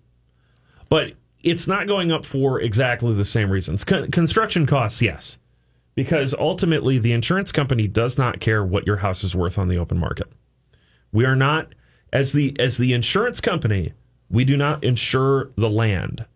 But 0.88 1.14
it's 1.42 1.66
not 1.66 1.86
going 1.86 2.12
up 2.12 2.26
for 2.26 2.60
exactly 2.60 3.14
the 3.14 3.24
same 3.24 3.50
reasons. 3.50 3.84
Con- 3.84 4.10
construction 4.10 4.66
costs, 4.66 5.00
yes. 5.00 5.38
Because 5.94 6.34
ultimately, 6.34 6.98
the 6.98 7.12
insurance 7.12 7.52
company 7.52 7.86
does 7.86 8.18
not 8.18 8.40
care 8.40 8.64
what 8.64 8.86
your 8.86 8.96
house 8.96 9.22
is 9.24 9.34
worth 9.34 9.58
on 9.58 9.68
the 9.68 9.76
open 9.76 9.98
market. 9.98 10.28
We 11.12 11.24
are 11.24 11.36
not, 11.36 11.74
as 12.12 12.32
the 12.32 12.56
as 12.58 12.78
the 12.78 12.92
insurance 12.92 13.40
company, 13.40 13.92
we 14.30 14.44
do 14.44 14.56
not 14.56 14.82
insure 14.84 15.50
the 15.56 15.68
land. 15.68 16.26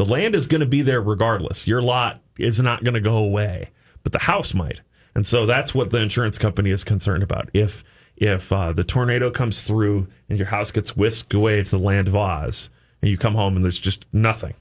The 0.00 0.06
land 0.06 0.34
is 0.34 0.46
going 0.46 0.62
to 0.62 0.66
be 0.66 0.80
there 0.80 1.02
regardless. 1.02 1.66
Your 1.66 1.82
lot 1.82 2.22
is 2.38 2.58
not 2.58 2.82
going 2.82 2.94
to 2.94 3.02
go 3.02 3.18
away, 3.18 3.68
but 4.02 4.12
the 4.12 4.20
house 4.20 4.54
might. 4.54 4.80
And 5.14 5.26
so 5.26 5.44
that's 5.44 5.74
what 5.74 5.90
the 5.90 6.00
insurance 6.00 6.38
company 6.38 6.70
is 6.70 6.84
concerned 6.84 7.22
about. 7.22 7.50
If 7.52 7.84
if 8.16 8.50
uh, 8.50 8.72
the 8.72 8.82
tornado 8.82 9.30
comes 9.30 9.62
through 9.62 10.08
and 10.30 10.38
your 10.38 10.48
house 10.48 10.72
gets 10.72 10.96
whisked 10.96 11.34
away 11.34 11.62
to 11.62 11.70
the 11.70 11.78
land 11.78 12.08
of 12.08 12.16
Oz, 12.16 12.70
and 13.02 13.10
you 13.10 13.18
come 13.18 13.34
home 13.34 13.56
and 13.56 13.62
there's 13.62 13.78
just 13.78 14.06
nothing, 14.10 14.54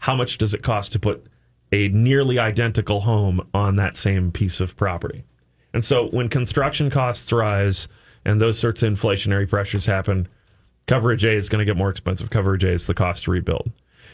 how 0.00 0.14
much 0.14 0.36
does 0.36 0.52
it 0.52 0.62
cost 0.62 0.92
to 0.92 0.98
put 0.98 1.28
a 1.72 1.88
nearly 1.88 2.38
identical 2.38 3.00
home 3.00 3.48
on 3.54 3.76
that 3.76 3.96
same 3.96 4.30
piece 4.30 4.60
of 4.60 4.76
property? 4.76 5.24
And 5.72 5.82
so 5.82 6.08
when 6.08 6.28
construction 6.28 6.90
costs 6.90 7.32
rise 7.32 7.88
and 8.22 8.38
those 8.38 8.58
sorts 8.58 8.82
of 8.82 8.92
inflationary 8.92 9.48
pressures 9.48 9.86
happen, 9.86 10.28
coverage 10.86 11.24
A 11.24 11.32
is 11.32 11.48
going 11.48 11.60
to 11.60 11.64
get 11.64 11.78
more 11.78 11.88
expensive. 11.88 12.28
Coverage 12.28 12.64
A 12.64 12.72
is 12.72 12.86
the 12.86 12.92
cost 12.92 13.22
to 13.22 13.30
rebuild. 13.30 13.72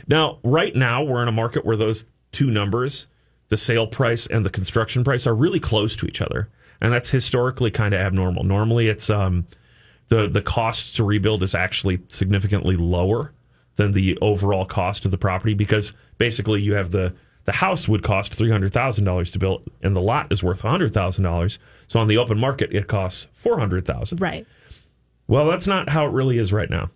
Now, 0.09 0.38
right 0.42 0.74
now, 0.74 1.03
we're 1.03 1.22
in 1.22 1.28
a 1.28 1.32
market 1.32 1.64
where 1.64 1.76
those 1.76 2.05
two 2.32 2.51
numbers, 2.51 3.07
the 3.48 3.57
sale 3.57 3.86
price 3.86 4.26
and 4.26 4.44
the 4.44 4.51
construction 4.51 5.05
price, 5.05 5.26
are 5.26 5.34
really 5.34 5.61
close 5.61 5.96
to 5.96 6.07
each 6.07 6.20
other. 6.20 6.48
And 6.80 6.92
that's 6.92 7.11
historically 7.11 7.70
kind 7.70 7.94
of 7.94 8.01
abnormal. 8.01 8.44
Normally, 8.44 8.88
it's 8.88 9.11
um, 9.11 9.46
the, 10.09 10.28
the 10.28 10.42
cost 10.42 10.96
to 10.96 11.05
rebuild 11.05 11.42
is 11.42 11.55
actually 11.55 12.01
significantly 12.09 12.76
lower 12.76 13.32
than 13.76 13.92
the 13.92 14.18
overall 14.20 14.64
cost 14.64 15.05
of 15.05 15.11
the 15.11 15.18
property 15.18 15.55
because 15.55 15.92
basically 16.18 16.61
you 16.61 16.74
have 16.74 16.90
the 16.90 17.14
the 17.46 17.53
house 17.53 17.88
would 17.88 18.03
cost 18.03 18.34
three 18.34 18.51
hundred 18.51 18.72
thousand 18.72 19.05
dollars 19.05 19.30
to 19.30 19.38
build, 19.38 19.68
and 19.82 19.96
the 19.96 20.01
lot 20.01 20.30
is 20.30 20.42
worth 20.42 20.61
hundred 20.61 20.92
thousand 20.92 21.24
dollars. 21.24 21.59
So 21.88 21.98
on 21.98 22.07
the 22.07 22.18
open 22.18 22.38
market, 22.38 22.72
it 22.72 22.86
costs 22.86 23.26
four 23.32 23.59
hundred 23.59 23.86
thousand. 23.86 24.20
Right. 24.20 24.46
Well, 25.26 25.48
that's 25.48 25.66
not 25.66 25.88
how 25.88 26.07
it 26.07 26.12
really 26.12 26.38
is 26.38 26.53
right 26.53 26.68
now. 26.68 26.90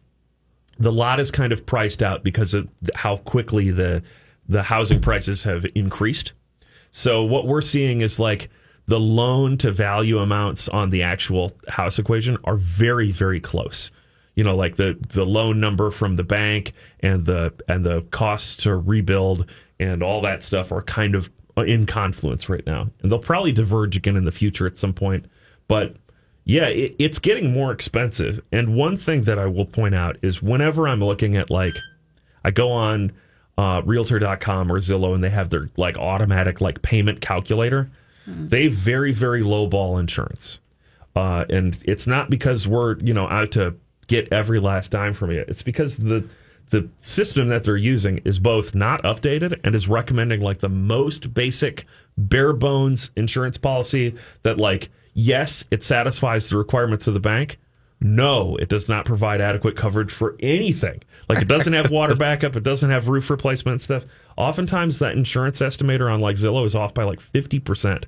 The 0.78 0.92
lot 0.92 1.20
is 1.20 1.30
kind 1.30 1.52
of 1.52 1.66
priced 1.66 2.02
out 2.02 2.24
because 2.24 2.54
of 2.54 2.68
how 2.94 3.18
quickly 3.18 3.70
the 3.70 4.02
the 4.48 4.62
housing 4.62 5.00
prices 5.00 5.42
have 5.44 5.64
increased. 5.74 6.32
So 6.92 7.24
what 7.24 7.46
we're 7.46 7.62
seeing 7.62 8.02
is 8.02 8.18
like 8.18 8.50
the 8.86 9.00
loan 9.00 9.56
to 9.58 9.72
value 9.72 10.18
amounts 10.18 10.68
on 10.68 10.90
the 10.90 11.02
actual 11.02 11.52
house 11.68 11.98
equation 11.98 12.36
are 12.44 12.56
very 12.56 13.10
very 13.12 13.40
close. 13.40 13.90
You 14.34 14.44
know, 14.44 14.56
like 14.56 14.76
the 14.76 14.98
the 15.08 15.24
loan 15.24 15.60
number 15.60 15.90
from 15.90 16.16
the 16.16 16.24
bank 16.24 16.72
and 17.00 17.24
the 17.24 17.52
and 17.68 17.86
the 17.86 18.02
costs 18.10 18.56
to 18.64 18.76
rebuild 18.76 19.50
and 19.80 20.02
all 20.02 20.20
that 20.22 20.42
stuff 20.42 20.72
are 20.72 20.82
kind 20.82 21.14
of 21.14 21.30
uh, 21.56 21.62
in 21.62 21.86
confluence 21.86 22.48
right 22.48 22.66
now. 22.66 22.88
And 23.02 23.10
they'll 23.10 23.18
probably 23.18 23.52
diverge 23.52 23.96
again 23.96 24.16
in 24.16 24.24
the 24.24 24.32
future 24.32 24.66
at 24.66 24.78
some 24.78 24.92
point. 24.92 25.26
But 25.68 25.96
yeah, 26.44 26.66
it, 26.66 26.94
it's 26.98 27.18
getting 27.18 27.52
more 27.52 27.72
expensive. 27.72 28.42
And 28.52 28.74
one 28.76 28.96
thing 28.96 29.22
that 29.22 29.38
I 29.38 29.46
will 29.46 29.66
point 29.66 29.94
out 29.94 30.16
is 30.22 30.42
whenever 30.42 30.86
I'm 30.86 31.00
looking 31.00 31.36
at 31.36 31.50
like, 31.50 31.76
I 32.44 32.50
go 32.50 32.70
on 32.70 33.12
uh, 33.56 33.82
realtor.com 33.84 34.70
or 34.70 34.78
Zillow 34.80 35.14
and 35.14 35.24
they 35.24 35.30
have 35.30 35.50
their 35.50 35.68
like 35.76 35.96
automatic 35.96 36.60
like 36.60 36.82
payment 36.82 37.20
calculator. 37.20 37.90
They 38.26 38.68
very, 38.68 39.12
very 39.12 39.42
low 39.42 39.66
ball 39.66 39.98
insurance. 39.98 40.60
Uh, 41.14 41.44
and 41.48 41.78
it's 41.84 42.06
not 42.06 42.30
because 42.30 42.66
we're, 42.66 42.98
you 42.98 43.14
know, 43.14 43.28
out 43.28 43.52
to 43.52 43.76
get 44.06 44.32
every 44.32 44.60
last 44.60 44.90
dime 44.90 45.14
from 45.14 45.30
you. 45.30 45.44
It's 45.46 45.62
because 45.62 45.96
the 45.96 46.26
the 46.70 46.88
system 47.02 47.48
that 47.48 47.62
they're 47.64 47.76
using 47.76 48.18
is 48.24 48.38
both 48.38 48.74
not 48.74 49.02
updated 49.02 49.60
and 49.62 49.74
is 49.74 49.86
recommending 49.86 50.40
like 50.40 50.58
the 50.58 50.68
most 50.68 51.34
basic 51.34 51.86
bare 52.16 52.52
bones 52.52 53.10
insurance 53.16 53.58
policy 53.58 54.14
that 54.42 54.58
like 54.58 54.88
yes 55.14 55.64
it 55.70 55.82
satisfies 55.82 56.48
the 56.48 56.56
requirements 56.56 57.06
of 57.06 57.14
the 57.14 57.20
bank 57.20 57.58
no 58.00 58.56
it 58.56 58.68
does 58.68 58.88
not 58.88 59.04
provide 59.04 59.40
adequate 59.40 59.76
coverage 59.76 60.12
for 60.12 60.36
anything 60.40 61.00
like 61.28 61.40
it 61.40 61.48
doesn't 61.48 61.72
have 61.72 61.90
water 61.90 62.14
backup 62.16 62.54
it 62.56 62.62
doesn't 62.62 62.90
have 62.90 63.08
roof 63.08 63.30
replacement 63.30 63.80
stuff 63.80 64.04
oftentimes 64.36 64.98
that 64.98 65.16
insurance 65.16 65.60
estimator 65.60 66.12
on 66.12 66.20
like 66.20 66.36
zillow 66.36 66.66
is 66.66 66.74
off 66.74 66.92
by 66.92 67.04
like 67.04 67.20
50% 67.20 68.04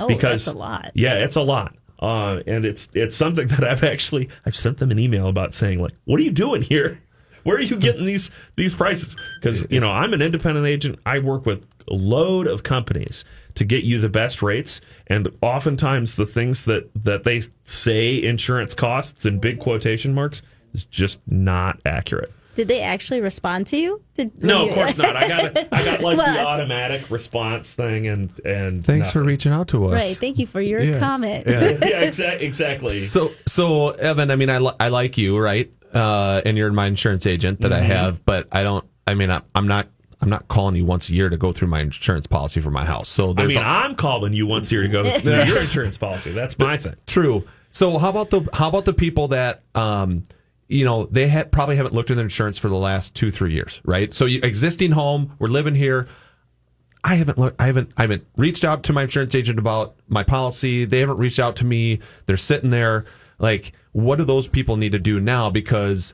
Oh, 0.00 0.08
that's 0.14 0.46
a 0.46 0.52
lot. 0.52 0.92
yeah 0.94 1.14
it's 1.14 1.36
a 1.36 1.42
lot 1.42 1.74
uh, 2.00 2.40
and 2.46 2.64
it's 2.64 2.88
it's 2.94 3.16
something 3.16 3.48
that 3.58 3.64
I've 3.64 3.82
actually 3.82 4.28
I've 4.46 4.54
sent 4.54 4.78
them 4.78 4.92
an 4.92 4.98
email 5.00 5.26
about 5.26 5.52
saying 5.54 5.80
like, 5.80 5.94
what 6.04 6.20
are 6.20 6.22
you 6.22 6.30
doing 6.30 6.62
here? 6.62 7.00
Where 7.42 7.56
are 7.56 7.60
you 7.60 7.76
getting 7.76 8.06
these 8.06 8.30
these 8.54 8.72
prices? 8.72 9.16
Because 9.40 9.66
you 9.68 9.80
know 9.80 9.90
I'm 9.90 10.12
an 10.12 10.22
independent 10.22 10.64
agent. 10.64 11.00
I 11.04 11.18
work 11.18 11.44
with 11.44 11.66
a 11.88 11.94
load 11.94 12.46
of 12.46 12.62
companies 12.62 13.24
to 13.58 13.64
get 13.64 13.84
you 13.84 14.00
the 14.00 14.08
best 14.08 14.42
rates, 14.42 14.80
and 15.06 15.28
oftentimes 15.42 16.16
the 16.16 16.26
things 16.26 16.64
that 16.64 16.88
that 17.04 17.22
they 17.24 17.42
say 17.62 18.22
insurance 18.22 18.74
costs 18.74 19.24
in 19.26 19.38
big 19.38 19.58
quotation 19.60 20.14
marks 20.14 20.42
is 20.72 20.84
just 20.84 21.20
not 21.26 21.78
accurate. 21.86 22.32
Did 22.54 22.66
they 22.66 22.80
actually 22.80 23.20
respond 23.20 23.68
to 23.68 23.76
you? 23.76 24.02
Did, 24.14 24.42
No, 24.42 24.64
you- 24.64 24.70
of 24.70 24.74
course 24.74 24.96
not. 24.98 25.14
I 25.14 25.28
got 25.28 25.56
I 25.72 25.84
got 25.84 26.00
like 26.00 26.16
the 26.34 26.40
automatic 26.44 27.08
response 27.10 27.72
thing, 27.72 28.08
and 28.08 28.30
and 28.44 28.84
Thanks 28.84 29.12
for 29.12 29.22
reaching 29.22 29.52
out 29.52 29.68
to 29.68 29.86
us. 29.86 29.92
Right. 29.92 30.16
Thank 30.16 30.38
you 30.38 30.46
for 30.46 30.60
your 30.60 30.80
Yeah. 30.82 30.98
comment. 30.98 31.44
yeah, 31.46 31.72
exa- 31.74 32.40
exactly. 32.40 32.90
So, 32.90 33.30
so 33.46 33.90
Evan, 33.90 34.32
I 34.32 34.36
mean, 34.36 34.50
I, 34.50 34.58
li- 34.58 34.74
I 34.80 34.88
like 34.88 35.16
you, 35.18 35.38
right? 35.38 35.70
Uh, 35.94 36.42
and 36.44 36.58
you're 36.58 36.72
my 36.72 36.86
insurance 36.86 37.26
agent 37.26 37.60
that 37.60 37.72
I 37.72 37.80
have, 37.80 38.24
but 38.24 38.48
I 38.52 38.62
don't. 38.64 38.84
I 39.06 39.14
mean, 39.14 39.30
I, 39.30 39.40
I'm 39.54 39.68
not. 39.68 39.86
I'm 40.20 40.28
not 40.28 40.48
calling 40.48 40.74
you 40.76 40.84
once 40.84 41.08
a 41.08 41.14
year 41.14 41.28
to 41.28 41.36
go 41.36 41.52
through 41.52 41.68
my 41.68 41.80
insurance 41.80 42.26
policy 42.26 42.60
for 42.60 42.70
my 42.70 42.84
house. 42.84 43.08
So 43.08 43.30
I 43.30 43.34
there's 43.34 43.48
mean, 43.50 43.58
a- 43.58 43.60
I'm 43.62 43.94
calling 43.94 44.32
you 44.32 44.46
once 44.46 44.70
a 44.70 44.74
year 44.74 44.82
to 44.82 44.88
go 44.88 45.04
through 45.18 45.44
your 45.44 45.58
insurance 45.60 45.96
policy. 45.96 46.32
That's 46.32 46.58
my 46.58 46.76
thing. 46.76 46.96
True. 47.06 47.44
So 47.70 47.98
how 47.98 48.08
about 48.10 48.30
the 48.30 48.48
how 48.52 48.68
about 48.68 48.84
the 48.84 48.94
people 48.94 49.28
that 49.28 49.62
um 49.74 50.24
you 50.66 50.84
know 50.84 51.04
they 51.06 51.28
had 51.28 51.52
probably 51.52 51.76
haven't 51.76 51.94
looked 51.94 52.10
at 52.10 52.16
their 52.16 52.24
insurance 52.26 52.58
for 52.58 52.68
the 52.68 52.76
last 52.76 53.14
two 53.14 53.30
three 53.30 53.52
years, 53.52 53.80
right? 53.84 54.12
So 54.12 54.24
you, 54.24 54.40
existing 54.42 54.90
home, 54.92 55.34
we're 55.38 55.48
living 55.48 55.74
here. 55.74 56.08
I 57.04 57.14
haven't 57.14 57.38
looked. 57.38 57.60
I 57.60 57.66
haven't. 57.66 57.92
I 57.96 58.02
haven't 58.02 58.26
reached 58.36 58.64
out 58.64 58.82
to 58.84 58.92
my 58.92 59.02
insurance 59.04 59.34
agent 59.34 59.58
about 59.58 59.94
my 60.08 60.24
policy. 60.24 60.84
They 60.84 60.98
haven't 60.98 61.18
reached 61.18 61.38
out 61.38 61.54
to 61.56 61.64
me. 61.64 62.00
They're 62.26 62.36
sitting 62.36 62.70
there. 62.70 63.04
Like, 63.38 63.72
what 63.92 64.16
do 64.16 64.24
those 64.24 64.48
people 64.48 64.76
need 64.76 64.92
to 64.92 64.98
do 64.98 65.20
now? 65.20 65.48
Because 65.48 66.12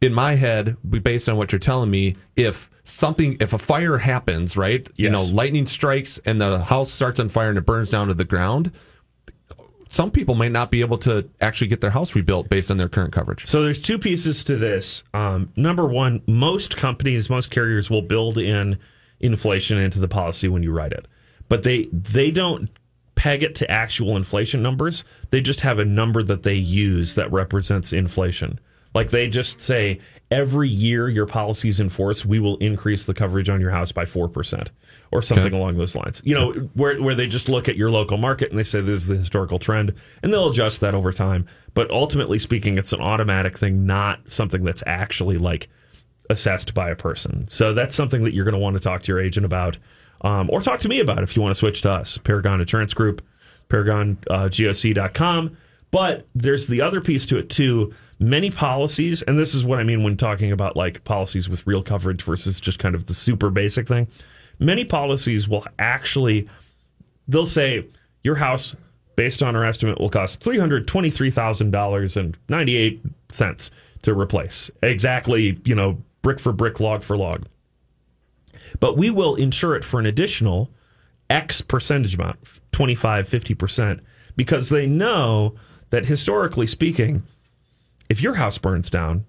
in 0.00 0.14
my 0.14 0.34
head, 0.34 0.76
based 1.02 1.28
on 1.28 1.36
what 1.36 1.52
you're 1.52 1.58
telling 1.58 1.90
me, 1.90 2.16
if 2.36 2.70
something, 2.84 3.36
if 3.40 3.52
a 3.52 3.58
fire 3.58 3.98
happens, 3.98 4.56
right? 4.56 4.88
You 4.96 5.10
know, 5.10 5.22
lightning 5.24 5.66
strikes 5.66 6.18
and 6.24 6.40
the 6.40 6.60
house 6.64 6.90
starts 6.90 7.20
on 7.20 7.28
fire 7.28 7.50
and 7.50 7.58
it 7.58 7.66
burns 7.66 7.90
down 7.90 8.08
to 8.08 8.14
the 8.14 8.24
ground. 8.24 8.72
Some 9.90 10.10
people 10.10 10.36
may 10.36 10.48
not 10.48 10.70
be 10.70 10.80
able 10.82 10.98
to 10.98 11.28
actually 11.40 11.66
get 11.66 11.80
their 11.80 11.90
house 11.90 12.14
rebuilt 12.14 12.48
based 12.48 12.70
on 12.70 12.76
their 12.76 12.88
current 12.88 13.12
coverage. 13.12 13.44
So 13.46 13.62
there's 13.62 13.82
two 13.82 13.98
pieces 13.98 14.44
to 14.44 14.56
this. 14.56 15.02
Um, 15.12 15.52
number 15.56 15.84
one, 15.84 16.22
most 16.28 16.76
companies, 16.76 17.28
most 17.28 17.50
carriers 17.50 17.90
will 17.90 18.02
build 18.02 18.38
in 18.38 18.78
inflation 19.18 19.78
into 19.78 19.98
the 19.98 20.08
policy 20.08 20.48
when 20.48 20.62
you 20.62 20.72
write 20.72 20.92
it, 20.92 21.06
but 21.48 21.64
they 21.64 21.88
they 21.92 22.30
don't 22.30 22.70
peg 23.16 23.42
it 23.42 23.54
to 23.56 23.70
actual 23.70 24.16
inflation 24.16 24.62
numbers. 24.62 25.04
They 25.30 25.42
just 25.42 25.60
have 25.60 25.78
a 25.78 25.84
number 25.84 26.22
that 26.22 26.42
they 26.44 26.54
use 26.54 27.16
that 27.16 27.30
represents 27.30 27.92
inflation. 27.92 28.60
Like 28.94 29.10
they 29.10 29.28
just 29.28 29.60
say 29.60 30.00
every 30.30 30.68
year 30.68 31.08
your 31.08 31.26
policy 31.26 31.68
is 31.68 31.80
in 31.80 31.88
force, 31.88 32.24
we 32.24 32.40
will 32.40 32.56
increase 32.58 33.04
the 33.04 33.14
coverage 33.14 33.48
on 33.48 33.60
your 33.60 33.70
house 33.70 33.92
by 33.92 34.04
four 34.04 34.28
percent 34.28 34.70
or 35.12 35.22
something 35.22 35.52
along 35.52 35.76
those 35.76 35.94
lines. 35.94 36.22
You 36.24 36.34
know, 36.34 36.52
where 36.74 37.00
where 37.02 37.14
they 37.14 37.26
just 37.26 37.48
look 37.48 37.68
at 37.68 37.76
your 37.76 37.90
local 37.90 38.16
market 38.16 38.50
and 38.50 38.58
they 38.58 38.64
say 38.64 38.80
this 38.80 39.02
is 39.02 39.06
the 39.06 39.16
historical 39.16 39.58
trend, 39.58 39.94
and 40.22 40.32
they'll 40.32 40.50
adjust 40.50 40.80
that 40.80 40.94
over 40.94 41.12
time. 41.12 41.46
But 41.74 41.90
ultimately 41.90 42.38
speaking, 42.38 42.78
it's 42.78 42.92
an 42.92 43.00
automatic 43.00 43.58
thing, 43.58 43.86
not 43.86 44.30
something 44.30 44.64
that's 44.64 44.82
actually 44.86 45.38
like 45.38 45.68
assessed 46.30 46.74
by 46.74 46.90
a 46.90 46.96
person. 46.96 47.46
So 47.48 47.74
that's 47.74 47.94
something 47.94 48.22
that 48.24 48.34
you're 48.34 48.44
going 48.44 48.54
to 48.54 48.60
want 48.60 48.74
to 48.74 48.80
talk 48.80 49.02
to 49.02 49.12
your 49.12 49.20
agent 49.20 49.44
about, 49.44 49.76
um, 50.22 50.48
or 50.50 50.60
talk 50.62 50.80
to 50.80 50.88
me 50.88 51.00
about 51.00 51.22
if 51.22 51.36
you 51.36 51.42
want 51.42 51.54
to 51.54 51.58
switch 51.58 51.82
to 51.82 51.90
us, 51.90 52.18
Paragon 52.18 52.60
Insurance 52.60 52.94
Group, 52.94 53.22
ParagonGOC.com. 53.68 55.56
But 55.90 56.28
there's 56.36 56.68
the 56.68 56.82
other 56.82 57.00
piece 57.00 57.26
to 57.26 57.38
it 57.38 57.50
too. 57.50 57.92
Many 58.22 58.50
policies, 58.50 59.22
and 59.22 59.38
this 59.38 59.54
is 59.54 59.64
what 59.64 59.80
I 59.80 59.82
mean 59.82 60.02
when 60.04 60.16
talking 60.16 60.52
about 60.52 60.76
like 60.76 61.02
policies 61.04 61.48
with 61.48 61.66
real 61.66 61.82
coverage 61.82 62.22
versus 62.22 62.60
just 62.60 62.78
kind 62.78 62.94
of 62.94 63.06
the 63.06 63.14
super 63.14 63.48
basic 63.48 63.88
thing. 63.88 64.08
Many 64.58 64.84
policies 64.84 65.48
will 65.48 65.64
actually 65.78 66.46
they'll 67.26 67.46
say 67.46 67.86
your 68.22 68.34
house, 68.34 68.76
based 69.16 69.42
on 69.42 69.56
our 69.56 69.64
estimate, 69.64 69.98
will 69.98 70.10
cost 70.10 70.40
three 70.40 70.58
hundred 70.58 70.86
twenty-three 70.86 71.30
thousand 71.30 71.70
dollars 71.70 72.16
and 72.16 72.36
ninety-eight 72.50 73.00
cents 73.30 73.70
to 74.02 74.12
replace. 74.12 74.70
Exactly, 74.82 75.58
you 75.64 75.74
know, 75.74 75.96
brick 76.20 76.38
for 76.38 76.52
brick, 76.52 76.78
log 76.78 77.02
for 77.02 77.16
log. 77.16 77.46
But 78.80 78.98
we 78.98 79.10
will 79.10 79.34
insure 79.34 79.74
it 79.74 79.84
for 79.84 79.98
an 79.98 80.04
additional 80.06 80.70
X 81.30 81.60
percentage 81.60 82.14
amount, 82.16 82.38
25, 82.72 83.28
50%, 83.28 84.00
because 84.36 84.68
they 84.68 84.86
know 84.86 85.54
that 85.90 86.06
historically 86.06 86.66
speaking, 86.66 87.22
if 88.10 88.20
your 88.20 88.34
house 88.34 88.58
burns 88.58 88.90
down, 88.90 89.24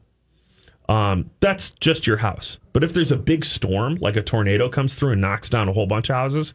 um, 0.89 1.29
that's 1.39 1.69
just 1.79 2.05
your 2.05 2.17
house. 2.17 2.57
But 2.73 2.83
if 2.83 2.93
there's 2.93 3.13
a 3.13 3.17
big 3.17 3.45
storm, 3.45 3.95
like 4.01 4.17
a 4.17 4.21
tornado 4.21 4.67
comes 4.67 4.95
through 4.95 5.13
and 5.13 5.21
knocks 5.21 5.47
down 5.47 5.69
a 5.69 5.71
whole 5.71 5.85
bunch 5.85 6.09
of 6.09 6.15
houses, 6.17 6.53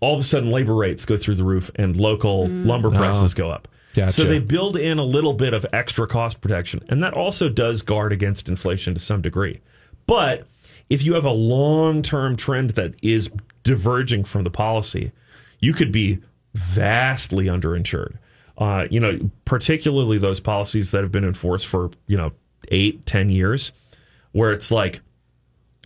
all 0.00 0.14
of 0.14 0.20
a 0.20 0.24
sudden 0.24 0.50
labor 0.50 0.76
rates 0.76 1.04
go 1.04 1.16
through 1.16 1.34
the 1.34 1.44
roof 1.44 1.70
and 1.74 1.96
local 1.96 2.46
lumber 2.46 2.88
prices 2.88 3.34
go 3.34 3.50
up. 3.50 3.66
Gotcha. 3.94 4.12
So 4.12 4.24
they 4.24 4.38
build 4.38 4.76
in 4.76 4.98
a 4.98 5.02
little 5.04 5.32
bit 5.32 5.54
of 5.54 5.66
extra 5.72 6.06
cost 6.06 6.40
protection. 6.40 6.80
And 6.88 7.02
that 7.02 7.14
also 7.14 7.48
does 7.48 7.82
guard 7.82 8.12
against 8.12 8.48
inflation 8.48 8.94
to 8.94 9.00
some 9.00 9.20
degree. 9.20 9.60
But 10.06 10.46
if 10.88 11.02
you 11.02 11.14
have 11.14 11.24
a 11.24 11.32
long 11.32 12.02
term 12.02 12.36
trend 12.36 12.70
that 12.70 12.94
is 13.02 13.30
diverging 13.64 14.24
from 14.24 14.44
the 14.44 14.50
policy, 14.50 15.12
you 15.58 15.72
could 15.72 15.92
be 15.92 16.20
vastly 16.54 17.46
underinsured. 17.46 18.18
Uh, 18.62 18.86
you 18.90 19.00
know, 19.00 19.18
particularly 19.44 20.18
those 20.18 20.40
policies 20.40 20.90
that 20.92 21.02
have 21.02 21.10
been 21.10 21.24
enforced 21.24 21.66
for, 21.66 21.90
you 22.06 22.16
know, 22.16 22.30
eight, 22.68 23.04
ten 23.06 23.28
years, 23.30 23.72
where 24.32 24.52
it's 24.52 24.70
like, 24.70 25.00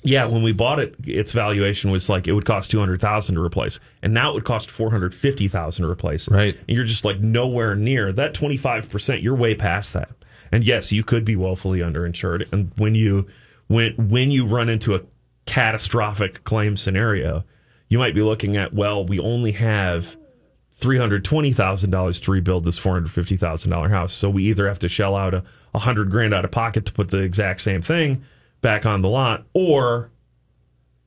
Yeah, 0.02 0.26
when 0.26 0.42
we 0.42 0.52
bought 0.52 0.78
it, 0.78 0.94
its 1.04 1.32
valuation 1.32 1.90
was 1.90 2.08
like 2.08 2.28
it 2.28 2.32
would 2.32 2.44
cost 2.44 2.70
two 2.70 2.78
hundred 2.78 3.00
thousand 3.00 3.34
to 3.36 3.40
replace, 3.42 3.80
and 4.02 4.12
now 4.12 4.30
it 4.30 4.34
would 4.34 4.44
cost 4.44 4.70
four 4.70 4.90
hundred 4.90 5.14
fifty 5.14 5.48
thousand 5.48 5.84
to 5.84 5.90
replace. 5.90 6.28
Right. 6.28 6.54
and 6.68 6.76
you're 6.76 6.84
just 6.84 7.04
like 7.04 7.18
nowhere 7.20 7.74
near 7.74 8.12
that 8.12 8.34
twenty 8.34 8.56
five 8.58 8.88
percent. 8.90 9.22
You're 9.22 9.34
way 9.34 9.54
past 9.54 9.92
that. 9.94 10.10
And 10.52 10.62
yes, 10.64 10.92
you 10.92 11.02
could 11.02 11.24
be 11.24 11.34
woefully 11.34 11.80
underinsured. 11.80 12.46
And 12.52 12.70
when 12.76 12.94
you 12.94 13.26
when 13.68 13.94
when 13.96 14.30
you 14.30 14.46
run 14.46 14.68
into 14.68 14.94
a 14.94 15.00
catastrophic 15.46 16.44
claim 16.44 16.76
scenario, 16.76 17.42
you 17.88 17.98
might 17.98 18.14
be 18.14 18.22
looking 18.22 18.56
at 18.56 18.72
well, 18.74 19.04
we 19.04 19.18
only 19.18 19.52
have 19.52 20.16
three 20.78 20.98
hundred 20.98 21.24
twenty 21.24 21.52
thousand 21.52 21.90
dollars 21.90 22.20
to 22.20 22.30
rebuild 22.30 22.64
this 22.64 22.76
four 22.76 22.92
hundred 22.92 23.10
fifty 23.10 23.36
thousand 23.36 23.70
dollar 23.70 23.88
house. 23.88 24.12
So 24.12 24.28
we 24.30 24.44
either 24.44 24.68
have 24.68 24.78
to 24.80 24.88
shell 24.88 25.16
out 25.16 25.34
a, 25.34 25.42
a 25.74 25.78
hundred 25.78 26.10
grand 26.10 26.34
out 26.34 26.44
of 26.44 26.50
pocket 26.50 26.84
to 26.86 26.92
put 26.92 27.08
the 27.08 27.18
exact 27.18 27.62
same 27.62 27.82
thing 27.82 28.24
back 28.60 28.84
on 28.84 29.00
the 29.02 29.08
lot, 29.08 29.46
or 29.54 30.10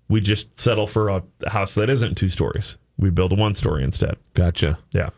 we 0.08 0.22
just 0.22 0.60
settle 0.60 0.88
for 0.88 1.10
a 1.10 1.24
house 1.48 1.76
that 1.76 1.90
isn't 1.90 2.16
two 2.16 2.30
stories. 2.30 2.78
We 2.98 3.12
build 3.12 3.32
a 3.32 3.36
one 3.36 3.54
story 3.54 3.84
instead. 3.84 4.18
Gotcha. 4.34 4.80
Yeah. 4.92 5.10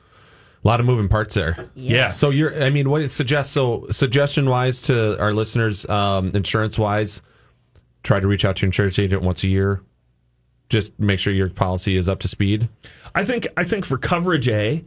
A 0.63 0.67
lot 0.67 0.79
of 0.79 0.85
moving 0.85 1.07
parts 1.07 1.33
there. 1.33 1.55
Yeah. 1.73 2.09
So 2.09 2.29
you're, 2.29 2.61
I 2.61 2.69
mean, 2.69 2.89
what 2.89 3.01
it 3.01 3.11
suggests, 3.11 3.51
so 3.51 3.87
suggestion 3.89 4.47
wise 4.49 4.81
to 4.83 5.19
our 5.19 5.33
listeners, 5.33 5.89
um, 5.89 6.31
insurance 6.35 6.77
wise, 6.77 7.21
try 8.03 8.19
to 8.19 8.27
reach 8.27 8.45
out 8.45 8.57
to 8.57 8.61
your 8.61 8.67
insurance 8.67 8.99
agent 8.99 9.23
once 9.23 9.43
a 9.43 9.47
year. 9.47 9.81
Just 10.69 10.99
make 10.99 11.19
sure 11.19 11.33
your 11.33 11.49
policy 11.49 11.97
is 11.97 12.07
up 12.07 12.19
to 12.19 12.27
speed. 12.27 12.69
I 13.16 13.26
think 13.26 13.47
I 13.57 13.64
think 13.64 13.86
for 13.86 13.97
coverage 13.97 14.47
A, 14.47 14.84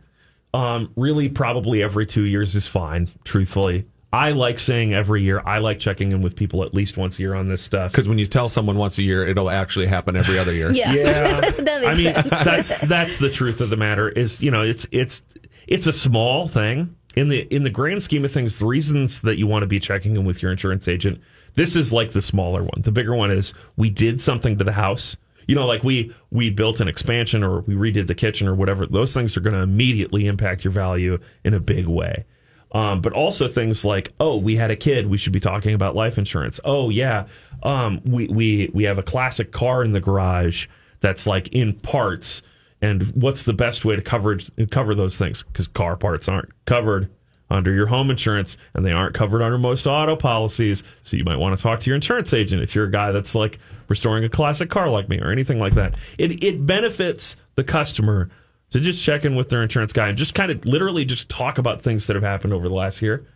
um, 0.52 0.92
really 0.96 1.28
probably 1.28 1.82
every 1.82 2.06
two 2.06 2.24
years 2.24 2.54
is 2.54 2.66
fine. 2.66 3.08
Truthfully, 3.24 3.86
I 4.12 4.30
like 4.30 4.60
saying 4.60 4.94
every 4.94 5.22
year. 5.22 5.42
I 5.44 5.58
like 5.58 5.80
checking 5.80 6.12
in 6.12 6.22
with 6.22 6.36
people 6.36 6.62
at 6.62 6.72
least 6.72 6.96
once 6.96 7.18
a 7.18 7.22
year 7.22 7.34
on 7.34 7.48
this 7.48 7.62
stuff. 7.62 7.90
Because 7.90 8.08
when 8.08 8.18
you 8.18 8.26
tell 8.26 8.48
someone 8.48 8.76
once 8.76 8.96
a 8.98 9.02
year, 9.02 9.26
it'll 9.26 9.50
actually 9.50 9.86
happen 9.86 10.14
every 10.14 10.38
other 10.38 10.52
year. 10.52 10.70
Yeah. 10.74 10.92
Yeah, 10.92 11.40
that 11.50 11.82
makes 11.82 11.86
I 11.86 11.94
mean 11.94 12.14
sense. 12.14 12.28
that's 12.68 12.86
that's 12.86 13.18
the 13.18 13.28
truth 13.30 13.60
of 13.60 13.70
the 13.70 13.76
matter. 13.76 14.08
Is 14.08 14.40
you 14.40 14.50
know 14.50 14.62
it's 14.62 14.86
it's 14.92 15.22
it's 15.66 15.86
a 15.86 15.92
small 15.92 16.46
thing 16.46 16.94
in 17.16 17.28
the 17.28 17.40
in 17.52 17.64
the 17.64 17.70
grand 17.70 18.02
scheme 18.02 18.24
of 18.24 18.32
things. 18.32 18.58
The 18.58 18.66
reasons 18.66 19.20
that 19.22 19.36
you 19.36 19.46
want 19.46 19.62
to 19.62 19.66
be 19.66 19.80
checking 19.80 20.14
in 20.16 20.24
with 20.24 20.42
your 20.42 20.52
insurance 20.52 20.86
agent, 20.86 21.20
this 21.54 21.74
is 21.74 21.92
like 21.92 22.12
the 22.12 22.22
smaller 22.22 22.62
one. 22.62 22.82
The 22.82 22.92
bigger 22.92 23.14
one 23.16 23.30
is 23.30 23.52
we 23.76 23.90
did 23.90 24.20
something 24.20 24.58
to 24.58 24.64
the 24.64 24.72
house. 24.72 25.16
You 25.46 25.54
know, 25.54 25.66
like 25.66 25.82
we 25.82 26.14
we 26.30 26.50
built 26.50 26.80
an 26.80 26.88
expansion 26.88 27.42
or 27.42 27.60
we 27.60 27.74
redid 27.74 28.06
the 28.06 28.14
kitchen 28.14 28.48
or 28.48 28.54
whatever. 28.54 28.86
Those 28.86 29.14
things 29.14 29.36
are 29.36 29.40
going 29.40 29.54
to 29.54 29.62
immediately 29.62 30.26
impact 30.26 30.64
your 30.64 30.72
value 30.72 31.18
in 31.44 31.54
a 31.54 31.60
big 31.60 31.86
way. 31.86 32.24
Um, 32.72 33.00
but 33.00 33.12
also 33.12 33.46
things 33.46 33.84
like, 33.84 34.12
oh, 34.18 34.36
we 34.36 34.56
had 34.56 34.72
a 34.72 34.76
kid. 34.76 35.06
We 35.08 35.16
should 35.16 35.32
be 35.32 35.40
talking 35.40 35.74
about 35.74 35.94
life 35.94 36.18
insurance. 36.18 36.58
Oh, 36.64 36.90
yeah, 36.90 37.26
um, 37.62 38.00
we 38.04 38.26
we 38.28 38.70
we 38.74 38.84
have 38.84 38.98
a 38.98 39.02
classic 39.02 39.52
car 39.52 39.84
in 39.84 39.92
the 39.92 40.00
garage 40.00 40.66
that's 41.00 41.26
like 41.26 41.48
in 41.48 41.74
parts. 41.74 42.42
And 42.82 43.12
what's 43.14 43.44
the 43.44 43.54
best 43.54 43.84
way 43.84 43.96
to 43.96 44.02
coverage 44.02 44.50
cover 44.70 44.94
those 44.94 45.16
things? 45.16 45.42
Because 45.42 45.68
car 45.68 45.96
parts 45.96 46.28
aren't 46.28 46.50
covered 46.66 47.10
under 47.50 47.72
your 47.72 47.86
home 47.86 48.10
insurance, 48.10 48.56
and 48.74 48.84
they 48.84 48.92
aren't 48.92 49.14
covered 49.14 49.42
under 49.42 49.58
most 49.58 49.86
auto 49.86 50.16
policies. 50.16 50.82
So 51.02 51.16
you 51.16 51.24
might 51.24 51.36
want 51.38 51.56
to 51.56 51.62
talk 51.62 51.80
to 51.80 51.90
your 51.90 51.94
insurance 51.94 52.32
agent 52.32 52.62
if 52.62 52.74
you're 52.74 52.86
a 52.86 52.90
guy 52.90 53.12
that's 53.12 53.34
like 53.34 53.58
restoring 53.88 54.24
a 54.24 54.28
classic 54.28 54.70
car 54.70 54.88
like 54.88 55.08
me 55.08 55.20
or 55.20 55.30
anything 55.30 55.58
like 55.58 55.74
that. 55.74 55.94
It 56.18 56.42
it 56.42 56.64
benefits 56.66 57.36
the 57.56 57.64
customer 57.64 58.30
to 58.70 58.80
just 58.80 59.02
check 59.04 59.24
in 59.24 59.36
with 59.36 59.50
their 59.50 59.62
insurance 59.62 59.92
guy 59.92 60.08
and 60.08 60.16
just 60.18 60.34
kind 60.34 60.50
of 60.50 60.64
literally 60.64 61.04
just 61.04 61.28
talk 61.28 61.58
about 61.58 61.82
things 61.82 62.06
that 62.08 62.14
have 62.16 62.22
happened 62.24 62.52
over 62.52 62.68
the 62.68 62.74
last 62.74 63.02
year. 63.02 63.26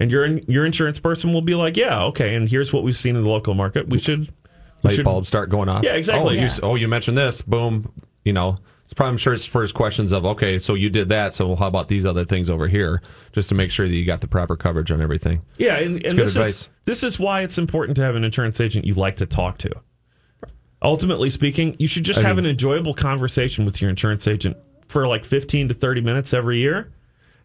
And 0.00 0.10
your 0.10 0.26
your 0.26 0.64
insurance 0.64 0.98
person 0.98 1.32
will 1.32 1.42
be 1.42 1.54
like, 1.54 1.76
yeah, 1.76 2.02
okay, 2.04 2.34
and 2.36 2.48
here's 2.48 2.72
what 2.72 2.82
we've 2.84 2.96
seen 2.96 3.16
in 3.16 3.22
the 3.22 3.28
local 3.28 3.54
market. 3.54 3.88
We 3.88 3.98
should 3.98 4.20
we 4.82 4.88
Light 4.90 4.94
should- 4.96 5.04
bulbs 5.04 5.28
start 5.28 5.50
going 5.50 5.68
off. 5.68 5.82
Yeah, 5.84 5.92
exactly. 5.94 6.38
Oh, 6.38 6.40
Yeah. 6.40 6.46
s- 6.46 6.60
oh, 6.62 6.74
you 6.76 6.88
mentioned 6.88 7.18
this. 7.18 7.42
Boom. 7.42 7.92
You 8.24 8.32
know, 8.32 8.58
it's 8.88 8.94
probably, 8.94 9.10
I'm 9.10 9.18
sure 9.18 9.34
it's 9.34 9.44
first 9.44 9.74
questions 9.74 10.12
of, 10.12 10.24
okay, 10.24 10.58
so 10.58 10.72
you 10.72 10.88
did 10.88 11.10
that. 11.10 11.34
So 11.34 11.54
how 11.56 11.66
about 11.66 11.88
these 11.88 12.06
other 12.06 12.24
things 12.24 12.48
over 12.48 12.68
here? 12.68 13.02
Just 13.32 13.50
to 13.50 13.54
make 13.54 13.70
sure 13.70 13.86
that 13.86 13.94
you 13.94 14.06
got 14.06 14.22
the 14.22 14.28
proper 14.28 14.56
coverage 14.56 14.90
on 14.90 15.02
everything. 15.02 15.42
Yeah, 15.58 15.76
and, 15.76 16.02
and 16.06 16.18
this 16.18 16.34
advice. 16.34 16.48
is 16.48 16.70
this 16.86 17.02
is 17.02 17.18
why 17.20 17.42
it's 17.42 17.58
important 17.58 17.96
to 17.96 18.02
have 18.02 18.14
an 18.14 18.24
insurance 18.24 18.62
agent 18.62 18.86
you 18.86 18.94
like 18.94 19.18
to 19.18 19.26
talk 19.26 19.58
to. 19.58 19.70
Ultimately 20.80 21.28
speaking, 21.28 21.76
you 21.78 21.86
should 21.86 22.02
just 22.02 22.20
I 22.20 22.22
have 22.22 22.36
mean- 22.36 22.46
an 22.46 22.52
enjoyable 22.52 22.94
conversation 22.94 23.66
with 23.66 23.82
your 23.82 23.90
insurance 23.90 24.26
agent 24.26 24.56
for 24.88 25.06
like 25.06 25.26
15 25.26 25.68
to 25.68 25.74
30 25.74 26.00
minutes 26.00 26.32
every 26.32 26.56
year 26.56 26.90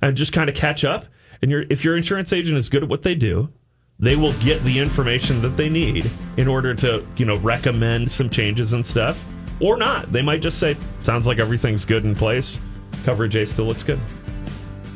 and 0.01 0.15
just 0.15 0.31
kind 0.31 0.49
of 0.49 0.55
catch 0.55 0.85
up. 0.85 1.07
And 1.41 1.51
your 1.51 1.65
if 1.69 1.83
your 1.83 1.97
insurance 1.97 2.31
agent 2.31 2.57
is 2.57 2.69
good 2.69 2.83
at 2.83 2.89
what 2.89 3.01
they 3.01 3.15
do, 3.15 3.51
they 3.99 4.15
will 4.15 4.33
get 4.39 4.63
the 4.63 4.79
information 4.79 5.41
that 5.41 5.57
they 5.57 5.67
need 5.67 6.09
in 6.37 6.47
order 6.47 6.73
to, 6.75 7.05
you 7.17 7.25
know, 7.25 7.35
recommend 7.35 8.09
some 8.09 8.29
changes 8.29 8.71
and 8.71 8.85
stuff 8.85 9.21
or 9.63 9.77
not. 9.77 10.11
They 10.11 10.21
might 10.21 10.41
just 10.41 10.59
say, 10.59 10.75
"Sounds 11.01 11.25
like 11.25 11.39
everything's 11.39 11.85
good 11.85 12.03
in 12.03 12.15
place. 12.15 12.59
Coverage 13.05 13.35
A 13.35 13.45
still 13.45 13.65
looks 13.65 13.83
good." 13.83 13.99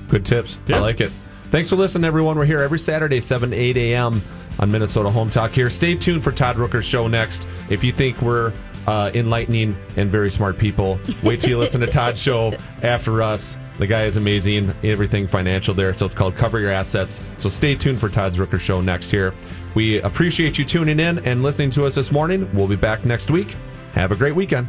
Good 0.10 0.26
tips. 0.26 0.60
Yeah. 0.68 0.78
I 0.78 0.80
like 0.80 1.02
it. 1.02 1.12
Thanks 1.46 1.70
for 1.70 1.76
listening, 1.76 2.06
everyone. 2.06 2.38
We're 2.38 2.46
here 2.46 2.60
every 2.60 2.80
Saturday, 2.80 3.22
7 3.22 3.54
8 3.54 3.78
a.m. 3.78 4.22
on 4.60 4.72
Minnesota 4.72 5.10
Home 5.10 5.30
Talk 5.30 5.52
here. 5.52 5.70
Stay 5.70 5.96
tuned 5.96 6.24
for 6.24 6.32
Todd 6.32 6.58
Rooker's 6.58 6.86
show 6.86 7.08
next. 7.08 7.48
If 7.70 7.84
you 7.84 7.92
think 7.92 8.22
we're 8.22 8.52
uh, 8.86 9.12
enlightening 9.14 9.76
and 9.96 10.10
very 10.10 10.30
smart 10.30 10.58
people, 10.58 11.00
wait 11.24 11.42
till 11.42 11.50
you 11.50 11.58
listen 11.58 11.82
to 11.82 11.88
Todd's 11.88 12.22
show 12.22 12.54
after 12.84 13.22
us. 13.22 13.58
The 13.80 13.88
guy 13.88 14.06
is 14.06 14.18
amazing. 14.18 14.74
Everything 14.84 15.28
financial 15.28 15.74
there. 15.74 15.94
So 15.94 16.06
it's 16.06 16.16
called 16.16 16.36
Cover 16.36 16.60
Your 16.60 16.72
Assets. 16.72 17.22
So 17.38 17.48
stay 17.48 17.76
tuned 17.76 18.00
for 18.00 18.10
Todd's 18.10 18.38
Rooker 18.38 18.60
show 18.60 18.82
next 18.82 19.12
here. 19.12 19.34
We 19.76 20.02
appreciate 20.02 20.58
you 20.58 20.66
tuning 20.66 21.00
in 21.00 21.20
and 21.20 21.44
listening 21.44 21.70
to 21.72 21.86
us 21.86 21.94
this 21.96 22.12
morning. 22.12 22.50
We'll 22.54 22.68
be 22.68 22.76
back 22.76 23.06
next 23.06 23.30
week. 23.30 23.56
Have 23.98 24.12
a 24.12 24.16
great 24.16 24.36
weekend. 24.36 24.68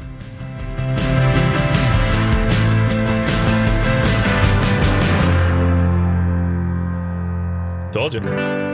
Told 7.92 8.14
you. 8.14 8.67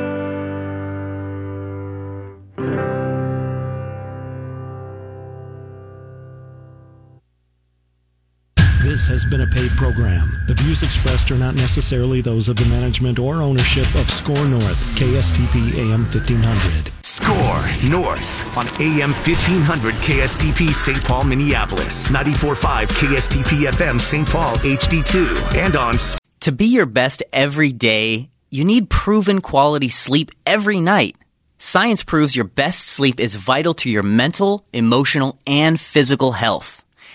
This 9.04 9.22
has 9.22 9.30
been 9.30 9.42
a 9.42 9.46
paid 9.46 9.70
program. 9.72 10.40
The 10.46 10.54
views 10.54 10.82
expressed 10.82 11.30
are 11.30 11.36
not 11.36 11.54
necessarily 11.54 12.22
those 12.22 12.48
of 12.48 12.56
the 12.56 12.64
management 12.64 13.18
or 13.18 13.42
ownership 13.42 13.84
of 13.96 14.08
SKOR 14.08 14.48
North, 14.48 14.96
KSTP 14.96 15.76
AM 15.76 16.04
1500. 16.04 16.90
SKOR 17.02 17.90
North 17.90 18.56
on 18.56 18.66
AM 18.80 19.12
1500 19.12 19.92
KSTP 19.96 20.72
St. 20.72 21.04
Paul, 21.04 21.24
Minneapolis, 21.24 22.08
94.5 22.08 22.86
KSTP 22.86 23.70
FM 23.70 24.00
St. 24.00 24.26
Paul 24.26 24.56
HD2, 24.56 25.54
and 25.56 25.76
on 25.76 25.98
To 26.40 26.50
be 26.50 26.64
your 26.64 26.86
best 26.86 27.22
every 27.30 27.74
day, 27.74 28.30
you 28.50 28.64
need 28.64 28.88
proven 28.88 29.42
quality 29.42 29.90
sleep 29.90 30.30
every 30.46 30.80
night. 30.80 31.14
Science 31.58 32.02
proves 32.02 32.34
your 32.34 32.46
best 32.46 32.88
sleep 32.88 33.20
is 33.20 33.34
vital 33.34 33.74
to 33.74 33.90
your 33.90 34.02
mental, 34.02 34.64
emotional, 34.72 35.38
and 35.46 35.78
physical 35.78 36.32
health. 36.32 36.83